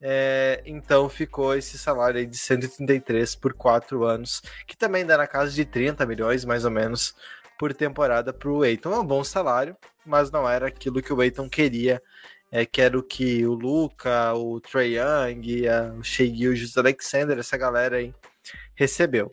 É, 0.00 0.60
então 0.66 1.08
ficou 1.08 1.54
esse 1.54 1.78
salário 1.78 2.18
aí 2.18 2.26
de 2.26 2.36
133 2.36 3.36
por 3.36 3.54
quatro 3.54 4.04
anos, 4.04 4.42
que 4.66 4.76
também 4.76 5.06
dá 5.06 5.16
na 5.16 5.26
casa 5.26 5.52
de 5.52 5.64
30 5.64 6.04
milhões, 6.04 6.44
mais 6.44 6.64
ou 6.64 6.70
menos, 6.70 7.14
por 7.58 7.72
temporada 7.74 8.32
para 8.32 8.50
o 8.50 8.64
Eiton. 8.64 8.92
É 8.92 8.98
um 8.98 9.06
bom 9.06 9.22
salário, 9.24 9.76
mas 10.04 10.30
não 10.30 10.48
era 10.48 10.68
aquilo 10.68 11.02
que 11.02 11.12
o 11.12 11.22
Eiton 11.22 11.48
queria, 11.48 12.02
é, 12.50 12.64
que 12.66 12.80
era 12.80 12.98
o 12.98 13.02
que 13.02 13.46
o 13.46 13.54
Luca, 13.54 14.34
o 14.34 14.60
Trey 14.60 14.96
Young, 14.98 15.68
a- 15.68 15.92
o 15.98 16.02
Shea 16.02 16.28
Alexander, 16.76 17.38
essa 17.38 17.56
galera 17.56 17.96
aí 17.96 18.14
recebeu. 18.74 19.30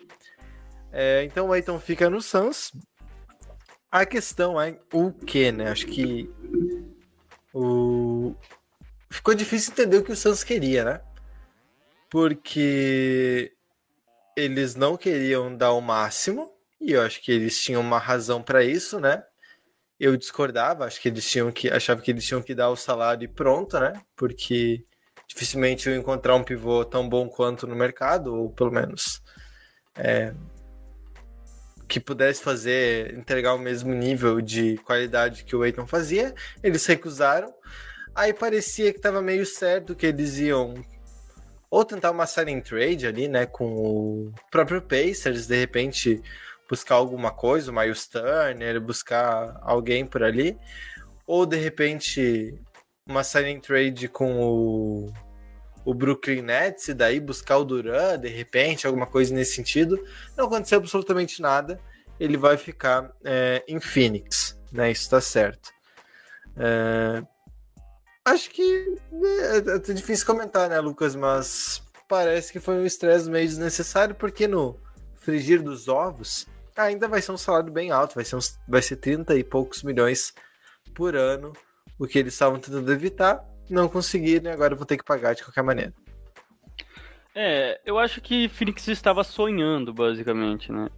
É, 0.92 1.24
então 1.24 1.48
o 1.50 1.56
Eiton 1.56 1.80
fica 1.80 2.10
no 2.10 2.22
Suns. 2.22 2.72
A 3.92 4.06
questão 4.06 4.60
é 4.60 4.80
o 4.94 5.12
que, 5.12 5.52
né? 5.52 5.70
Acho 5.70 5.86
que 5.86 6.30
o... 7.54 8.34
ficou 9.10 9.34
difícil 9.34 9.74
entender 9.74 9.98
o 9.98 10.04
que 10.04 10.12
o 10.12 10.16
Suns 10.16 10.44
queria, 10.44 10.84
né? 10.86 11.02
Porque 12.10 13.54
eles 14.36 14.76
não 14.76 14.98
queriam 14.98 15.56
dar 15.56 15.74
o 15.74 15.82
máximo, 15.82 16.51
e 16.82 16.94
eu 16.94 17.02
acho 17.04 17.22
que 17.22 17.32
eles 17.32 17.62
tinham 17.62 17.82
uma 17.82 18.00
razão 18.00 18.42
para 18.42 18.64
isso, 18.64 19.00
né? 19.00 19.24
Eu 20.00 20.18
discordava, 20.18 20.86
acho 20.86 21.00
que 21.00 21.08
eles 21.08 21.30
tinham 21.30 21.52
que 21.52 21.70
achava 21.70 22.02
que 22.02 22.10
eles 22.10 22.26
tinham 22.26 22.42
que 22.42 22.56
dar 22.56 22.70
o 22.70 22.76
salário 22.76 23.24
e 23.24 23.28
pronto, 23.28 23.80
né? 23.80 23.94
Porque 24.16 24.84
dificilmente 25.28 25.88
eu 25.88 25.96
encontrar 25.96 26.36
um 26.36 26.44
pivô 26.44 26.84
tão 26.84 27.08
bom 27.08 27.30
quanto 27.30 27.68
no 27.68 27.76
mercado, 27.76 28.36
ou 28.36 28.50
pelo 28.50 28.72
menos 28.72 29.22
é, 29.96 30.34
que 31.88 32.00
pudesse 32.00 32.42
fazer, 32.42 33.14
entregar 33.14 33.54
o 33.54 33.60
mesmo 33.60 33.94
nível 33.94 34.42
de 34.42 34.78
qualidade 34.80 35.44
que 35.44 35.56
o 35.56 35.62
Aiton 35.62 35.86
fazia. 35.86 36.34
Eles 36.64 36.86
recusaram. 36.86 37.54
Aí 38.16 38.34
parecia 38.34 38.92
que 38.92 38.98
estava 38.98 39.22
meio 39.22 39.46
certo 39.46 39.96
que 39.96 40.08
eles 40.08 40.38
iam 40.40 40.74
ou 41.70 41.86
tentar 41.86 42.12
uma 42.12 42.26
signing 42.26 42.60
trade 42.60 43.08
ali, 43.08 43.30
né, 43.30 43.46
com 43.46 43.66
o 43.66 44.34
próprio 44.52 44.82
Pacers, 44.82 45.48
de 45.48 45.58
repente 45.58 46.22
buscar 46.72 46.96
alguma 46.96 47.32
coisa, 47.32 47.70
o 47.70 47.76
Miles 47.76 48.08
Turner, 48.08 48.80
buscar 48.80 49.60
alguém 49.62 50.06
por 50.06 50.24
ali, 50.24 50.58
ou 51.28 51.46
de 51.46 51.58
repente 51.58 52.58
uma 53.06 53.26
signing 53.26 53.60
trade 53.60 54.08
com 54.08 54.42
o, 54.42 55.14
o 55.84 55.94
Brooklyn 55.94 56.42
Nets 56.42 56.88
e 56.88 56.94
daí 56.94 57.20
buscar 57.20 57.58
o 57.58 57.66
Duran, 57.66 58.18
de 58.18 58.30
repente, 58.30 58.88
alguma 58.88 59.06
coisa 59.06 59.36
nesse 59.36 59.54
sentido. 59.54 60.02
Não 60.38 60.46
aconteceu 60.46 60.78
absolutamente 60.78 61.42
nada. 61.42 61.78
Ele 62.18 62.38
vai 62.38 62.56
ficar 62.56 63.12
é, 63.22 63.62
em 63.68 63.82
Phoenix, 63.82 64.58
né? 64.72 64.92
Isso 64.92 65.10
tá 65.10 65.20
certo. 65.20 65.74
É, 66.56 67.22
acho 68.24 68.50
que 68.50 68.96
é, 69.12 69.92
é 69.92 69.94
difícil 69.94 70.26
comentar, 70.26 70.70
né, 70.70 70.80
Lucas? 70.80 71.16
Mas 71.16 71.84
parece 72.08 72.54
que 72.54 72.62
foi 72.62 72.76
um 72.76 72.86
estresse 72.86 73.30
meio 73.30 73.48
desnecessário, 73.48 74.16
porque 74.16 74.48
no 74.48 74.80
frigir 75.16 75.62
dos 75.62 75.90
ovos 75.90 76.48
ainda 76.84 77.08
vai 77.08 77.22
ser 77.22 77.32
um 77.32 77.38
salário 77.38 77.72
bem 77.72 77.92
alto, 77.92 78.16
vai 78.16 78.26
ser, 78.26 78.36
uns, 78.36 78.60
vai 78.68 78.82
ser 78.82 78.98
30 78.98 79.36
e 79.36 79.44
poucos 79.44 79.84
milhões 79.84 80.34
por 80.94 81.16
ano, 81.16 81.54
o 81.98 82.08
que 82.08 82.20
eles 82.20 82.34
estavam 82.34 82.60
tentando 82.60 82.92
evitar, 82.92 83.44
não 83.70 83.88
conseguiram 83.88 84.50
e 84.50 84.54
agora 84.54 84.76
vão 84.76 84.86
ter 84.86 84.98
que 84.98 85.04
pagar 85.04 85.34
de 85.34 85.44
qualquer 85.44 85.64
maneira. 85.64 85.94
É, 87.34 87.80
eu 87.86 87.98
acho 87.98 88.20
que 88.20 88.50
Phoenix 88.50 88.88
estava 88.88 89.24
sonhando, 89.24 89.94
basicamente, 89.94 90.72
né? 90.72 90.90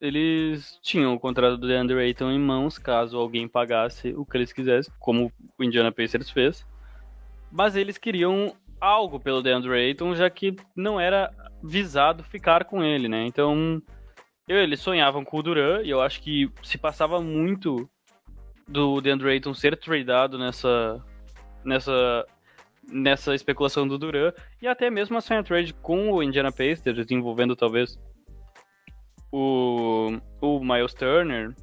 Eles 0.00 0.78
tinham 0.82 1.14
o 1.14 1.20
contrato 1.20 1.56
do 1.56 1.68
DeAndre 1.68 1.98
Ayton 1.98 2.30
em 2.32 2.38
mãos, 2.38 2.78
caso 2.78 3.16
alguém 3.16 3.46
pagasse 3.46 4.12
o 4.16 4.24
que 4.24 4.36
eles 4.36 4.52
quisessem, 4.52 4.92
como 4.98 5.30
o 5.58 5.62
Indiana 5.62 5.92
Pacers 5.92 6.30
fez. 6.30 6.66
Mas 7.50 7.76
eles 7.76 7.98
queriam 7.98 8.56
algo 8.80 9.20
pelo 9.20 9.42
DeAndre 9.42 9.74
Ayton, 9.74 10.14
já 10.16 10.28
que 10.28 10.56
não 10.74 10.98
era 10.98 11.30
visado 11.62 12.24
ficar 12.24 12.64
com 12.64 12.82
ele, 12.82 13.08
né? 13.08 13.24
Então, 13.26 13.80
eles 14.60 14.80
sonhavam 14.80 15.24
com 15.24 15.38
o 15.38 15.42
Duran, 15.42 15.82
e 15.82 15.90
eu 15.90 16.00
acho 16.00 16.20
que 16.20 16.50
se 16.62 16.76
passava 16.78 17.20
muito 17.20 17.88
do 18.66 19.00
DeAndre 19.00 19.30
Ayton 19.30 19.54
ser 19.54 19.76
tradado 19.76 20.38
nessa, 20.38 21.04
nessa, 21.64 22.26
nessa 22.90 23.34
especulação 23.34 23.86
do 23.86 23.98
Duran, 23.98 24.32
e 24.60 24.66
até 24.66 24.90
mesmo 24.90 25.16
a 25.16 25.20
sign 25.20 25.42
trade 25.44 25.74
com 25.74 26.10
o 26.10 26.22
Indiana 26.22 26.50
Pacers, 26.50 27.10
envolvendo 27.10 27.54
talvez 27.56 27.98
o, 29.30 30.18
o 30.40 30.60
Miles 30.60 30.94
Turner 30.94 31.54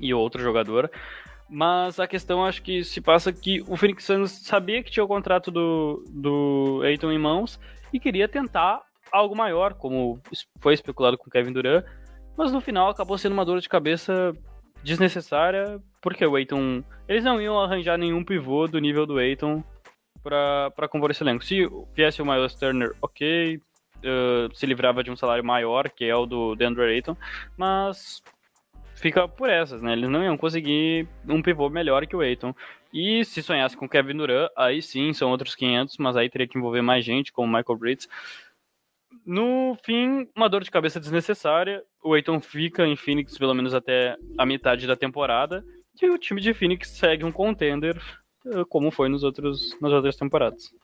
e 0.00 0.12
outro 0.12 0.42
jogador. 0.42 0.90
Mas 1.48 1.98
a 1.98 2.06
questão 2.06 2.44
acho 2.44 2.62
que 2.62 2.84
se 2.84 3.00
passa 3.00 3.32
que 3.32 3.60
o 3.66 3.76
Phoenix 3.76 4.04
Suns 4.04 4.30
sabia 4.30 4.82
que 4.82 4.90
tinha 4.90 5.04
o 5.04 5.08
contrato 5.08 5.50
do, 5.50 6.04
do 6.08 6.80
Aiton 6.84 7.10
em 7.10 7.18
mãos 7.18 7.58
e 7.92 7.98
queria 7.98 8.28
tentar 8.28 8.80
algo 9.12 9.36
maior, 9.36 9.74
como 9.74 10.20
foi 10.60 10.74
especulado 10.74 11.18
com 11.18 11.30
Kevin 11.30 11.52
Durant, 11.52 11.84
mas 12.36 12.52
no 12.52 12.60
final 12.60 12.88
acabou 12.88 13.18
sendo 13.18 13.32
uma 13.32 13.44
dor 13.44 13.60
de 13.60 13.68
cabeça 13.68 14.32
desnecessária, 14.82 15.80
porque 16.00 16.24
o 16.24 16.36
Aiton. 16.36 16.82
Eles 17.08 17.24
não 17.24 17.40
iam 17.40 17.60
arranjar 17.60 17.98
nenhum 17.98 18.24
pivô 18.24 18.66
do 18.66 18.78
nível 18.78 19.06
do 19.06 19.18
Aiton 19.18 19.62
pra 20.22 20.88
compor 20.88 21.10
esse 21.10 21.22
elenco. 21.22 21.44
Se 21.44 21.68
viesse 21.94 22.22
o 22.22 22.26
Miles 22.26 22.54
Turner, 22.54 22.94
ok. 23.00 23.56
uh, 23.56 24.54
se 24.54 24.66
livrava 24.66 25.02
de 25.02 25.10
um 25.10 25.16
salário 25.16 25.44
maior, 25.44 25.88
que 25.90 26.04
é 26.04 26.14
o 26.14 26.26
do 26.26 26.54
DeAndre 26.54 26.84
Ayton, 26.84 27.16
mas 27.56 28.22
fica 28.94 29.26
por 29.26 29.48
essas, 29.48 29.82
né? 29.82 29.92
Eles 29.92 30.08
não 30.08 30.22
iam 30.22 30.36
conseguir 30.36 31.08
um 31.28 31.42
pivô 31.42 31.68
melhor 31.68 32.06
que 32.06 32.16
o 32.16 32.20
Aiton. 32.20 32.54
E 32.92 33.24
se 33.24 33.42
sonhasse 33.42 33.76
com 33.76 33.88
Kevin 33.88 34.16
Durant, 34.16 34.50
aí 34.56 34.82
sim, 34.82 35.12
são 35.12 35.30
outros 35.30 35.54
500, 35.54 35.96
mas 35.98 36.16
aí 36.16 36.28
teria 36.28 36.46
que 36.46 36.58
envolver 36.58 36.82
mais 36.82 37.04
gente, 37.04 37.32
como 37.32 37.46
Michael 37.46 37.78
Bridges. 37.78 38.08
No 39.30 39.76
fim, 39.84 40.28
uma 40.34 40.48
dor 40.48 40.64
de 40.64 40.72
cabeça 40.72 40.98
desnecessária. 40.98 41.84
O 42.02 42.14
Aiton 42.14 42.40
fica 42.40 42.84
em 42.84 42.96
Phoenix 42.96 43.38
pelo 43.38 43.54
menos 43.54 43.72
até 43.72 44.16
a 44.36 44.44
metade 44.44 44.88
da 44.88 44.96
temporada. 44.96 45.64
E 46.02 46.10
o 46.10 46.18
time 46.18 46.40
de 46.40 46.52
Phoenix 46.52 46.88
segue 46.88 47.24
um 47.24 47.30
contender, 47.30 47.96
eh, 48.44 48.64
como 48.68 48.90
foi 48.90 49.08
nos 49.08 49.22
outros, 49.22 49.78
nas 49.80 49.92
outras 49.92 50.16
temporadas. 50.16 50.74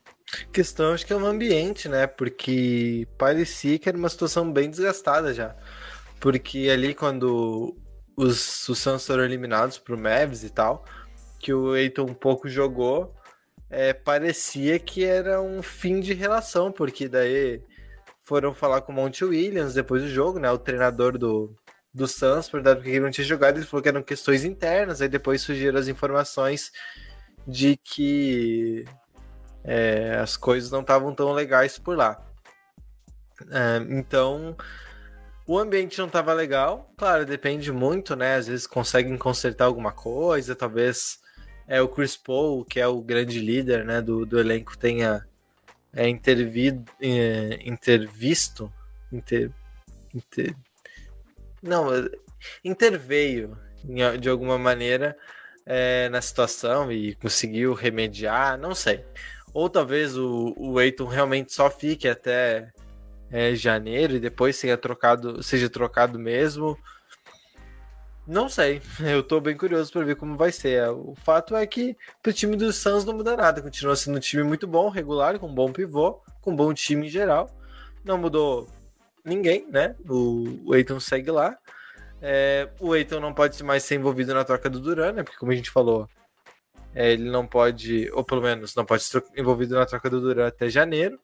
questão 0.53 0.93
acho 0.93 1.05
que 1.05 1.13
é 1.13 1.17
o 1.17 1.27
ambiente, 1.27 1.89
né? 1.89 2.07
Porque 2.07 3.09
parecia 3.19 3.81
que 3.81 3.89
era 3.89 3.99
uma 3.99 4.09
situação 4.09 4.53
bem 4.53 4.71
desgastada 4.71 5.35
já. 5.35 5.57
Porque 6.21 6.69
ali 6.73 6.95
quando 6.95 7.77
os, 8.17 8.69
os 8.69 8.79
Suns 8.79 9.05
foram 9.05 9.25
eliminados 9.25 9.77
pro 9.77 9.99
Mavs 9.99 10.45
e 10.45 10.51
tal, 10.51 10.85
que 11.41 11.53
o 11.53 11.73
Aiton 11.73 12.05
um 12.05 12.15
pouco 12.15 12.49
jogou, 12.49 13.13
é, 13.69 13.93
parecia 13.93 14.79
que 14.79 15.05
era 15.05 15.43
um 15.43 15.65
fim 15.65 15.99
de 15.99 16.15
relação, 16.15 16.71
porque 16.71 17.09
daí 17.09 17.61
foram 18.27 18.53
falar 18.53 18.83
com 18.83 18.93
o 18.93 18.95
Monte 18.95 19.25
Williams 19.25 19.73
depois 19.73 20.03
do 20.03 20.09
jogo, 20.09 20.41
né? 20.41 20.51
O 20.51 20.59
treinador 20.59 21.17
do, 21.17 21.55
do 21.95 22.09
Suns, 22.09 22.49
perguntaram 22.51 22.79
porque 22.79 22.91
ele 22.91 23.01
não 23.01 23.11
tinha 23.11 23.25
jogado, 23.25 23.57
ele 23.57 23.65
falou 23.65 23.83
que 23.83 23.89
eram 23.89 24.03
questões 24.03 24.45
internas, 24.45 25.01
aí 25.01 25.09
depois 25.09 25.41
surgiram 25.41 25.79
as 25.79 25.87
informações 25.87 26.73
de 27.47 27.77
que 27.77 28.85
é, 29.63 30.19
as 30.21 30.37
coisas 30.37 30.73
não 30.73 30.81
estavam 30.81 31.15
tão 31.15 31.33
legais 31.33 31.79
por 31.79 31.97
lá. 31.97 32.21
É, 33.49 33.77
então, 33.91 34.57
o 35.47 35.57
ambiente 35.57 35.97
não 35.99 36.07
estava 36.07 36.33
legal. 36.33 36.93
Claro, 36.97 37.25
depende 37.25 37.71
muito, 37.71 38.17
né? 38.17 38.35
Às 38.35 38.49
vezes 38.49 38.67
conseguem 38.67 39.17
consertar 39.17 39.67
alguma 39.67 39.93
coisa, 39.93 40.57
talvez 40.57 41.21
é 41.69 41.81
o 41.81 41.89
Chris 41.89 42.17
Paul, 42.17 42.65
que 42.65 42.81
é 42.81 42.89
o 42.89 43.01
grande 43.01 43.39
líder 43.39 43.85
né, 43.85 44.03
do, 44.03 44.27
do 44.27 44.39
elenco, 44.39 44.77
tenha 44.77 45.25
é, 45.97 46.09
intervido, 46.09 46.93
é, 47.01 47.59
intervisto, 47.65 48.71
inter, 49.11 49.51
inter, 50.15 50.55
não, 51.63 51.93
é, 51.93 52.09
interveio 52.63 53.59
de 54.21 54.29
alguma 54.29 54.59
maneira 54.59 55.17
é, 55.65 56.09
na 56.11 56.21
situação 56.21 56.93
e 56.93 57.15
conseguiu 57.15 57.73
remediar, 57.73 58.59
não 58.59 58.75
sei. 58.75 59.05
Ou 59.55 59.71
talvez 59.71 60.17
o, 60.17 60.55
o 60.57 60.79
Aiton 60.79 61.07
realmente 61.07 61.53
só 61.53 61.71
fique 61.71 62.07
até 62.07 62.71
é, 63.31 63.55
janeiro 63.55 64.15
e 64.15 64.21
depois 64.21 64.57
seja 64.57 64.77
trocado, 64.77 65.43
seja 65.43 65.71
trocado 65.71 66.19
mesmo. 66.19 66.79
Não 68.27 68.49
sei, 68.49 68.83
eu 69.01 69.23
tô 69.23 69.41
bem 69.41 69.57
curioso 69.57 69.93
para 69.93 70.05
ver 70.05 70.17
como 70.17 70.37
vai 70.37 70.51
ser. 70.51 70.89
O 70.91 71.15
fato 71.15 71.55
é 71.55 71.67
que 71.67 71.97
pro 72.23 72.33
time 72.33 72.57
dos 72.57 72.77
Suns 72.77 73.05
não 73.05 73.15
muda 73.15 73.37
nada, 73.37 73.63
continua 73.63 73.95
sendo 73.95 74.17
um 74.17 74.21
time 74.21 74.43
muito 74.43 74.67
bom, 74.67 74.89
regular, 74.89 75.39
com 75.39 75.53
bom 75.53 75.73
pivô, 75.73 76.21
com 76.41 76.55
bom 76.55 76.75
time 76.75 77.07
em 77.07 77.11
geral. 77.11 77.51
Não 78.05 78.19
mudou 78.19 78.69
ninguém, 79.25 79.67
né? 79.71 79.95
O, 80.09 80.69
o 80.71 80.73
Aiton 80.73 80.99
segue 80.99 81.31
lá. 81.31 81.57
É, 82.21 82.69
o 82.81 82.93
Aiton 82.93 83.21
não 83.21 83.33
pode 83.33 83.63
mais 83.63 83.85
ser 83.85 83.97
envolvido 83.97 84.35
na 84.35 84.45
troca 84.45 84.69
do 84.69 84.81
Duran, 84.81 85.13
né? 85.13 85.23
Porque 85.23 85.39
como 85.39 85.53
a 85.53 85.55
gente 85.55 85.71
falou, 85.71 86.09
é, 86.95 87.13
ele 87.13 87.31
não 87.31 87.47
pode, 87.47 88.11
ou 88.13 88.25
pelo 88.25 88.43
menos 88.43 88.75
não 88.75 88.85
pode 88.85 89.03
ser 89.03 89.23
envolvido 89.37 89.75
na 89.75 89.87
troca 89.87 90.11
do 90.11 90.21
Duran 90.21 90.49
até 90.49 90.69
janeiro. 90.69 91.21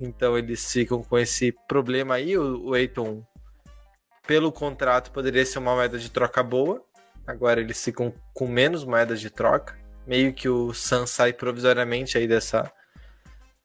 Então 0.00 0.36
eles 0.36 0.70
ficam 0.70 1.02
com 1.02 1.18
esse 1.18 1.52
problema 1.68 2.16
aí. 2.16 2.36
O, 2.36 2.68
o 2.68 2.74
Aiton 2.74 3.24
pelo 4.26 4.52
contrato, 4.52 5.10
poderia 5.10 5.44
ser 5.44 5.58
uma 5.58 5.74
moeda 5.74 5.98
de 5.98 6.10
troca 6.10 6.42
boa. 6.42 6.82
Agora 7.26 7.60
eles 7.60 7.82
ficam 7.82 8.12
com 8.32 8.46
menos 8.46 8.84
moedas 8.84 9.20
de 9.20 9.30
troca. 9.30 9.78
Meio 10.06 10.34
que 10.34 10.48
o 10.48 10.72
Sun 10.74 11.06
sai 11.06 11.32
provisoriamente 11.32 12.18
aí 12.18 12.28
dessa, 12.28 12.70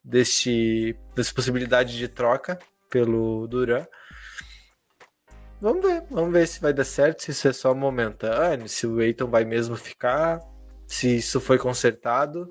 deste, 0.03 0.97
dessa 1.15 1.33
possibilidade 1.33 1.97
de 1.97 2.07
troca 2.07 2.57
pelo 2.89 3.47
Duran. 3.47 3.85
Vamos 5.61 5.85
ver, 5.85 6.03
vamos 6.09 6.31
ver 6.31 6.47
se 6.47 6.61
vai 6.61 6.71
dar 6.71 6.85
certo, 6.85 7.23
se 7.23 7.31
isso 7.31 7.47
é 7.47 7.51
só 7.51 7.73
momentâneo, 7.73 8.69
se 8.69 8.87
o 8.87 9.01
Eiton 9.01 9.27
vai 9.27 9.43
mesmo 9.43 9.75
ficar, 9.75 10.39
se 10.87 11.17
isso 11.17 11.41
foi 11.41 11.57
consertado. 11.57 12.47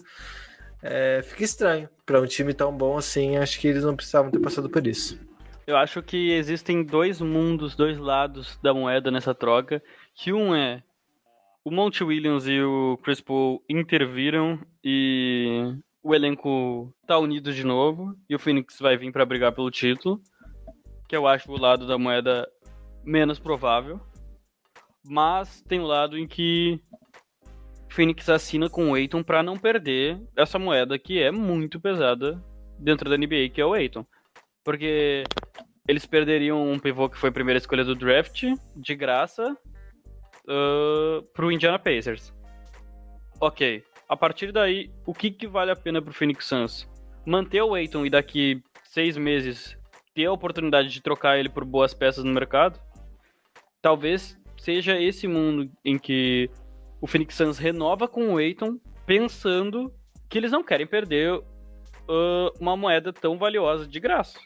É, 0.82 1.22
fica 1.22 1.42
estranho. 1.42 1.88
Para 2.04 2.20
um 2.20 2.26
time 2.26 2.52
tão 2.52 2.76
bom 2.76 2.98
assim, 2.98 3.38
acho 3.38 3.58
que 3.58 3.68
eles 3.68 3.82
não 3.82 3.96
precisavam 3.96 4.30
ter 4.30 4.38
passado 4.38 4.68
por 4.68 4.86
isso. 4.86 5.18
Eu 5.68 5.76
acho 5.76 6.02
que 6.02 6.32
existem 6.32 6.82
dois 6.82 7.20
mundos, 7.20 7.76
dois 7.76 7.98
lados 7.98 8.58
da 8.62 8.72
moeda 8.72 9.10
nessa 9.10 9.34
troca. 9.34 9.82
Que 10.14 10.32
um 10.32 10.54
é 10.54 10.82
o 11.62 11.70
Monte 11.70 12.02
Williams 12.02 12.46
e 12.46 12.58
o 12.62 12.98
Chris 13.02 13.20
Paul 13.20 13.62
interviram 13.68 14.58
e 14.82 15.76
o 16.02 16.14
elenco 16.14 16.90
tá 17.06 17.18
unido 17.18 17.52
de 17.52 17.64
novo 17.64 18.16
e 18.30 18.34
o 18.34 18.38
Phoenix 18.38 18.78
vai 18.80 18.96
vir 18.96 19.12
para 19.12 19.26
brigar 19.26 19.52
pelo 19.52 19.70
título, 19.70 20.22
que 21.06 21.14
eu 21.14 21.26
acho 21.26 21.52
o 21.52 21.60
lado 21.60 21.86
da 21.86 21.98
moeda 21.98 22.48
menos 23.04 23.38
provável. 23.38 24.00
Mas 25.04 25.60
tem 25.68 25.80
o 25.80 25.86
lado 25.86 26.16
em 26.16 26.26
que 26.26 26.80
o 27.90 27.92
Phoenix 27.92 28.26
assina 28.30 28.70
com 28.70 28.92
o 28.92 28.94
Aiton 28.94 29.22
para 29.22 29.42
não 29.42 29.58
perder 29.58 30.18
essa 30.34 30.58
moeda 30.58 30.98
que 30.98 31.20
é 31.20 31.30
muito 31.30 31.78
pesada 31.78 32.42
dentro 32.78 33.10
da 33.10 33.18
NBA, 33.18 33.50
que 33.52 33.60
é 33.60 33.66
o 33.66 33.74
Aiton. 33.74 34.06
Porque 34.64 35.24
eles 35.88 36.04
perderiam 36.04 36.70
um 36.70 36.78
pivô 36.78 37.08
que 37.08 37.16
foi 37.16 37.30
a 37.30 37.32
primeira 37.32 37.56
escolha 37.58 37.82
do 37.82 37.94
draft, 37.94 38.44
de 38.76 38.94
graça, 38.94 39.56
uh, 40.44 41.22
pro 41.32 41.50
Indiana 41.50 41.78
Pacers. 41.78 42.32
Ok. 43.40 43.82
A 44.06 44.16
partir 44.16 44.52
daí, 44.52 44.90
o 45.06 45.14
que, 45.14 45.30
que 45.30 45.46
vale 45.46 45.70
a 45.70 45.76
pena 45.76 46.02
pro 46.02 46.12
Phoenix 46.12 46.44
Suns? 46.44 46.88
Manter 47.26 47.62
o 47.62 47.74
Aiton 47.74 48.04
e 48.04 48.10
daqui 48.10 48.62
seis 48.84 49.16
meses 49.16 49.76
ter 50.14 50.26
a 50.26 50.32
oportunidade 50.32 50.88
de 50.88 51.00
trocar 51.00 51.38
ele 51.38 51.48
por 51.48 51.64
boas 51.64 51.94
peças 51.94 52.22
no 52.22 52.32
mercado? 52.32 52.80
Talvez 53.80 54.38
seja 54.58 55.00
esse 55.00 55.26
mundo 55.26 55.70
em 55.84 55.98
que 55.98 56.50
o 57.00 57.06
Phoenix 57.06 57.34
Suns 57.34 57.58
renova 57.58 58.08
com 58.08 58.34
o 58.34 58.38
Aiton, 58.38 58.78
pensando 59.06 59.92
que 60.28 60.36
eles 60.36 60.50
não 60.50 60.64
querem 60.64 60.86
perder 60.86 61.32
uh, 61.34 61.44
uma 62.60 62.76
moeda 62.76 63.12
tão 63.12 63.38
valiosa 63.38 63.86
de 63.86 64.00
graça. 64.00 64.38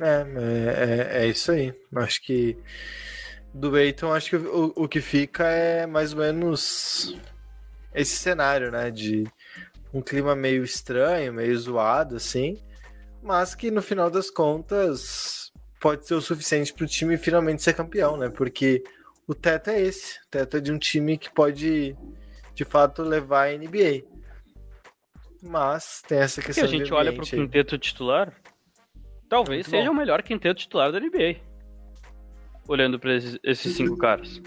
É, 0.00 0.26
é, 0.36 1.20
é, 1.20 1.24
é 1.24 1.26
isso 1.26 1.50
aí. 1.50 1.74
Acho 1.96 2.22
que 2.22 2.56
do 3.52 3.76
Eiton, 3.76 4.12
acho 4.12 4.30
que 4.30 4.36
o, 4.36 4.72
o 4.76 4.88
que 4.88 5.00
fica 5.00 5.44
é 5.48 5.86
mais 5.86 6.12
ou 6.12 6.20
menos 6.20 7.16
esse 7.94 8.16
cenário, 8.16 8.70
né? 8.70 8.90
De 8.90 9.24
um 9.92 10.00
clima 10.02 10.36
meio 10.36 10.62
estranho, 10.62 11.32
meio 11.32 11.58
zoado, 11.58 12.16
assim, 12.16 12.62
mas 13.22 13.54
que 13.54 13.70
no 13.70 13.82
final 13.82 14.10
das 14.10 14.30
contas 14.30 15.50
pode 15.80 16.06
ser 16.06 16.14
o 16.14 16.20
suficiente 16.20 16.72
para 16.72 16.84
o 16.84 16.88
time 16.88 17.16
finalmente 17.16 17.62
ser 17.62 17.74
campeão, 17.74 18.16
né? 18.16 18.28
Porque 18.28 18.82
o 19.26 19.34
teto 19.34 19.70
é 19.70 19.80
esse, 19.80 20.18
o 20.26 20.28
teto 20.30 20.56
é 20.56 20.60
de 20.60 20.72
um 20.72 20.78
time 20.78 21.16
que 21.18 21.32
pode 21.32 21.96
de 22.54 22.64
fato 22.64 23.02
levar 23.02 23.48
a 23.48 23.56
NBA. 23.56 24.04
Mas 25.42 26.02
tem 26.06 26.18
essa 26.18 26.40
Se 26.40 26.46
questão 26.46 26.64
a 26.64 26.68
gente 26.68 26.92
olha 26.92 27.10
ambiente 27.10 27.34
aí. 27.34 27.40
quinteto 27.40 27.78
titular, 27.78 28.34
talvez 29.28 29.66
Muito 29.66 29.70
seja 29.70 29.88
bom. 29.88 29.94
o 29.94 29.96
melhor 29.96 30.22
quinteto 30.22 30.60
titular 30.60 30.90
da 30.92 31.00
NBA. 31.00 31.36
Olhando 32.66 32.98
pra 32.98 33.14
esses, 33.14 33.38
esses 33.42 33.74
cinco 33.76 33.96
caras. 33.96 34.40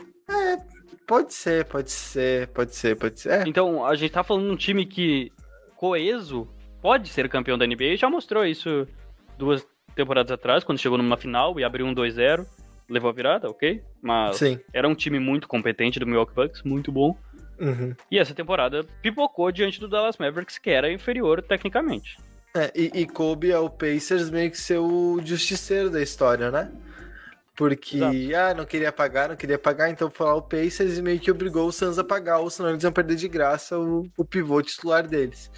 Pode 1.08 1.34
ser, 1.34 1.66
pode 1.66 1.92
ser, 1.92 2.48
pode 2.50 2.76
ser, 2.76 2.96
pode 2.96 3.20
ser. 3.20 3.32
É, 3.32 3.44
Então, 3.48 3.86
a 3.86 3.96
gente 3.96 4.12
tá 4.12 4.24
falando 4.24 4.48
de 4.48 4.54
um 4.54 4.56
time 4.56 4.86
que, 4.86 5.32
coeso, 5.76 6.48
pode 6.82 7.10
ser 7.10 7.28
campeão 7.28 7.58
da 7.58 7.68
NBA. 7.68 7.98
Já 7.98 8.10
mostrou 8.10 8.46
isso 8.46 8.88
duas 9.38 9.68
temporadas 9.96 10.32
atrás, 10.32 10.64
quando 10.64 10.80
chegou 10.80 10.98
numa 10.98 11.18
final 11.18 11.60
e 11.60 11.64
abriu 11.64 11.86
um 11.86 11.94
2-0. 11.94 12.46
Levou 12.90 13.10
a 13.10 13.14
virada, 13.14 13.50
ok? 13.50 13.84
Mas 14.02 14.38
sim. 14.38 14.60
era 14.74 14.88
um 14.88 14.96
time 14.96 15.20
muito 15.20 15.48
competente 15.48 16.00
do 16.00 16.06
Milwaukee 16.06 16.36
Bucks, 16.36 16.64
muito 16.64 16.92
bom. 16.92 17.18
Uhum. 17.60 17.94
E 18.10 18.18
essa 18.18 18.34
temporada 18.34 18.84
pipocou 19.02 19.52
diante 19.52 19.80
do 19.80 19.88
Dallas 19.88 20.18
Mavericks, 20.18 20.58
que 20.58 20.70
era 20.70 20.92
inferior 20.92 21.42
tecnicamente. 21.42 22.18
É, 22.54 22.72
e, 22.76 23.02
e 23.02 23.08
coube 23.08 23.52
ao 23.54 23.70
Pacers 23.70 24.30
meio 24.30 24.52
que 24.52 24.58
ser 24.60 24.78
o 24.78 25.20
justiceiro 25.24 25.90
da 25.90 26.02
história, 26.02 26.52
né? 26.52 26.72
Porque, 27.56 28.00
ah, 28.36 28.54
não 28.54 28.66
queria 28.66 28.92
pagar, 28.92 29.30
não 29.30 29.36
queria 29.36 29.60
pagar, 29.60 29.90
então 29.90 30.10
foi 30.10 30.26
lá 30.26 30.36
o 30.36 30.42
Pacers 30.42 30.98
e 30.98 31.02
meio 31.02 31.20
que 31.20 31.30
obrigou 31.30 31.68
o 31.68 31.72
Suns 31.72 32.00
a 32.00 32.04
pagar, 32.04 32.40
ou 32.40 32.50
senão 32.50 32.70
eles 32.72 32.84
iam 32.84 32.92
perder 32.92 33.16
de 33.16 33.28
graça 33.28 33.78
o, 33.78 34.08
o 34.18 34.26
pivô 34.26 34.62
titular 34.62 35.08
deles. 35.08 35.52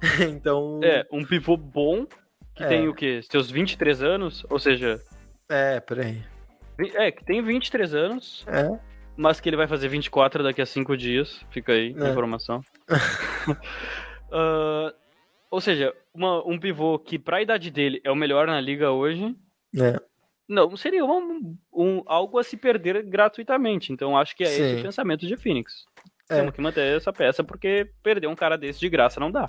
então, 0.30 0.80
É, 0.82 1.04
um 1.10 1.24
pivô 1.24 1.56
bom, 1.56 2.06
que 2.54 2.62
É. 2.62 2.68
tem 2.68 2.88
o 2.88 2.94
quê? 2.94 3.20
Seus 3.30 3.50
23 3.50 4.02
anos, 4.02 4.46
ou 4.48 4.58
seja, 4.58 5.00
é, 5.48 5.80
peraí. 5.80 6.22
É, 6.94 7.10
que 7.10 7.24
tem 7.24 7.42
23 7.42 7.94
anos, 7.94 8.44
É. 8.46 8.70
mas 9.16 9.40
que 9.40 9.48
ele 9.48 9.56
vai 9.56 9.66
fazer 9.66 9.88
24 9.88 10.42
daqui 10.42 10.62
a 10.62 10.66
5 10.66 10.96
dias. 10.96 11.40
Fica 11.50 11.72
aí 11.72 11.94
a 11.98 12.06
É. 12.06 12.10
informação. 12.10 12.62
Ah, 14.36 14.92
ou 15.54 15.60
seja, 15.60 15.94
uma- 16.12 16.46
um 16.46 16.58
pivô 16.58 16.98
que, 16.98 17.18
pra 17.18 17.40
idade 17.42 17.70
dele, 17.70 18.00
é 18.04 18.10
o 18.10 18.16
melhor 18.16 18.46
na 18.46 18.60
liga 18.60 18.90
hoje. 18.90 19.34
É. 19.78 20.00
Não, 20.48 20.76
seria 20.76 21.04
um, 21.04 21.56
um- 21.72 22.02
algo 22.06 22.38
a 22.38 22.44
se 22.44 22.56
perder 22.56 23.02
gratuitamente. 23.04 23.92
Então 23.92 24.16
acho 24.18 24.36
que 24.36 24.44
é 24.44 24.46
esse 24.48 24.74
Sim. 24.74 24.80
o 24.80 24.82
pensamento 24.82 25.26
de 25.26 25.36
Phoenix. 25.36 25.84
É. 26.28 26.36
Temos 26.36 26.54
que 26.54 26.60
manter 26.60 26.96
essa 26.96 27.12
peça, 27.12 27.42
porque 27.44 27.88
perder 28.02 28.26
um 28.26 28.34
cara 28.34 28.56
desse 28.58 28.80
de 28.80 28.88
graça 28.88 29.18
não 29.20 29.30
dá. 29.30 29.48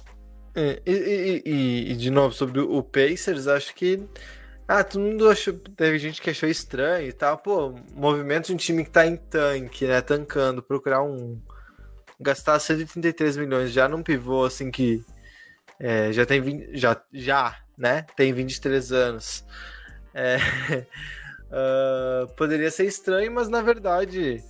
É, 0.56 0.82
E, 0.86 0.92
e- 0.92 1.44
e- 1.46 1.92
e, 1.92 1.96
de 1.96 2.10
novo, 2.10 2.34
sobre 2.34 2.60
o 2.62 2.82
Pacers, 2.82 3.48
acho 3.48 3.74
que. 3.76 4.02
Ah, 4.68 4.84
todo 4.84 5.02
mundo 5.02 5.30
achou. 5.30 5.54
Teve 5.54 6.00
gente 6.00 6.22
que 6.22 6.30
achou 6.30 6.48
estranho 6.50 7.08
e 7.08 7.14
tal. 7.14 7.38
Pô, 7.38 7.74
movimento 7.94 8.48
de 8.48 8.54
um 8.54 8.58
time 8.58 8.84
que 8.84 8.90
tá 8.90 9.06
em 9.06 9.16
tanque, 9.18 9.86
né? 9.86 10.02
Tancando, 10.02 10.64
procurar 10.64 11.04
um. 11.04 11.40
Gastar 12.20 12.58
133 12.60 13.36
milhões 13.36 13.72
já 13.72 13.88
num 13.90 14.02
pivô 14.02 14.46
assim 14.46 14.72
que. 14.72 15.04
É, 15.80 16.12
já 16.12 16.26
tem 16.26 16.42
20, 16.42 16.78
já, 16.78 17.02
já, 17.14 17.58
né? 17.78 18.06
Tem 18.16 18.32
23 18.34 18.92
anos. 18.92 19.46
É, 20.14 20.38
ah, 21.52 22.28
poderia 22.38 22.72
ser 22.72 22.86
estranho, 22.86 23.32
mas 23.32 23.50
na 23.50 23.62
verdade. 23.62 24.44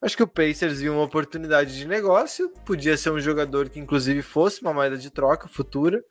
Acho 0.00 0.16
que 0.16 0.22
o 0.22 0.26
Pacers 0.28 0.80
viu 0.80 0.94
uma 0.94 1.04
oportunidade 1.04 1.76
de 1.78 1.86
negócio, 1.86 2.50
podia 2.66 2.96
ser 2.96 3.10
um 3.10 3.20
jogador 3.20 3.68
que 3.68 3.78
inclusive 3.78 4.20
fosse 4.20 4.60
uma 4.60 4.72
moeda 4.74 4.96
de 4.98 5.10
troca 5.10 5.46
futura. 5.46 6.02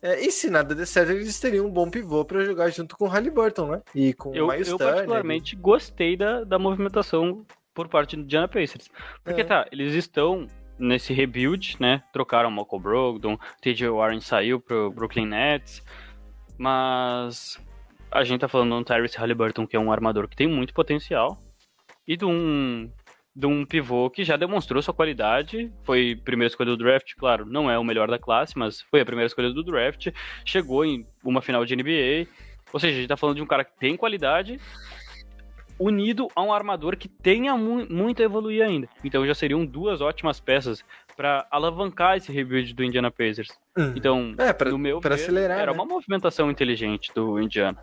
É, 0.00 0.20
e 0.20 0.30
se 0.30 0.48
nada 0.48 0.74
der 0.74 0.86
certo, 0.86 1.10
eles 1.10 1.40
teriam 1.40 1.66
um 1.66 1.70
bom 1.70 1.90
pivô 1.90 2.24
para 2.24 2.44
jogar 2.44 2.70
junto 2.70 2.96
com 2.96 3.06
o 3.06 3.08
Halliburton, 3.08 3.66
né? 3.68 3.82
E 3.94 4.12
com 4.12 4.32
Eu, 4.32 4.46
o 4.46 4.50
Miles 4.52 4.68
eu 4.68 4.76
Turner. 4.76 4.94
particularmente 4.94 5.56
gostei 5.56 6.16
da, 6.16 6.44
da 6.44 6.58
movimentação 6.58 7.44
por 7.74 7.88
parte 7.88 8.14
do 8.14 8.22
Indiana 8.22 8.46
Pacers. 8.46 8.88
Porque 9.24 9.40
É. 9.40 9.44
tá, 9.44 9.66
eles 9.72 9.92
estão 9.94 10.46
nesse 10.78 11.12
rebuild, 11.12 11.76
né? 11.80 12.02
Trocaram 12.12 12.48
o 12.48 12.52
Michael 12.52 12.80
Brogdon, 12.80 13.38
TJ 13.60 13.88
Warren 13.88 14.20
saiu 14.20 14.60
pro 14.60 14.90
Brooklyn 14.90 15.26
Nets, 15.26 15.82
mas 16.58 17.60
a 18.10 18.24
gente 18.24 18.40
tá 18.40 18.48
falando 18.48 18.78
do 18.78 18.84
Tyrese 18.84 19.18
Halliburton, 19.18 19.66
que 19.66 19.76
é 19.76 19.80
um 19.80 19.92
armador 19.92 20.28
que 20.28 20.36
tem 20.36 20.46
muito 20.46 20.72
potencial, 20.72 21.38
e 22.06 22.16
de 22.16 22.24
um, 22.24 22.90
de 23.34 23.46
um 23.46 23.64
pivô 23.64 24.08
que 24.08 24.24
já 24.24 24.36
demonstrou 24.36 24.80
sua 24.80 24.94
qualidade, 24.94 25.72
foi 25.84 26.16
primeira 26.24 26.50
escolha 26.50 26.70
do 26.70 26.76
draft, 26.76 27.14
claro, 27.16 27.44
não 27.44 27.70
é 27.70 27.78
o 27.78 27.84
melhor 27.84 28.08
da 28.08 28.18
classe, 28.18 28.56
mas 28.56 28.80
foi 28.82 29.00
a 29.00 29.04
primeira 29.04 29.26
escolha 29.26 29.50
do 29.50 29.62
draft, 29.62 30.08
chegou 30.44 30.84
em 30.84 31.04
uma 31.24 31.42
final 31.42 31.64
de 31.64 31.76
NBA, 31.76 32.30
ou 32.72 32.80
seja, 32.80 32.94
a 32.94 33.00
gente 33.00 33.08
tá 33.08 33.16
falando 33.16 33.36
de 33.36 33.42
um 33.42 33.46
cara 33.46 33.64
que 33.64 33.76
tem 33.78 33.96
qualidade, 33.96 34.58
unido 35.78 36.28
a 36.34 36.42
um 36.42 36.52
armador 36.52 36.96
que 36.96 37.08
tenha 37.08 37.56
mu 37.56 37.86
muito 37.90 38.22
a 38.22 38.24
evoluir 38.24 38.62
ainda. 38.64 38.88
Então 39.04 39.26
já 39.26 39.34
seriam 39.34 39.64
duas 39.64 40.00
ótimas 40.00 40.40
peças 40.40 40.84
para 41.16 41.46
alavancar 41.50 42.16
esse 42.16 42.30
rebuild 42.32 42.72
do 42.74 42.82
Indiana 42.84 43.10
Pacers. 43.10 43.48
Hum. 43.76 43.92
Então, 43.96 44.34
É, 44.38 44.52
pra, 44.52 44.70
no 44.70 44.78
meu 44.78 45.00
pra 45.00 45.16
ver, 45.16 45.22
acelerar, 45.22 45.58
era 45.58 45.72
né? 45.72 45.78
uma 45.78 45.84
movimentação 45.84 46.50
inteligente 46.50 47.10
do 47.14 47.40
Indiana. 47.40 47.78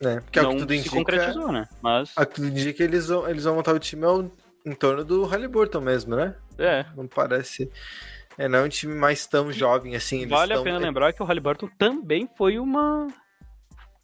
É, 0.00 0.20
porque 0.20 0.38
é 0.38 0.42
o 0.42 0.44
não 0.44 0.52
que 0.52 0.58
tudo 0.60 0.72
se 0.72 0.78
indica. 0.78 0.96
concretizou, 0.96 1.50
né? 1.52 1.68
Mas, 1.82 2.12
A 2.16 2.24
que 2.24 2.34
tudo 2.36 2.46
indica 2.48 2.72
que 2.72 2.82
eles 2.84 3.08
vão, 3.08 3.28
eles 3.28 3.44
vão 3.44 3.56
montar 3.56 3.74
o 3.74 3.78
time 3.80 4.04
ao, 4.04 4.30
em 4.64 4.72
torno 4.72 5.04
do 5.04 5.24
Halliburton 5.24 5.80
mesmo, 5.80 6.14
né? 6.14 6.34
é, 6.56 6.86
Não 6.96 7.06
parece. 7.08 7.68
É, 8.36 8.46
não 8.46 8.60
é 8.60 8.62
um 8.62 8.68
time 8.68 8.94
mais 8.94 9.26
tão 9.26 9.52
jovem 9.52 9.96
assim. 9.96 10.18
Eles 10.18 10.30
vale 10.30 10.52
a 10.52 10.56
tão- 10.56 10.64
pena 10.64 10.78
lembrar 10.78 11.12
que 11.12 11.20
o 11.20 11.26
Halliburton 11.26 11.68
também 11.76 12.28
foi 12.36 12.58
uma 12.60 13.08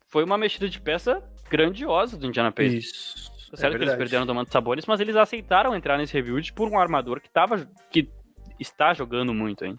foi 0.08 0.24
uma 0.24 0.36
mexida 0.36 0.68
de 0.68 0.80
peça 0.80 1.22
grandiosa 1.56 2.16
do 2.16 2.26
Indiana 2.26 2.50
Pacers. 2.50 2.84
Isso. 2.84 3.34
Tá 3.52 3.58
certo 3.58 3.74
é 3.74 3.78
que 3.78 3.84
eles 3.84 3.94
perderam 3.94 4.26
do 4.26 4.34
Manto 4.34 4.52
Sabonis, 4.52 4.84
mas 4.86 4.98
eles 4.98 5.14
aceitaram 5.14 5.76
entrar 5.76 5.96
nesse 5.96 6.12
rebuild 6.12 6.52
por 6.52 6.68
um 6.68 6.76
armador 6.76 7.20
que 7.20 7.30
tava 7.30 7.68
que 7.88 8.10
está 8.58 8.92
jogando 8.92 9.32
muito 9.32 9.64
ainda. 9.64 9.78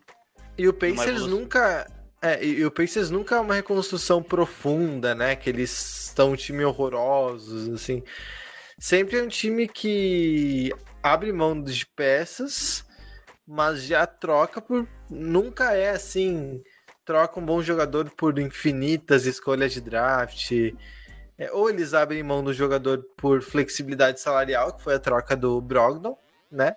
E 0.58 0.68
o 0.68 0.74
Pacers 0.74 1.28
nunca. 1.28 1.86
É, 2.22 2.44
e, 2.44 2.66
o 2.66 2.72
Pacers 2.72 3.10
nunca 3.10 3.36
é 3.36 3.40
uma 3.40 3.56
reconstrução 3.56 4.24
profunda, 4.24 5.14
né? 5.14 5.36
Que 5.36 5.50
eles 5.50 5.70
são 5.70 6.32
um 6.32 6.36
time 6.36 6.64
horrorosos, 6.64 7.68
assim. 7.68 8.02
Sempre 8.80 9.20
é 9.20 9.24
um 9.24 9.28
time 9.28 9.68
que 9.68 10.74
abre 11.04 11.34
mão 11.34 11.62
de 11.62 11.86
peças, 11.86 12.86
mas 13.46 13.84
já 13.84 14.08
troca 14.08 14.62
por. 14.62 14.88
Nunca 15.10 15.74
é 15.74 15.90
assim. 15.90 16.64
Troca 17.04 17.40
um 17.40 17.46
bom 17.46 17.62
jogador 17.62 18.10
por 18.12 18.40
infinitas 18.40 19.26
escolhas 19.26 19.74
de 19.74 19.82
draft. 19.82 20.52
É, 21.38 21.52
ou 21.52 21.70
eles 21.70 21.94
abrem 21.94 22.24
mão 22.24 22.44
do 22.44 22.54
jogador 22.54 23.04
por 23.18 23.42
flexibilidade 23.42 24.20
salarial, 24.22 24.74
que 24.74 24.82
foi 24.84 24.96
a 24.96 25.00
troca 25.00 25.36
do 25.36 25.60
Brogdon, 25.62 26.18
né? 26.52 26.76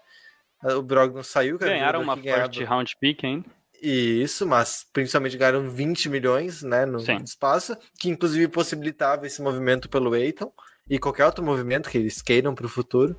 O 0.64 0.82
Brogdon 0.82 1.22
saiu, 1.22 1.56
Ganharam 1.58 2.02
uma 2.02 2.16
ganhava- 2.16 2.52
first 2.52 2.60
round 2.68 2.96
pick 3.00 3.22
ainda. 3.24 3.46
isso, 3.80 4.44
mas 4.44 4.84
principalmente 4.92 5.36
ganharam 5.36 5.70
20 5.70 6.08
milhões 6.08 6.62
né, 6.64 6.84
no 6.84 6.98
Sim. 6.98 7.18
espaço, 7.22 7.76
que 8.00 8.08
inclusive 8.08 8.48
possibilitava 8.48 9.24
esse 9.26 9.40
movimento 9.40 9.88
pelo 9.88 10.16
Eiton 10.16 10.52
e 10.90 10.98
qualquer 10.98 11.26
outro 11.26 11.44
movimento 11.44 11.88
que 11.88 11.96
eles 11.98 12.20
queiram 12.20 12.54
para 12.56 12.66
o 12.66 12.68
futuro. 12.68 13.16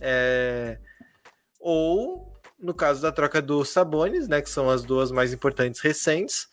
É, 0.00 0.78
Ou, 1.60 2.32
no 2.58 2.74
caso 2.74 3.00
da 3.02 3.12
troca 3.12 3.40
do 3.40 3.64
Sabonis, 3.64 4.26
né, 4.28 4.42
que 4.42 4.50
são 4.50 4.68
as 4.68 4.82
duas 4.84 5.10
mais 5.12 5.32
importantes 5.32 5.80
recentes, 5.80 6.48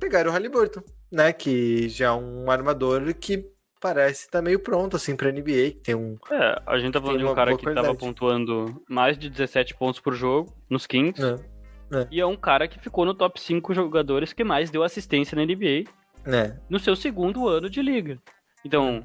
pegaram 0.00 0.30
o 0.30 0.32
Halliburton, 0.34 0.82
né, 1.12 1.32
que 1.32 1.88
já 1.88 2.06
é 2.06 2.12
um 2.12 2.50
armador 2.50 3.12
que 3.14 3.44
parece 3.80 4.26
estar 4.26 4.42
meio 4.42 4.58
pronto 4.60 4.96
assim 4.96 5.16
para 5.16 5.30
NBA, 5.30 5.42
que 5.72 5.80
tem 5.84 5.94
um 5.94 6.16
É, 6.30 6.60
a 6.66 6.78
gente 6.78 6.92
tá 6.92 7.00
falando 7.00 7.18
de 7.18 7.24
um 7.24 7.34
cara 7.34 7.56
que 7.56 7.64
tava 7.64 7.74
qualidade. 7.74 7.98
pontuando 7.98 8.82
mais 8.88 9.16
de 9.18 9.28
17 9.30 9.74
pontos 9.74 10.00
por 10.00 10.14
jogo 10.14 10.52
nos 10.68 10.86
Kings. 10.86 11.20
né, 11.90 12.06
E 12.10 12.20
é 12.20 12.26
um 12.26 12.36
cara 12.36 12.66
que 12.68 12.78
ficou 12.78 13.04
no 13.04 13.14
top 13.14 13.40
5 13.40 13.72
jogadores 13.74 14.32
que 14.32 14.44
mais 14.44 14.70
deu 14.70 14.82
assistência 14.82 15.36
na 15.36 15.44
NBA 15.44 15.84
né, 16.26 16.58
no 16.68 16.78
seu 16.78 16.94
segundo 16.94 17.48
ano 17.48 17.70
de 17.70 17.80
liga. 17.80 18.18
Então, 18.64 19.04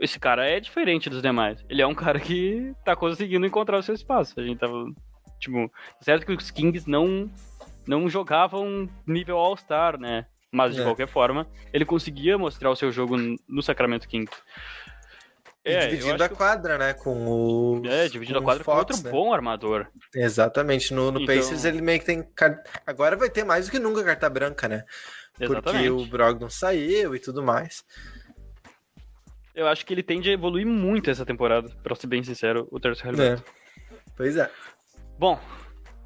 esse 0.00 0.18
cara 0.18 0.46
é 0.46 0.60
diferente 0.60 1.08
dos 1.08 1.22
demais. 1.22 1.64
Ele 1.68 1.82
é 1.82 1.86
um 1.86 1.94
cara 1.94 2.20
que 2.20 2.72
tá 2.84 2.94
conseguindo 2.94 3.46
encontrar 3.46 3.78
o 3.78 3.82
seu 3.82 3.94
espaço. 3.94 4.38
A 4.38 4.42
gente 4.42 4.58
tava. 4.58 4.84
Tipo, 5.40 5.70
certo 6.00 6.26
que 6.26 6.32
os 6.32 6.50
Kings 6.50 6.90
não, 6.90 7.30
não 7.86 8.08
jogavam 8.08 8.88
nível 9.06 9.38
All-Star, 9.38 9.98
né? 9.98 10.26
Mas 10.50 10.74
de 10.74 10.80
É. 10.80 10.84
qualquer 10.84 11.06
forma, 11.08 11.46
ele 11.72 11.84
conseguia 11.84 12.38
mostrar 12.38 12.70
o 12.70 12.76
seu 12.76 12.90
jogo 12.90 13.16
no 13.48 13.62
Sacramento 13.62 14.08
Kings. 14.08 14.32
e 15.64 15.70
É, 15.72 15.86
dividindo 15.88 16.24
a 16.24 16.28
que- 16.30 16.34
quadra, 16.34 16.78
né, 16.78 16.94
com 16.94 17.26
o 17.26 17.82
É, 17.84 18.08
dividindo 18.08 18.38
a 18.38 18.40
com 18.40 18.44
o 18.44 18.48
quadra 18.48 18.64
com 18.64 18.72
Fox, 18.72 18.90
outro 18.96 19.04
né? 19.04 19.10
bom 19.10 19.34
armador. 19.34 19.86
Exatamente. 20.14 20.94
No, 20.94 21.10
no 21.12 21.20
Então- 21.20 21.34
Pacers 21.36 21.64
ele 21.66 21.82
meio 21.82 21.98
que 22.00 22.06
tem. 22.06 22.26
Agora 22.86 23.16
vai 23.16 23.28
ter 23.28 23.44
mais 23.44 23.66
do 23.66 23.72
que 23.72 23.78
nunca 23.78 24.02
carta 24.02 24.30
branca, 24.30 24.66
né? 24.66 24.84
Porque 25.36 25.52
Exatamente. 25.52 25.90
o 25.90 26.06
Brogdon 26.06 26.48
saiu 26.48 27.14
e 27.14 27.18
tudo 27.18 27.42
mais. 27.42 27.84
Eu 29.54 29.66
acho 29.66 29.84
que 29.84 29.92
ele 29.92 30.02
tende 30.02 30.30
a 30.30 30.32
evoluir 30.32 30.66
muito 30.66 31.10
essa 31.10 31.26
temporada, 31.26 31.68
pra 31.82 31.94
ser 31.94 32.06
bem 32.06 32.22
sincero, 32.22 32.66
o 32.70 32.80
Terce 32.80 33.02
Halliburton. 33.02 33.42
É. 33.42 33.94
Pois 34.16 34.36
é. 34.36 34.50
Bom, 35.18 35.38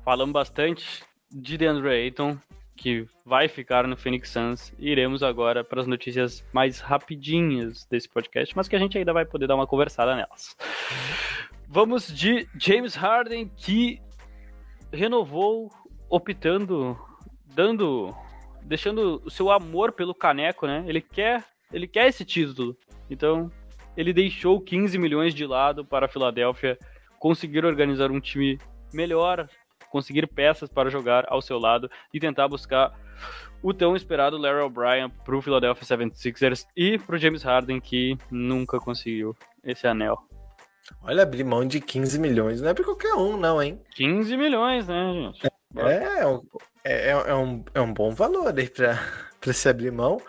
falamos 0.04 0.32
bastante 0.32 1.04
de 1.30 1.56
DeAndre 1.56 1.88
Ayton, 1.90 2.36
que 2.82 3.06
vai 3.24 3.46
ficar 3.46 3.86
no 3.86 3.96
Phoenix 3.96 4.30
Suns. 4.30 4.74
Iremos 4.76 5.22
agora 5.22 5.62
para 5.62 5.80
as 5.80 5.86
notícias 5.86 6.44
mais 6.52 6.80
rapidinhas 6.80 7.84
desse 7.84 8.08
podcast, 8.08 8.56
mas 8.56 8.66
que 8.66 8.74
a 8.74 8.78
gente 8.78 8.98
ainda 8.98 9.12
vai 9.12 9.24
poder 9.24 9.46
dar 9.46 9.54
uma 9.54 9.68
conversada 9.68 10.16
nelas. 10.16 10.56
Vamos 11.68 12.12
de 12.12 12.48
James 12.58 12.96
Harden, 12.96 13.48
que 13.56 14.00
renovou 14.92 15.70
optando, 16.10 16.98
dando, 17.54 18.12
deixando 18.62 19.22
o 19.24 19.30
seu 19.30 19.52
amor 19.52 19.92
pelo 19.92 20.12
caneco, 20.14 20.66
né? 20.66 20.84
Ele 20.88 21.00
quer, 21.00 21.44
ele 21.72 21.86
quer 21.86 22.08
esse 22.08 22.24
título. 22.24 22.76
Então, 23.08 23.48
ele 23.96 24.12
deixou 24.12 24.60
15 24.60 24.98
milhões 24.98 25.32
de 25.32 25.46
lado 25.46 25.84
para 25.84 26.06
a 26.06 26.08
Filadélfia 26.08 26.76
conseguir 27.20 27.64
organizar 27.64 28.10
um 28.10 28.18
time 28.18 28.58
melhor, 28.92 29.48
conseguir 29.92 30.26
peças 30.26 30.70
para 30.70 30.88
jogar 30.88 31.26
ao 31.28 31.42
seu 31.42 31.58
lado 31.58 31.90
e 32.14 32.18
tentar 32.18 32.48
buscar 32.48 32.98
o 33.62 33.74
tão 33.74 33.94
esperado 33.94 34.38
Larry 34.38 34.62
O'Brien 34.62 35.10
para 35.22 35.36
o 35.36 35.42
Philadelphia 35.42 35.96
76ers 35.96 36.66
e 36.74 36.98
para 36.98 37.14
o 37.14 37.18
James 37.18 37.42
Harden, 37.42 37.78
que 37.78 38.16
nunca 38.30 38.80
conseguiu 38.80 39.36
esse 39.62 39.86
anel. 39.86 40.18
Olha, 41.02 41.22
abrir 41.22 41.44
mão 41.44 41.64
de 41.64 41.80
15 41.80 42.18
milhões 42.18 42.60
não 42.60 42.70
é 42.70 42.74
pra 42.74 42.84
qualquer 42.84 43.14
um, 43.14 43.36
não, 43.36 43.62
hein? 43.62 43.80
15 43.94 44.36
milhões, 44.36 44.88
né, 44.88 45.12
gente? 45.12 45.46
É, 45.76 46.20
é, 46.20 46.26
um, 46.26 46.42
é, 46.82 47.10
é 47.10 47.34
um, 47.34 47.64
é 47.74 47.80
um 47.80 47.92
bom 47.92 48.10
valor 48.10 48.52
aí 48.58 48.68
pra 48.68 48.98
se 49.52 49.68
abrir 49.68 49.92
mão. 49.92 50.20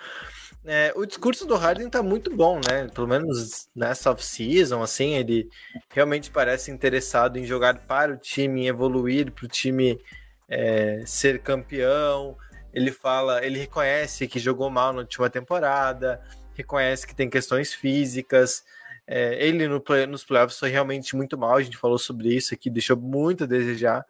É, 0.65 0.93
o 0.95 1.05
discurso 1.05 1.45
do 1.45 1.55
Harden 1.55 1.89
tá 1.89 2.01
muito 2.01 2.33
bom, 2.35 2.59
né? 2.69 2.87
Pelo 2.93 3.07
menos 3.07 3.67
nessa 3.75 4.11
off-season, 4.11 4.81
assim, 4.81 5.15
ele 5.15 5.49
realmente 5.89 6.31
parece 6.31 6.71
interessado 6.71 7.37
em 7.37 7.45
jogar 7.45 7.79
para 7.79 8.13
o 8.13 8.17
time, 8.17 8.61
em 8.61 8.67
evoluir 8.67 9.31
para 9.31 9.45
o 9.45 9.49
time 9.49 9.99
é, 10.47 11.03
ser 11.05 11.41
campeão. 11.41 12.37
Ele 12.73 12.91
fala, 12.91 13.45
ele 13.45 13.59
reconhece 13.59 14.27
que 14.27 14.39
jogou 14.39 14.69
mal 14.69 14.93
na 14.93 14.99
última 14.99 15.29
temporada, 15.29 16.21
reconhece 16.55 17.05
que 17.05 17.15
tem 17.15 17.29
questões 17.29 17.73
físicas, 17.73 18.63
É, 19.05 19.35
ele 19.45 19.67
no 19.67 19.81
play, 19.81 20.07
nos 20.07 20.23
playoffs 20.23 20.57
foi 20.57 20.69
realmente 20.69 21.13
muito 21.13 21.37
mal, 21.37 21.57
a 21.57 21.61
gente 21.61 21.75
falou 21.77 21.97
sobre 21.97 22.33
isso 22.33 22.53
aqui, 22.53 22.69
deixou 22.69 22.95
muito 22.95 23.43
a 23.43 23.47
desejar. 23.47 24.05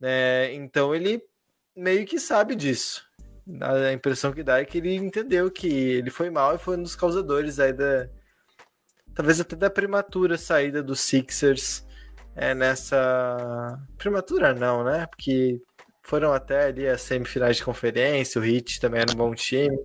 É, 0.00 0.50
então 0.54 0.94
ele 0.94 1.22
meio 1.76 2.06
que 2.06 2.18
sabe 2.18 2.54
disso. 2.56 3.04
A 3.60 3.92
impressão 3.92 4.32
que 4.32 4.42
dá 4.42 4.60
é 4.60 4.64
que 4.64 4.78
ele 4.78 4.94
entendeu 4.94 5.50
que 5.50 5.66
ele 5.68 6.10
foi 6.10 6.30
mal 6.30 6.54
e 6.54 6.58
foi 6.58 6.78
um 6.78 6.82
dos 6.82 6.96
causadores 6.96 7.60
aí 7.60 7.72
da. 7.72 8.08
Talvez 9.14 9.38
até 9.40 9.54
da 9.54 9.70
prematura 9.70 10.38
saída 10.38 10.82
dos 10.82 11.00
Sixers 11.00 11.86
é, 12.34 12.54
nessa. 12.54 13.78
Prematura 13.98 14.54
não, 14.54 14.82
né? 14.82 15.06
Porque 15.06 15.60
foram 16.02 16.32
até 16.32 16.66
ali 16.66 16.86
as 16.86 17.02
semifinais 17.02 17.56
de 17.56 17.64
conferência, 17.64 18.40
o 18.40 18.44
Heat 18.44 18.80
também 18.80 19.00
era 19.00 19.12
um 19.12 19.16
bom 19.16 19.34
time, 19.34 19.76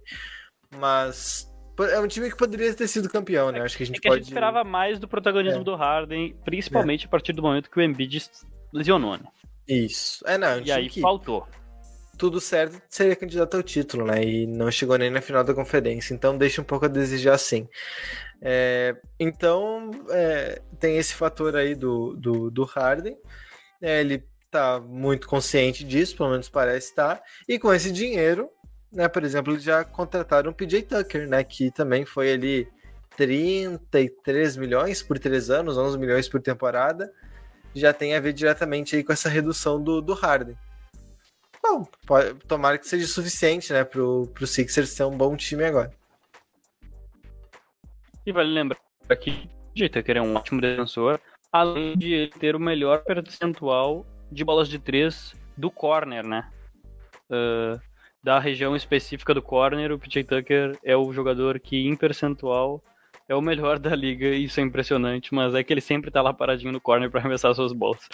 mas 0.77 1.49
é 1.91 1.99
um 1.99 2.07
time 2.07 2.29
que 2.29 2.37
poderia 2.37 2.73
ter 2.73 2.87
sido 2.87 3.09
campeão, 3.09 3.51
né? 3.51 3.61
Acho 3.61 3.77
que 3.77 3.83
a 3.83 3.85
gente 3.85 3.97
é 3.97 4.01
que 4.01 4.07
pode. 4.07 4.21
A 4.21 4.23
gente 4.23 4.31
esperava 4.31 4.63
mais 4.63 4.99
do 4.99 5.07
protagonismo 5.07 5.61
é. 5.61 5.63
do 5.63 5.75
Harden, 5.75 6.35
principalmente 6.43 7.03
é. 7.03 7.07
a 7.07 7.09
partir 7.09 7.33
do 7.33 7.41
momento 7.41 7.69
que 7.69 7.77
o 7.77 7.81
Embiid 7.81 8.25
lesionou, 8.73 9.17
né? 9.17 9.25
Isso. 9.67 10.23
É, 10.25 10.37
não, 10.37 10.47
é 10.47 10.55
um 10.57 10.65
e 10.65 10.71
aí 10.71 10.89
que... 10.89 11.01
faltou 11.01 11.47
tudo 12.19 12.41
certo, 12.41 12.81
seria 12.89 13.15
candidato 13.15 13.55
ao 13.55 13.63
título, 13.63 14.05
né? 14.05 14.21
E 14.21 14.45
não 14.45 14.69
chegou 14.69 14.97
nem 14.97 15.09
na 15.09 15.21
final 15.21 15.41
da 15.41 15.53
conferência, 15.53 16.13
então 16.13 16.37
deixa 16.37 16.61
um 16.61 16.65
pouco 16.65 16.83
a 16.83 16.89
desejar 16.89 17.37
sim. 17.37 17.65
É, 18.41 18.93
então, 19.17 19.89
é, 20.09 20.61
tem 20.77 20.97
esse 20.97 21.13
fator 21.15 21.55
aí 21.55 21.73
do, 21.73 22.13
do, 22.17 22.51
do 22.51 22.65
Harden, 22.65 23.17
é, 23.81 24.01
ele 24.01 24.25
tá 24.51 24.81
muito 24.81 25.29
consciente 25.29 25.85
disso, 25.85 26.17
pelo 26.17 26.31
menos 26.31 26.49
parece 26.49 26.89
estar, 26.89 27.23
e 27.47 27.57
com 27.57 27.73
esse 27.73 27.89
dinheiro, 27.89 28.49
né, 28.91 29.07
por 29.07 29.23
exemplo, 29.23 29.57
já 29.57 29.85
contrataram 29.85 30.51
o 30.51 30.53
PJ 30.53 30.83
Tucker, 30.83 31.25
né, 31.25 31.41
que 31.41 31.71
também 31.71 32.03
foi 32.03 32.33
ali 32.33 32.67
33 33.15 34.57
milhões 34.57 35.01
por 35.01 35.17
três 35.17 35.49
anos, 35.49 35.77
11 35.77 35.97
milhões 35.97 36.27
por 36.27 36.41
temporada, 36.41 37.09
já 37.73 37.93
tem 37.93 38.13
a 38.13 38.19
ver 38.19 38.33
diretamente 38.33 38.97
aí 38.97 39.05
com 39.05 39.13
essa 39.13 39.29
redução 39.29 39.81
do, 39.81 40.01
do 40.01 40.13
Harden. 40.13 40.57
Bom, 41.69 41.87
pode, 42.07 42.33
tomara 42.47 42.79
que 42.79 42.87
seja 42.87 43.05
suficiente, 43.05 43.71
né, 43.71 43.83
pro, 43.83 44.25
pro 44.33 44.47
Sixers 44.47 44.89
ser 44.89 45.03
um 45.03 45.15
bom 45.15 45.37
time 45.37 45.63
agora. 45.63 45.91
E 48.25 48.31
vale 48.31 48.49
lembrar 48.49 48.79
que 49.21 49.47
o 49.77 49.89
Tucker 49.89 50.17
é 50.17 50.21
um 50.21 50.35
ótimo 50.35 50.59
defensor, 50.59 51.19
além 51.51 51.95
de 51.95 52.11
ele 52.11 52.31
ter 52.31 52.55
o 52.55 52.59
melhor 52.59 53.03
percentual 53.03 54.03
de 54.31 54.43
bolas 54.43 54.67
de 54.67 54.79
três 54.79 55.35
do 55.55 55.69
corner, 55.69 56.25
né? 56.25 56.49
Uh, 57.29 57.79
da 58.23 58.39
região 58.39 58.75
específica 58.75 59.31
do 59.31 59.41
corner, 59.41 59.91
o 59.91 59.99
PJ 59.99 60.23
Tucker 60.23 60.75
é 60.83 60.97
o 60.97 61.13
jogador 61.13 61.59
que, 61.59 61.87
em 61.87 61.95
percentual, 61.95 62.83
é 63.27 63.35
o 63.35 63.41
melhor 63.41 63.77
da 63.77 63.95
liga, 63.95 64.27
isso 64.29 64.59
é 64.59 64.63
impressionante, 64.63 65.35
mas 65.35 65.53
é 65.53 65.63
que 65.63 65.71
ele 65.71 65.81
sempre 65.81 66.09
tá 66.09 66.19
lá 66.19 66.33
paradinho 66.33 66.71
no 66.71 66.81
corner 66.81 67.11
para 67.11 67.19
arremessar 67.19 67.53
suas 67.53 67.73
bolas. 67.73 68.09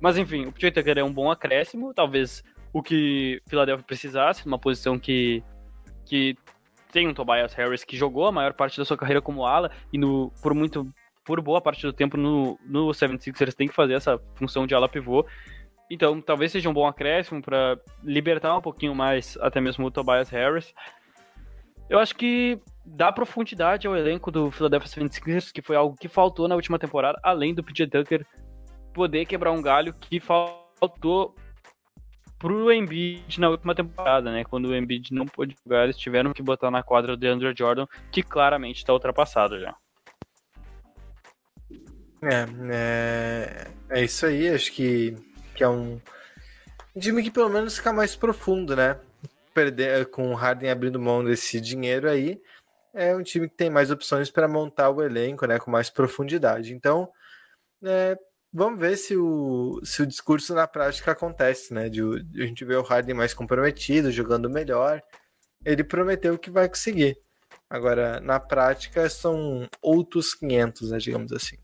Mas 0.00 0.16
enfim, 0.16 0.46
o 0.46 0.52
PJ 0.52 0.70
Tucker 0.70 0.98
é 0.98 1.04
um 1.04 1.12
bom 1.12 1.32
acréscimo, 1.32 1.92
talvez 1.92 2.44
o 2.72 2.82
que 2.82 3.42
Philadelphia 3.46 3.84
precisasse, 3.84 4.46
uma 4.46 4.58
posição 4.58 4.98
que, 4.98 5.42
que 6.06 6.36
tem 6.90 7.08
um 7.08 7.14
Tobias 7.14 7.54
Harris 7.54 7.84
que 7.84 7.96
jogou 7.96 8.26
a 8.26 8.32
maior 8.32 8.52
parte 8.52 8.78
da 8.78 8.84
sua 8.84 8.96
carreira 8.96 9.20
como 9.20 9.46
ala 9.46 9.70
e 9.92 9.98
no, 9.98 10.32
por 10.42 10.54
muito 10.54 10.86
por 11.24 11.40
boa 11.40 11.60
parte 11.60 11.82
do 11.82 11.92
tempo 11.92 12.16
no, 12.16 12.58
no 12.64 12.88
76ers 12.88 13.54
tem 13.54 13.68
que 13.68 13.74
fazer 13.74 13.94
essa 13.94 14.20
função 14.34 14.66
de 14.66 14.74
ala 14.74 14.88
pivô. 14.88 15.24
Então, 15.90 16.20
talvez 16.20 16.50
seja 16.52 16.68
um 16.68 16.72
bom 16.72 16.86
acréscimo 16.86 17.42
para 17.42 17.78
libertar 18.02 18.56
um 18.56 18.62
pouquinho 18.62 18.94
mais 18.94 19.36
até 19.40 19.60
mesmo 19.60 19.86
o 19.86 19.90
Tobias 19.90 20.30
Harris. 20.30 20.74
Eu 21.88 21.98
acho 21.98 22.16
que 22.16 22.58
dá 22.84 23.12
profundidade 23.12 23.86
ao 23.86 23.96
elenco 23.96 24.30
do 24.30 24.50
Philadelphia 24.50 24.88
76ers, 24.88 25.52
que 25.52 25.62
foi 25.62 25.76
algo 25.76 25.96
que 25.96 26.08
faltou 26.08 26.48
na 26.48 26.54
última 26.54 26.78
temporada, 26.78 27.20
além 27.22 27.54
do 27.54 27.62
PJ 27.62 27.86
Tucker 27.86 28.26
poder 28.92 29.26
quebrar 29.26 29.52
um 29.52 29.62
galho 29.62 29.94
que 29.94 30.18
faltou 30.18 31.34
pro 32.42 32.72
Embiid 32.72 33.38
na 33.40 33.48
última 33.48 33.72
temporada, 33.72 34.32
né? 34.32 34.42
Quando 34.42 34.66
o 34.66 34.74
Embiid 34.76 35.14
não 35.14 35.26
pôde 35.26 35.54
jogar, 35.64 35.84
eles 35.84 35.96
tiveram 35.96 36.32
que 36.32 36.42
botar 36.42 36.72
na 36.72 36.82
quadra 36.82 37.12
o 37.12 37.16
DeAndre 37.16 37.54
Jordan, 37.56 37.86
que 38.10 38.20
claramente 38.20 38.78
está 38.78 38.92
ultrapassado 38.92 39.60
já. 39.60 39.76
É, 42.20 42.46
é, 42.72 43.70
é 43.90 44.04
isso 44.04 44.26
aí, 44.26 44.48
acho 44.48 44.72
que, 44.72 45.16
que 45.54 45.62
é 45.62 45.68
um, 45.68 46.00
time 46.98 47.22
que 47.22 47.30
pelo 47.30 47.48
menos 47.48 47.76
fica 47.76 47.92
mais 47.92 48.16
profundo, 48.16 48.74
né? 48.74 48.98
Perder 49.54 50.06
com 50.06 50.32
o 50.32 50.34
Harden 50.34 50.70
abrindo 50.70 50.98
mão 50.98 51.24
desse 51.24 51.60
dinheiro 51.60 52.10
aí, 52.10 52.42
é 52.92 53.14
um 53.14 53.22
time 53.22 53.48
que 53.48 53.54
tem 53.54 53.70
mais 53.70 53.88
opções 53.92 54.32
para 54.32 54.48
montar 54.48 54.90
o 54.90 55.00
elenco, 55.00 55.46
né? 55.46 55.60
Com 55.60 55.70
mais 55.70 55.90
profundidade. 55.90 56.74
Então, 56.74 57.08
é, 57.84 58.18
Vamos 58.52 58.78
ver 58.78 58.96
se 58.98 59.16
o, 59.16 59.80
se 59.82 60.02
o 60.02 60.06
discurso 60.06 60.54
na 60.54 60.66
prática 60.66 61.12
acontece, 61.12 61.72
né? 61.72 61.88
De, 61.88 62.02
a 62.02 62.46
gente 62.46 62.64
ver 62.64 62.76
o 62.76 62.82
Harden 62.82 63.14
mais 63.14 63.32
comprometido, 63.32 64.12
jogando 64.12 64.50
melhor. 64.50 65.02
Ele 65.64 65.82
prometeu 65.82 66.38
que 66.38 66.50
vai 66.50 66.68
conseguir. 66.68 67.16
Agora, 67.70 68.20
na 68.20 68.38
prática, 68.38 69.08
são 69.08 69.66
outros 69.80 70.34
500, 70.34 70.90
né, 70.90 70.98
digamos 70.98 71.32
assim. 71.32 71.56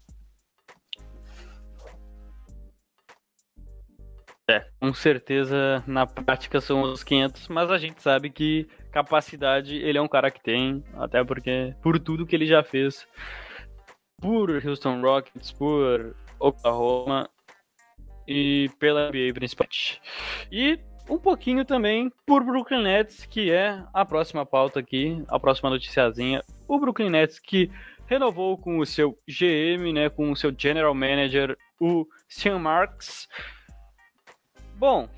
É, 4.50 4.64
com 4.80 4.94
certeza 4.94 5.84
na 5.86 6.06
prática 6.06 6.58
são 6.58 6.80
os 6.80 7.04
500, 7.04 7.48
mas 7.48 7.70
a 7.70 7.76
gente 7.76 8.00
sabe 8.00 8.30
que 8.30 8.66
capacidade 8.90 9.76
ele 9.76 9.98
é 9.98 10.00
um 10.00 10.08
cara 10.08 10.30
que 10.30 10.42
tem, 10.42 10.82
até 10.94 11.22
porque 11.22 11.76
por 11.82 12.00
tudo 12.00 12.24
que 12.24 12.34
ele 12.34 12.46
já 12.46 12.64
fez 12.64 13.06
por 14.18 14.50
Houston 14.50 15.02
Rockets, 15.02 15.52
por 15.52 16.16
Oklahoma 16.38 17.28
e 18.26 18.70
pela 18.78 19.08
NBA 19.08 19.32
principalmente. 19.34 20.00
E 20.52 20.78
um 21.08 21.18
pouquinho 21.18 21.64
também 21.64 22.12
por 22.26 22.44
Brooklyn 22.44 22.82
Nets, 22.82 23.24
que 23.24 23.50
é 23.50 23.82
a 23.94 24.04
próxima 24.04 24.44
pauta 24.44 24.80
aqui, 24.80 25.22
a 25.28 25.40
próxima 25.40 25.70
noticiazinha. 25.70 26.44
O 26.68 26.78
Brooklyn 26.78 27.08
Nets 27.08 27.38
que 27.38 27.70
renovou 28.06 28.58
com 28.58 28.78
o 28.78 28.86
seu 28.86 29.18
GM, 29.26 29.92
né, 29.92 30.08
com 30.08 30.30
o 30.30 30.36
seu 30.36 30.54
General 30.56 30.94
Manager, 30.94 31.56
o 31.80 32.06
Sean 32.28 32.58
Marks. 32.58 33.28
Bom, 34.76 35.08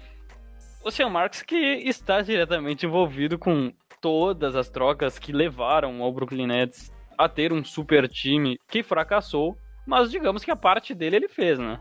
o 0.85 0.91
Sean 0.91 1.09
Marks 1.09 1.43
que 1.43 1.57
está 1.57 2.21
diretamente 2.23 2.87
envolvido 2.87 3.39
com 3.39 3.73
todas 4.01 4.57
as 4.57 4.71
trocas 4.71 5.19
que 5.19 5.33
levaram 5.33 6.03
ao 6.03 6.13
Brooklyn 6.13 6.47
Nets 6.47 6.93
a 7.19 7.29
ter 7.29 7.53
um 7.53 7.63
super 7.63 8.09
time 8.09 8.59
que 8.69 8.83
fracassou 8.83 9.59
mas 9.91 10.09
digamos 10.09 10.45
que 10.45 10.53
a 10.53 10.57
parte 10.57 10.95
dele 10.95 11.17
ele 11.17 11.29
fez, 11.29 11.59
né? 11.59 11.81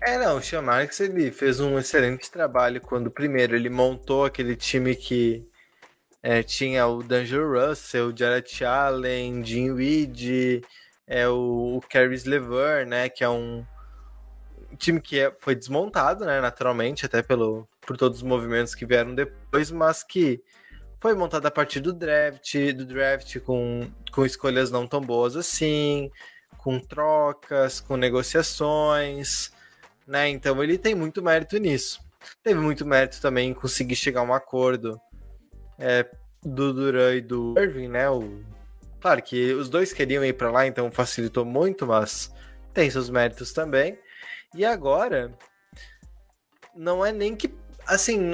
É, 0.00 0.16
não, 0.16 0.36
o 0.36 0.42
Sean 0.42 0.62
Marks 0.62 1.00
ele 1.00 1.32
fez 1.32 1.58
um 1.58 1.76
excelente 1.76 2.30
trabalho 2.30 2.80
quando, 2.80 3.10
primeiro, 3.10 3.56
ele 3.56 3.68
montou 3.68 4.24
aquele 4.24 4.54
time 4.54 4.94
que 4.94 5.44
é, 6.22 6.40
tinha 6.42 6.86
o 6.86 7.02
Danger 7.02 7.44
Russell, 7.48 8.08
o 8.08 8.16
Jared 8.16 8.64
Allen, 8.64 9.44
Jim 9.44 9.72
Weed, 9.72 10.62
é, 11.04 11.28
o, 11.28 11.78
o 11.78 11.80
Caris 11.88 12.24
Lever, 12.24 12.86
né, 12.86 13.08
que 13.08 13.24
é 13.24 13.28
um 13.28 13.66
time 14.78 15.00
que 15.00 15.18
é, 15.18 15.34
foi 15.40 15.56
desmontado, 15.56 16.24
né, 16.24 16.40
naturalmente, 16.40 17.04
até 17.06 17.22
pelo, 17.22 17.68
por 17.80 17.96
todos 17.96 18.18
os 18.18 18.22
movimentos 18.22 18.72
que 18.72 18.86
vieram 18.86 19.16
depois, 19.16 19.70
mas 19.72 20.04
que 20.04 20.40
foi 21.02 21.14
montada 21.14 21.48
a 21.48 21.50
partir 21.50 21.80
do 21.80 21.92
draft, 21.92 22.54
do 22.76 22.86
draft 22.86 23.40
com, 23.40 23.90
com 24.12 24.24
escolhas 24.24 24.70
não 24.70 24.86
tão 24.86 25.00
boas 25.00 25.34
assim, 25.34 26.08
com 26.56 26.78
trocas, 26.78 27.80
com 27.80 27.96
negociações, 27.96 29.50
né? 30.06 30.28
Então 30.28 30.62
ele 30.62 30.78
tem 30.78 30.94
muito 30.94 31.20
mérito 31.20 31.58
nisso. 31.58 32.00
Teve 32.40 32.60
muito 32.60 32.86
mérito 32.86 33.20
também 33.20 33.50
em 33.50 33.54
conseguir 33.54 33.96
chegar 33.96 34.20
a 34.20 34.22
um 34.22 34.32
acordo 34.32 35.00
é, 35.76 36.08
do 36.40 36.72
Duran 36.72 37.16
e 37.16 37.20
do 37.20 37.58
Irving, 37.58 37.88
né? 37.88 38.08
O... 38.08 38.40
Claro 39.00 39.20
que 39.22 39.52
os 39.54 39.68
dois 39.68 39.92
queriam 39.92 40.24
ir 40.24 40.34
para 40.34 40.52
lá, 40.52 40.68
então 40.68 40.88
facilitou 40.92 41.44
muito, 41.44 41.84
mas 41.84 42.32
tem 42.72 42.88
seus 42.88 43.10
méritos 43.10 43.52
também. 43.52 43.98
E 44.54 44.64
agora, 44.64 45.36
não 46.76 47.04
é 47.04 47.10
nem 47.10 47.34
que. 47.34 47.52
Assim, 47.88 48.30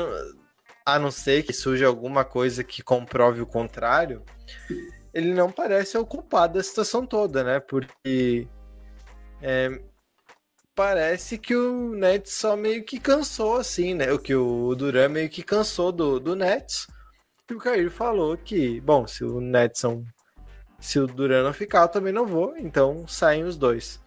a 0.89 0.99
não 0.99 1.11
ser 1.11 1.43
que 1.43 1.53
surja 1.53 1.87
alguma 1.87 2.25
coisa 2.25 2.65
que 2.65 2.83
comprove 2.83 3.43
o 3.43 3.47
contrário, 3.47 4.25
ele 5.13 5.35
não 5.35 5.53
parece 5.53 5.99
o 5.99 6.07
culpado 6.07 6.55
da 6.55 6.63
situação 6.63 7.05
toda, 7.05 7.45
né? 7.45 7.61
Porque 7.61 8.49
é, 9.43 9.83
parece 10.75 11.37
que 11.37 11.55
o 11.55 11.95
Nets 11.95 12.33
só 12.33 12.57
meio 12.57 12.83
que 12.85 12.99
cansou, 12.99 13.59
assim, 13.59 13.93
né? 13.93 14.11
O 14.11 14.19
que 14.19 14.35
o 14.35 14.75
Duran 14.75 15.11
meio 15.11 15.29
que 15.29 15.43
cansou 15.43 15.93
do, 15.93 16.19
do 16.19 16.35
Nets. 16.35 16.87
E 17.51 17.53
o 17.53 17.59
Cair 17.59 17.91
falou 17.91 18.35
que, 18.39 18.81
bom, 18.81 19.07
se 19.07 19.25
o 19.25 19.43
Nets 19.43 19.81
são, 19.81 20.03
se 20.81 20.99
o 20.99 21.07
Duran 21.07 21.45
não 21.45 21.53
ficar, 21.53 21.83
eu 21.83 21.89
também 21.89 22.15
não 22.15 22.25
vou, 22.25 22.57
então 22.57 23.07
saem 23.07 23.45
os 23.45 23.59
dois. 23.59 24.01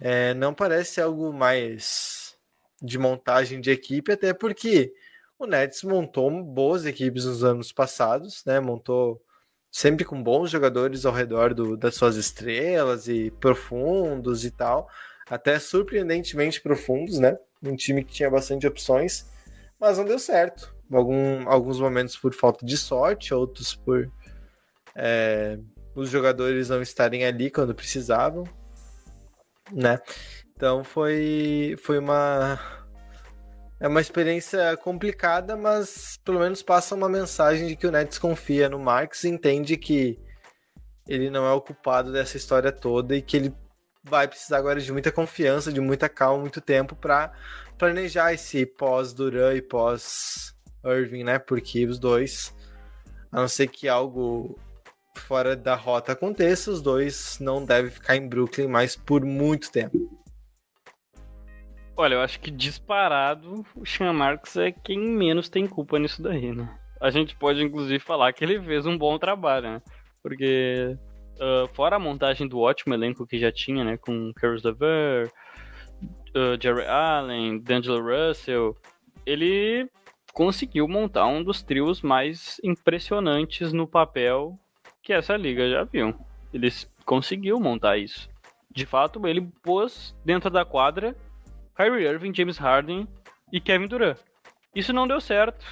É, 0.00 0.32
não 0.32 0.54
parece 0.54 0.98
algo 0.98 1.30
mais 1.30 2.34
de 2.80 2.96
montagem 2.96 3.60
de 3.60 3.70
equipe, 3.70 4.12
até 4.12 4.32
porque 4.32 4.94
o 5.40 5.46
Nets 5.46 5.82
montou 5.82 6.30
boas 6.44 6.84
equipes 6.84 7.24
nos 7.24 7.42
anos 7.42 7.72
passados, 7.72 8.44
né? 8.44 8.60
Montou 8.60 9.24
sempre 9.70 10.04
com 10.04 10.22
bons 10.22 10.50
jogadores 10.50 11.06
ao 11.06 11.14
redor 11.14 11.54
do, 11.54 11.78
das 11.78 11.94
suas 11.94 12.16
estrelas 12.16 13.08
e 13.08 13.30
profundos 13.40 14.44
e 14.44 14.50
tal, 14.50 14.86
até 15.30 15.58
surpreendentemente 15.58 16.60
profundos, 16.60 17.18
né? 17.18 17.38
Um 17.62 17.74
time 17.74 18.04
que 18.04 18.12
tinha 18.12 18.28
bastante 18.30 18.66
opções, 18.66 19.30
mas 19.80 19.96
não 19.96 20.04
deu 20.04 20.18
certo. 20.18 20.74
Algum, 20.92 21.48
alguns 21.48 21.80
momentos 21.80 22.18
por 22.18 22.34
falta 22.34 22.66
de 22.66 22.76
sorte, 22.76 23.32
outros 23.32 23.74
por 23.74 24.12
é, 24.94 25.58
os 25.94 26.10
jogadores 26.10 26.68
não 26.68 26.82
estarem 26.82 27.24
ali 27.24 27.50
quando 27.50 27.74
precisavam, 27.74 28.44
né? 29.72 29.98
Então 30.54 30.84
foi, 30.84 31.76
foi 31.82 31.98
uma 31.98 32.79
é 33.80 33.88
uma 33.88 34.00
experiência 34.00 34.76
complicada, 34.76 35.56
mas 35.56 36.18
pelo 36.22 36.38
menos 36.38 36.62
passa 36.62 36.94
uma 36.94 37.08
mensagem 37.08 37.66
de 37.66 37.74
que 37.74 37.86
o 37.86 37.90
Nets 37.90 38.18
confia 38.18 38.68
no 38.68 38.78
Marx 38.78 39.24
e 39.24 39.28
entende 39.28 39.78
que 39.78 40.18
ele 41.08 41.30
não 41.30 41.46
é 41.46 41.52
o 41.52 41.62
culpado 41.62 42.12
dessa 42.12 42.36
história 42.36 42.70
toda 42.70 43.16
e 43.16 43.22
que 43.22 43.38
ele 43.38 43.54
vai 44.04 44.28
precisar 44.28 44.58
agora 44.58 44.80
de 44.80 44.92
muita 44.92 45.10
confiança, 45.10 45.72
de 45.72 45.80
muita 45.80 46.08
calma, 46.10 46.42
muito 46.42 46.60
tempo 46.60 46.94
para 46.94 47.32
planejar 47.78 48.34
esse 48.34 48.66
pós-Duran 48.66 49.54
e 49.54 49.62
pós-Irving, 49.62 51.24
né? 51.24 51.38
Porque 51.38 51.86
os 51.86 51.98
dois, 51.98 52.54
a 53.32 53.40
não 53.40 53.48
ser 53.48 53.68
que 53.68 53.88
algo 53.88 54.58
fora 55.14 55.56
da 55.56 55.74
rota 55.74 56.12
aconteça, 56.12 56.70
os 56.70 56.82
dois 56.82 57.38
não 57.40 57.64
devem 57.64 57.90
ficar 57.90 58.14
em 58.16 58.28
Brooklyn 58.28 58.68
mais 58.68 58.94
por 58.94 59.24
muito 59.24 59.72
tempo. 59.72 60.19
Olha, 62.00 62.14
eu 62.14 62.22
acho 62.22 62.40
que 62.40 62.50
disparado 62.50 63.62
o 63.76 63.84
Sean 63.84 64.14
Marks 64.14 64.56
é 64.56 64.72
quem 64.72 64.98
menos 64.98 65.50
tem 65.50 65.66
culpa 65.66 65.98
nisso 65.98 66.22
daí, 66.22 66.50
né? 66.50 66.66
A 66.98 67.10
gente 67.10 67.36
pode 67.36 67.62
inclusive 67.62 67.98
falar 67.98 68.32
que 68.32 68.42
ele 68.42 68.58
fez 68.62 68.86
um 68.86 68.96
bom 68.96 69.18
trabalho, 69.18 69.72
né? 69.72 69.82
Porque 70.22 70.96
uh, 71.36 71.68
fora 71.74 71.96
a 71.96 71.98
montagem 71.98 72.48
do 72.48 72.58
ótimo 72.58 72.94
elenco 72.94 73.26
que 73.26 73.38
já 73.38 73.52
tinha, 73.52 73.84
né? 73.84 73.98
Com 73.98 74.32
Caris 74.32 74.62
LeVer, 74.62 75.30
uh, 76.34 76.58
Jerry 76.58 76.86
Allen, 76.86 77.60
D'Angelo 77.60 78.00
Russell, 78.00 78.74
ele 79.26 79.86
conseguiu 80.32 80.88
montar 80.88 81.26
um 81.26 81.44
dos 81.44 81.60
trios 81.60 82.00
mais 82.00 82.58
impressionantes 82.64 83.74
no 83.74 83.86
papel 83.86 84.58
que 85.02 85.12
essa 85.12 85.36
liga 85.36 85.68
já 85.68 85.84
viu. 85.84 86.18
Ele 86.50 86.70
conseguiu 87.04 87.60
montar 87.60 87.98
isso. 87.98 88.26
De 88.70 88.86
fato, 88.86 89.26
ele 89.26 89.46
pôs 89.62 90.16
dentro 90.24 90.48
da 90.48 90.64
quadra 90.64 91.14
Kyrie 91.80 92.06
Irving, 92.06 92.34
James 92.34 92.58
Harden 92.58 93.08
e 93.50 93.58
Kevin 93.58 93.86
Durant. 93.86 94.18
Isso 94.74 94.92
não 94.92 95.08
deu 95.08 95.18
certo. 95.18 95.64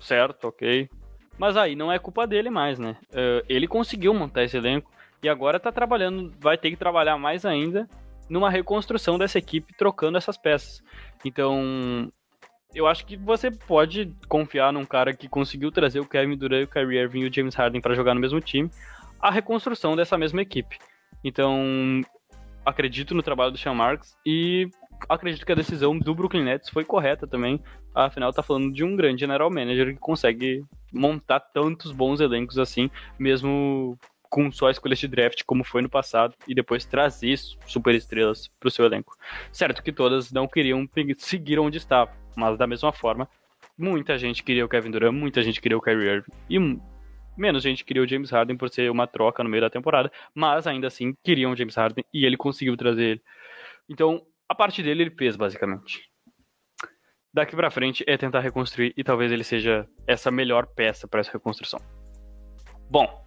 Certo, 0.00 0.48
ok. 0.48 0.88
Mas 1.36 1.58
aí 1.58 1.76
não 1.76 1.92
é 1.92 1.98
culpa 1.98 2.26
dele 2.26 2.48
mais, 2.48 2.78
né? 2.78 2.96
Uh, 3.10 3.44
ele 3.46 3.68
conseguiu 3.68 4.14
montar 4.14 4.44
esse 4.44 4.56
elenco 4.56 4.90
e 5.22 5.28
agora 5.28 5.60
tá 5.60 5.70
trabalhando, 5.70 6.32
vai 6.40 6.56
ter 6.56 6.70
que 6.70 6.76
trabalhar 6.76 7.18
mais 7.18 7.44
ainda 7.44 7.86
numa 8.30 8.48
reconstrução 8.48 9.18
dessa 9.18 9.38
equipe 9.38 9.74
trocando 9.76 10.16
essas 10.16 10.38
peças. 10.38 10.82
Então, 11.22 12.10
eu 12.74 12.86
acho 12.86 13.04
que 13.04 13.14
você 13.14 13.50
pode 13.50 14.10
confiar 14.28 14.72
num 14.72 14.86
cara 14.86 15.12
que 15.12 15.28
conseguiu 15.28 15.70
trazer 15.70 16.00
o 16.00 16.08
Kevin 16.08 16.36
Durant, 16.36 16.64
o 16.64 16.72
Kyrie 16.72 16.98
Irving 16.98 17.20
e 17.20 17.28
o 17.28 17.32
James 17.32 17.54
Harden 17.54 17.82
para 17.82 17.94
jogar 17.94 18.14
no 18.14 18.20
mesmo 18.20 18.40
time, 18.40 18.70
a 19.20 19.30
reconstrução 19.30 19.94
dessa 19.94 20.16
mesma 20.16 20.40
equipe. 20.40 20.78
Então, 21.22 22.00
acredito 22.64 23.14
no 23.14 23.22
trabalho 23.22 23.52
do 23.52 23.58
Sean 23.58 23.74
Marks 23.74 24.16
e 24.24 24.68
acredito 25.08 25.44
que 25.44 25.52
a 25.52 25.56
decisão 25.56 25.98
do 25.98 26.14
Brooklyn 26.14 26.44
Nets 26.44 26.68
foi 26.68 26.84
correta 26.84 27.26
também. 27.26 27.62
Afinal, 27.94 28.32
tá 28.32 28.42
falando 28.42 28.72
de 28.72 28.84
um 28.84 28.96
grande 28.96 29.20
general 29.20 29.50
manager 29.50 29.94
que 29.94 30.00
consegue 30.00 30.64
montar 30.92 31.40
tantos 31.40 31.92
bons 31.92 32.20
elencos 32.20 32.58
assim, 32.58 32.90
mesmo 33.18 33.98
com 34.28 34.50
só 34.50 34.68
escolhas 34.70 34.98
de 34.98 35.08
draft, 35.08 35.42
como 35.46 35.64
foi 35.64 35.82
no 35.82 35.88
passado, 35.88 36.34
e 36.46 36.54
depois 36.54 36.84
trazer 36.84 37.36
super 37.66 37.94
estrelas 37.94 38.48
pro 38.60 38.70
seu 38.70 38.84
elenco. 38.84 39.16
Certo 39.52 39.82
que 39.82 39.92
todas 39.92 40.32
não 40.32 40.46
queriam 40.46 40.88
seguir 41.16 41.58
onde 41.58 41.78
estava, 41.78 42.10
mas 42.36 42.58
da 42.58 42.66
mesma 42.66 42.92
forma, 42.92 43.28
muita 43.78 44.18
gente 44.18 44.42
queria 44.42 44.64
o 44.64 44.68
Kevin 44.68 44.90
Durant, 44.90 45.14
muita 45.14 45.42
gente 45.42 45.60
queria 45.60 45.78
o 45.78 45.80
Kyrie 45.80 46.08
Irving, 46.08 46.32
e 46.50 46.78
menos 47.36 47.62
gente 47.62 47.84
queria 47.84 48.02
o 48.02 48.08
James 48.08 48.30
Harden 48.30 48.56
por 48.56 48.70
ser 48.70 48.90
uma 48.90 49.06
troca 49.06 49.44
no 49.44 49.50
meio 49.50 49.60
da 49.60 49.70
temporada, 49.70 50.10
mas 50.34 50.66
ainda 50.66 50.86
assim 50.86 51.14
queriam 51.22 51.52
o 51.52 51.56
James 51.56 51.74
Harden 51.74 52.04
e 52.12 52.24
ele 52.24 52.36
conseguiu 52.36 52.76
trazer 52.76 53.04
ele. 53.04 53.22
Então, 53.88 54.22
a 54.48 54.54
parte 54.54 54.82
dele 54.82 55.02
ele 55.04 55.10
fez, 55.10 55.36
basicamente. 55.36 56.02
Daqui 57.32 57.54
para 57.54 57.70
frente 57.70 58.02
é 58.06 58.16
tentar 58.16 58.40
reconstruir 58.40 58.94
e 58.96 59.04
talvez 59.04 59.30
ele 59.30 59.44
seja 59.44 59.86
essa 60.06 60.30
melhor 60.30 60.66
peça 60.66 61.06
para 61.06 61.20
essa 61.20 61.32
reconstrução. 61.32 61.80
Bom, 62.88 63.24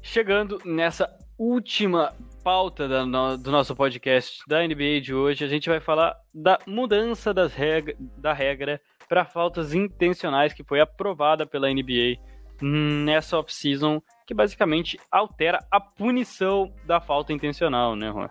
chegando 0.00 0.58
nessa 0.64 1.08
última 1.38 2.14
pauta 2.42 2.88
no, 3.04 3.36
do 3.36 3.50
nosso 3.50 3.76
podcast 3.76 4.42
da 4.48 4.66
NBA 4.66 5.00
de 5.02 5.12
hoje, 5.12 5.44
a 5.44 5.48
gente 5.48 5.68
vai 5.68 5.80
falar 5.80 6.16
da 6.32 6.58
mudança 6.66 7.34
das 7.34 7.52
reg 7.52 7.94
da 8.16 8.32
regra 8.32 8.80
para 9.08 9.24
faltas 9.24 9.74
intencionais 9.74 10.52
que 10.52 10.64
foi 10.64 10.80
aprovada 10.80 11.46
pela 11.46 11.70
NBA 11.70 12.16
nessa 12.60 13.38
off-season, 13.38 14.00
que 14.26 14.34
basicamente 14.34 14.98
altera 15.10 15.64
a 15.70 15.80
punição 15.80 16.72
da 16.86 17.00
falta 17.00 17.32
intencional, 17.32 17.94
né, 17.94 18.10
Juan? 18.10 18.30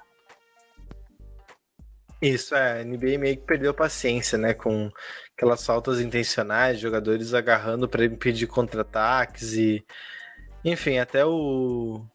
Isso, 2.22 2.56
é, 2.56 2.82
a 2.82 2.84
NBA 2.84 3.18
meio 3.20 3.38
que 3.38 3.44
perdeu 3.46 3.74
paciência, 3.74 4.38
né, 4.38 4.54
com 4.54 4.92
aquelas 5.36 5.64
faltas 5.66 6.00
intencionais, 6.00 6.80
jogadores 6.80 7.34
agarrando 7.34 7.88
para 7.88 8.06
impedir 8.06 8.48
contra-ataques 8.48 9.54
e 9.54 9.86
enfim, 10.64 10.98
até 10.98 11.26
o 11.26 12.06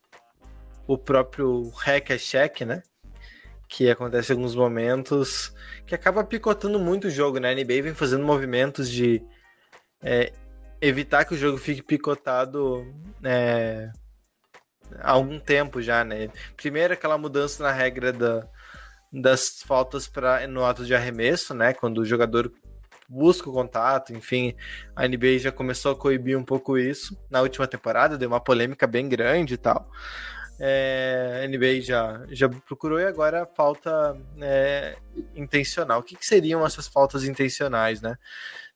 o 0.86 0.98
próprio 0.98 1.70
hack 1.70 2.10
a 2.10 2.18
check, 2.18 2.62
né, 2.62 2.82
que 3.68 3.88
acontece 3.90 4.32
em 4.32 4.36
alguns 4.36 4.54
momentos, 4.54 5.54
que 5.86 5.94
acaba 5.94 6.22
picotando 6.24 6.78
muito 6.78 7.06
o 7.06 7.10
jogo, 7.10 7.38
né? 7.38 7.50
A 7.50 7.54
NBA 7.54 7.82
vem 7.82 7.94
fazendo 7.94 8.24
movimentos 8.24 8.90
de 8.90 9.22
é, 10.02 10.32
evitar 10.80 11.24
que 11.24 11.34
o 11.34 11.38
jogo 11.38 11.56
fique 11.56 11.82
picotado 11.82 12.84
é, 13.24 13.90
há 14.98 15.12
algum 15.12 15.40
tempo 15.40 15.80
já, 15.80 16.04
né? 16.04 16.28
Primeiro 16.56 16.92
aquela 16.92 17.16
mudança 17.16 17.62
na 17.62 17.72
regra 17.72 18.12
da 18.12 18.46
das 19.12 19.62
faltas 19.66 20.08
para 20.08 20.46
no 20.46 20.64
ato 20.64 20.86
de 20.86 20.94
arremesso, 20.94 21.52
né? 21.52 21.74
Quando 21.74 21.98
o 21.98 22.04
jogador 22.04 22.52
busca 23.08 23.50
o 23.50 23.52
contato, 23.52 24.14
enfim, 24.14 24.54
a 24.96 25.06
NBA 25.06 25.38
já 25.38 25.52
começou 25.52 25.92
a 25.92 25.96
coibir 25.96 26.38
um 26.38 26.44
pouco 26.44 26.78
isso 26.78 27.18
na 27.28 27.42
última 27.42 27.66
temporada, 27.66 28.16
deu 28.16 28.28
uma 28.28 28.40
polêmica 28.40 28.86
bem 28.86 29.08
grande 29.08 29.54
e 29.54 29.58
tal. 29.58 29.90
É, 30.58 31.42
a 31.44 31.48
NBA 31.48 31.80
já, 31.80 32.24
já 32.30 32.48
procurou 32.48 33.00
e 33.00 33.04
agora 33.04 33.46
falta 33.54 34.16
é, 34.40 34.96
intencional. 35.34 36.00
O 36.00 36.02
que, 36.02 36.16
que, 36.16 36.24
seriam 36.24 36.64
essas 36.64 36.86
faltas 36.86 37.24
intencionais, 37.24 38.00
né? 38.00 38.16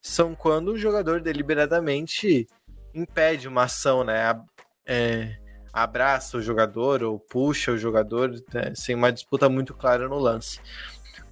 São 0.03 0.35
quando 0.35 0.73
o 0.73 0.79
jogador 0.79 1.21
deliberadamente 1.21 2.47
impede 2.93 3.49
uma 3.49 3.65
ação, 3.65 4.05
né? 4.05 4.39
É, 4.85 5.37
abraça 5.77 6.39
o 6.39 6.41
jogador 6.41 7.03
ou 7.03 7.19
puxa 7.19 7.71
o 7.71 7.77
jogador 7.77 8.31
né, 8.55 8.73
sem 8.75 8.95
uma 8.95 9.13
disputa 9.13 9.47
muito 9.47 9.75
clara 9.75 10.09
no 10.09 10.19
lance. 10.19 10.59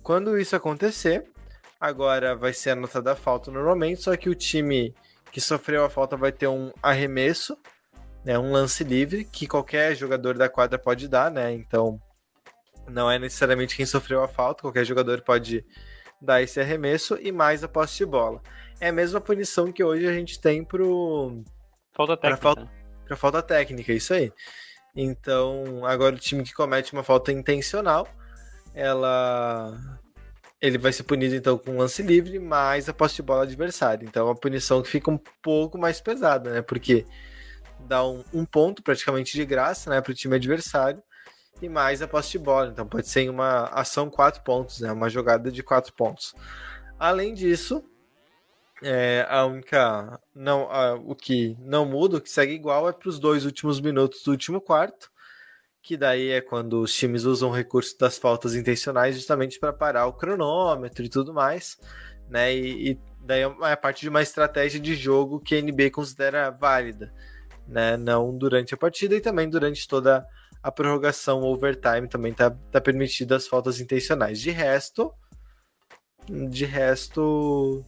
Quando 0.03 0.39
isso 0.39 0.55
acontecer, 0.55 1.25
agora 1.81 2.37
vai 2.37 2.53
ser 2.53 2.71
anotada 2.71 3.13
a 3.13 3.17
falta 3.17 3.51
normalmente, 3.51 4.03
só 4.03 4.15
que 4.15 4.29
o 4.29 4.35
time 4.35 4.95
que 5.33 5.41
sofreu 5.41 5.83
a 5.83 5.89
falta 5.89 6.15
vai 6.15 6.31
ter 6.31 6.47
um 6.47 6.71
arremesso, 6.83 7.57
né, 8.23 8.39
um 8.39 8.53
lance 8.53 8.85
livre 8.85 9.25
que 9.25 9.47
qualquer 9.47 9.97
jogador 9.97 10.37
da 10.37 10.47
quadra 10.47 10.79
pode 10.79 11.09
dar, 11.09 11.31
né? 11.31 11.51
Então 11.55 11.99
não 12.87 13.11
é 13.11 13.19
necessariamente 13.19 13.75
quem 13.75 13.87
sofreu 13.87 14.23
a 14.23 14.29
falta, 14.29 14.61
qualquer 14.61 14.85
jogador 14.85 15.23
pode 15.23 15.65
dar 16.21 16.43
esse 16.43 16.61
arremesso 16.61 17.19
e 17.19 17.33
mais 17.33 17.65
a 17.65 17.69
posse 17.69 17.97
de 17.97 18.05
bola. 18.05 18.43
É 18.79 18.89
a 18.89 18.93
mesma 18.93 19.23
punição 19.23 19.73
que 19.73 19.83
hoje 19.83 20.07
a 20.07 20.13
gente 20.13 20.39
tem 20.39 20.63
pro 20.63 21.43
falta 21.95 22.15
técnica. 22.15 22.43
Falta 22.43 22.84
para 23.07 23.17
falta 23.17 23.43
técnica, 23.43 23.93
é 23.93 23.97
isso 23.97 24.15
aí. 24.15 24.33
Então, 24.97 25.85
agora 25.85 26.15
o 26.15 26.19
time 26.19 26.43
que 26.45 26.55
comete 26.55 26.93
uma 26.93 27.03
falta 27.03 27.33
intencional, 27.33 28.09
ela 28.75 30.01
ele 30.61 30.79
vai 30.79 30.93
ser 30.93 31.03
punido 31.03 31.35
então 31.35 31.59
com 31.59 31.77
lance 31.77 32.03
livre 32.03 32.39
mais 32.39 32.89
a 32.89 32.95
posse 32.95 33.17
de 33.17 33.23
bola 33.23 33.43
adversária. 33.43 34.07
Então, 34.07 34.27
é 34.27 34.31
uma 34.31 34.37
punição 34.37 34.83
que 34.83 34.89
fica 34.89 35.11
um 35.11 35.19
pouco 35.43 35.77
mais 35.77 36.01
pesada, 36.01 36.51
né? 36.51 36.63
Porque 36.63 37.05
dá 37.81 38.07
um, 38.07 38.25
um 38.33 38.45
ponto 38.47 38.83
praticamente 38.83 39.35
de 39.35 39.45
graça, 39.45 39.91
né, 39.91 40.01
para 40.01 40.11
o 40.11 40.15
time 40.15 40.37
adversário 40.37 41.03
e 41.61 41.69
mais 41.69 42.01
a 42.01 42.09
posse 42.09 42.31
de 42.33 42.39
bola. 42.39 42.71
Então, 42.71 42.87
pode 42.87 43.09
ser 43.09 43.29
uma 43.29 43.65
ação 43.67 44.09
quatro 44.09 44.43
pontos, 44.43 44.81
né? 44.81 44.91
Uma 44.91 45.11
jogada 45.11 45.53
de 45.53 45.63
quatro 45.63 45.93
pontos. 45.93 46.35
Além 46.99 47.35
disso, 47.35 47.85
é, 48.83 49.27
a 49.29 49.45
única. 49.47 50.21
Não, 50.35 50.71
a, 50.71 50.95
o 50.95 51.15
que 51.15 51.57
não 51.61 51.85
muda, 51.87 52.17
o 52.19 52.21
que 52.21 52.31
segue 52.31 52.53
igual, 52.55 52.89
é 52.89 52.93
para 52.93 53.09
os 53.09 53.19
dois 53.19 53.45
últimos 53.45 53.81
minutos 53.81 54.23
do 54.23 54.31
último 54.31 54.61
quarto, 54.61 55.11
que 55.83 55.97
daí 55.97 56.31
é 56.31 56.41
quando 56.41 56.81
os 56.81 56.95
times 56.95 57.25
usam 57.25 57.51
o 57.51 57.53
recurso 57.53 57.99
das 57.99 58.19
faltas 58.19 58.55
intencionais 58.55 59.17
justamente 59.17 59.59
para 59.61 59.73
parar 59.73 60.07
o 60.07 60.13
cronômetro 60.15 61.05
e 61.05 61.09
tudo 61.09 61.33
mais, 61.35 61.79
né? 62.29 62.55
E, 62.55 62.93
e 62.93 63.01
daí 63.21 63.43
é, 63.43 63.55
é 63.73 63.77
parte 63.77 64.03
de 64.03 64.09
uma 64.09 64.23
estratégia 64.23 64.81
de 64.81 64.95
jogo 64.95 65.41
que 65.41 65.55
a 65.57 65.63
NBA 65.63 65.91
considera 65.91 66.51
válida. 66.51 67.13
né? 67.67 67.97
Não 67.97 68.37
durante 68.37 68.75
a 68.75 68.77
partida 68.77 69.15
e 69.17 69.21
também 69.21 69.49
durante 69.49 69.87
toda 69.89 70.27
a 70.63 70.73
prorrogação 70.73 71.43
overtime 71.43 72.09
também 72.09 72.33
tá, 72.33 72.51
tá 72.51 72.81
permitida 72.81 73.37
as 73.37 73.47
faltas 73.47 73.81
intencionais. 73.81 74.41
De 74.41 74.51
resto, 74.51 75.13
de 76.29 76.65
resto 76.65 77.85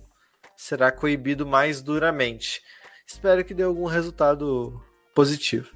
será 0.56 0.90
coibido 0.90 1.46
mais 1.46 1.82
duramente. 1.82 2.62
Espero 3.06 3.44
que 3.44 3.54
dê 3.54 3.62
algum 3.62 3.84
resultado 3.84 4.82
positivo. 5.14 5.70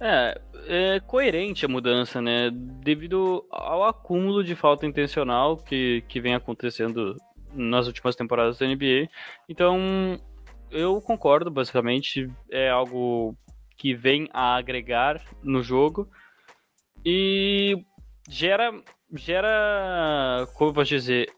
É, 0.00 0.40
é 0.66 1.00
coerente 1.00 1.66
a 1.66 1.68
mudança, 1.68 2.22
né? 2.22 2.50
Devido 2.50 3.44
ao 3.50 3.84
acúmulo 3.84 4.42
de 4.42 4.54
falta 4.54 4.86
intencional 4.86 5.56
que, 5.56 6.02
que 6.08 6.20
vem 6.20 6.34
acontecendo 6.34 7.16
nas 7.52 7.86
últimas 7.86 8.16
temporadas 8.16 8.58
da 8.58 8.66
NBA. 8.66 9.08
Então, 9.48 10.18
eu 10.70 11.00
concordo, 11.02 11.50
basicamente. 11.50 12.30
É 12.50 12.70
algo 12.70 13.36
que 13.76 13.94
vem 13.94 14.28
a 14.32 14.56
agregar 14.56 15.20
no 15.42 15.62
jogo. 15.62 16.08
E 17.04 17.76
gera, 18.28 18.72
gera 19.14 20.46
como 20.54 20.70
eu 20.70 20.74
posso 20.74 20.90
dizer, 20.90 21.28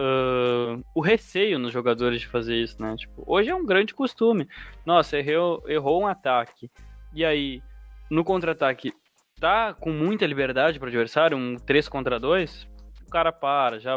uh, 0.00 0.82
o 0.94 1.00
receio 1.00 1.58
nos 1.58 1.72
jogadores 1.72 2.20
de 2.20 2.26
fazer 2.26 2.56
isso, 2.56 2.80
né? 2.80 2.96
Tipo, 2.96 3.22
hoje 3.26 3.50
é 3.50 3.54
um 3.54 3.66
grande 3.66 3.94
costume. 3.94 4.48
Nossa, 4.84 5.18
errou, 5.18 5.62
errou 5.68 6.02
um 6.02 6.06
ataque. 6.06 6.70
E 7.14 7.24
aí, 7.24 7.62
no 8.10 8.24
contra-ataque, 8.24 8.92
tá 9.38 9.74
com 9.74 9.90
muita 9.90 10.26
liberdade 10.26 10.78
para 10.78 10.86
o 10.86 10.88
adversário, 10.88 11.36
um 11.36 11.56
3 11.56 11.88
contra 11.88 12.18
2, 12.18 12.68
o 13.06 13.10
cara 13.10 13.32
para, 13.32 13.78
já 13.78 13.96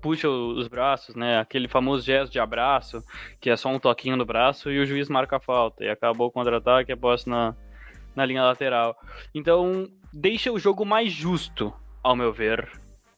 puxa 0.00 0.28
os 0.28 0.68
braços, 0.68 1.14
né? 1.16 1.38
Aquele 1.38 1.66
famoso 1.66 2.04
gesto 2.04 2.30
de 2.30 2.38
abraço, 2.38 3.02
que 3.40 3.50
é 3.50 3.56
só 3.56 3.68
um 3.68 3.78
toquinho 3.78 4.16
no 4.16 4.24
braço 4.24 4.70
e 4.70 4.78
o 4.78 4.86
juiz 4.86 5.08
marca 5.08 5.36
a 5.36 5.40
falta. 5.40 5.84
E 5.84 5.88
acabou 5.88 6.28
o 6.28 6.30
contra-ataque 6.30 6.92
após 6.92 7.26
na, 7.26 7.56
na 8.14 8.24
linha 8.24 8.44
lateral. 8.44 8.96
Então, 9.34 9.88
deixa 10.12 10.52
o 10.52 10.58
jogo 10.58 10.84
mais 10.84 11.12
justo, 11.12 11.72
ao 12.02 12.14
meu 12.14 12.32
ver, 12.32 12.70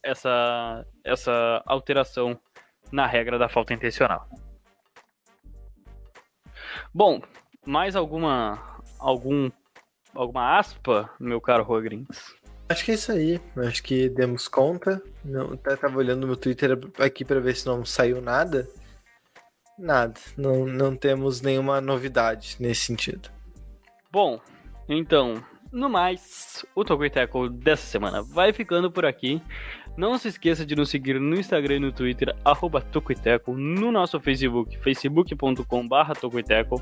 essa, 0.08 0.86
essa 1.04 1.62
alteração 1.66 2.38
na 2.90 3.06
regra 3.06 3.38
da 3.38 3.48
falta 3.48 3.74
intencional. 3.74 4.28
Bom, 6.92 7.20
mais 7.66 7.94
alguma 7.94 8.80
algum 8.98 9.50
alguma 10.14 10.58
aspa, 10.58 11.10
meu 11.20 11.40
caro 11.40 11.62
Rogrins? 11.62 12.34
Acho 12.68 12.84
que 12.84 12.90
é 12.90 12.94
isso 12.94 13.12
aí. 13.12 13.40
Acho 13.56 13.82
que 13.82 14.08
demos 14.08 14.48
conta. 14.48 15.02
Não, 15.24 15.52
até 15.52 15.76
tava 15.76 15.98
olhando 15.98 16.26
no 16.26 16.36
Twitter 16.36 16.78
aqui 16.98 17.24
para 17.24 17.40
ver 17.40 17.54
se 17.56 17.66
não 17.66 17.84
saiu 17.84 18.20
nada. 18.20 18.68
Nada. 19.78 20.14
Não, 20.36 20.66
não 20.66 20.94
temos 20.96 21.40
nenhuma 21.40 21.80
novidade 21.80 22.56
nesse 22.60 22.86
sentido. 22.86 23.30
Bom, 24.10 24.40
então, 24.88 25.42
no 25.72 25.88
mais, 25.88 26.64
o 26.74 26.84
Tokyo 26.84 27.10
Tackle 27.10 27.50
dessa 27.50 27.86
semana 27.86 28.22
vai 28.22 28.52
ficando 28.52 28.90
por 28.90 29.06
aqui. 29.06 29.40
Não 29.98 30.16
se 30.16 30.28
esqueça 30.28 30.64
de 30.64 30.76
nos 30.76 30.90
seguir 30.90 31.18
no 31.18 31.34
Instagram 31.34 31.74
e 31.74 31.80
no 31.80 31.90
Twitter, 31.90 32.32
arroba 32.44 32.80
Tocoiteco, 32.80 33.52
no 33.54 33.90
nosso 33.90 34.20
Facebook, 34.20 34.78
facebook.com.br 34.78 36.12
Tocoiteco, 36.20 36.80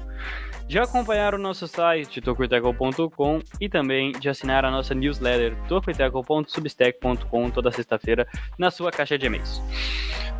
de 0.69 0.79
acompanhar 0.79 1.35
o 1.35 1.39
nosso 1.39 1.67
site, 1.67 2.21
tocoiteco.com, 2.21 3.39
e 3.59 3.71
também 3.71 4.13
de 4.13 4.29
assinar 4.29 4.67
a 4.67 4.71
nossa 4.71 4.95
newsletter, 4.95 5.57
tocoiteco.substack.com, 5.67 7.49
toda 7.49 7.71
sexta-feira, 7.71 8.29
na 8.59 8.71
sua 8.71 8.91
caixa 8.91 9.17
de 9.17 9.25
e-mails. 9.25 9.63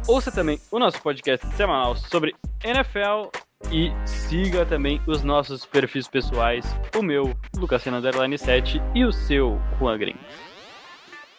Ouça 0.07 0.31
também 0.31 0.61
o 0.71 0.79
nosso 0.79 1.01
podcast 1.01 1.47
semanal 1.55 1.97
sobre 1.97 2.35
NFL 2.63 3.31
e 3.73 3.91
siga 4.05 4.67
também 4.67 5.01
os 5.07 5.23
nossos 5.23 5.65
perfis 5.65 6.07
pessoais, 6.07 6.67
o 6.95 7.03
meu, 7.03 7.35
Lucasino 7.57 8.03
7 8.37 8.83
e 8.95 9.03
o 9.03 9.13
seu, 9.13 9.59
Juan 9.79 9.97
Green 9.97 10.17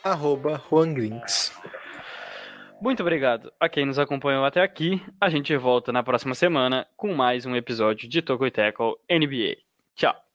arroba 0.03 0.61
Juan 0.69 0.93
Grinks. 0.93 1.53
Muito 2.79 3.01
obrigado 3.01 3.51
a 3.59 3.67
quem 3.67 3.85
nos 3.85 3.97
acompanhou 3.97 4.45
até 4.45 4.61
aqui. 4.61 5.01
A 5.19 5.29
gente 5.29 5.55
volta 5.57 5.91
na 5.91 6.03
próxima 6.03 6.35
semana 6.35 6.87
com 6.95 7.13
mais 7.13 7.45
um 7.45 7.55
episódio 7.55 8.07
de 8.07 8.21
Toko 8.21 8.49
Tackle 8.51 8.95
NBA. 9.09 9.57
Tchau! 9.95 10.26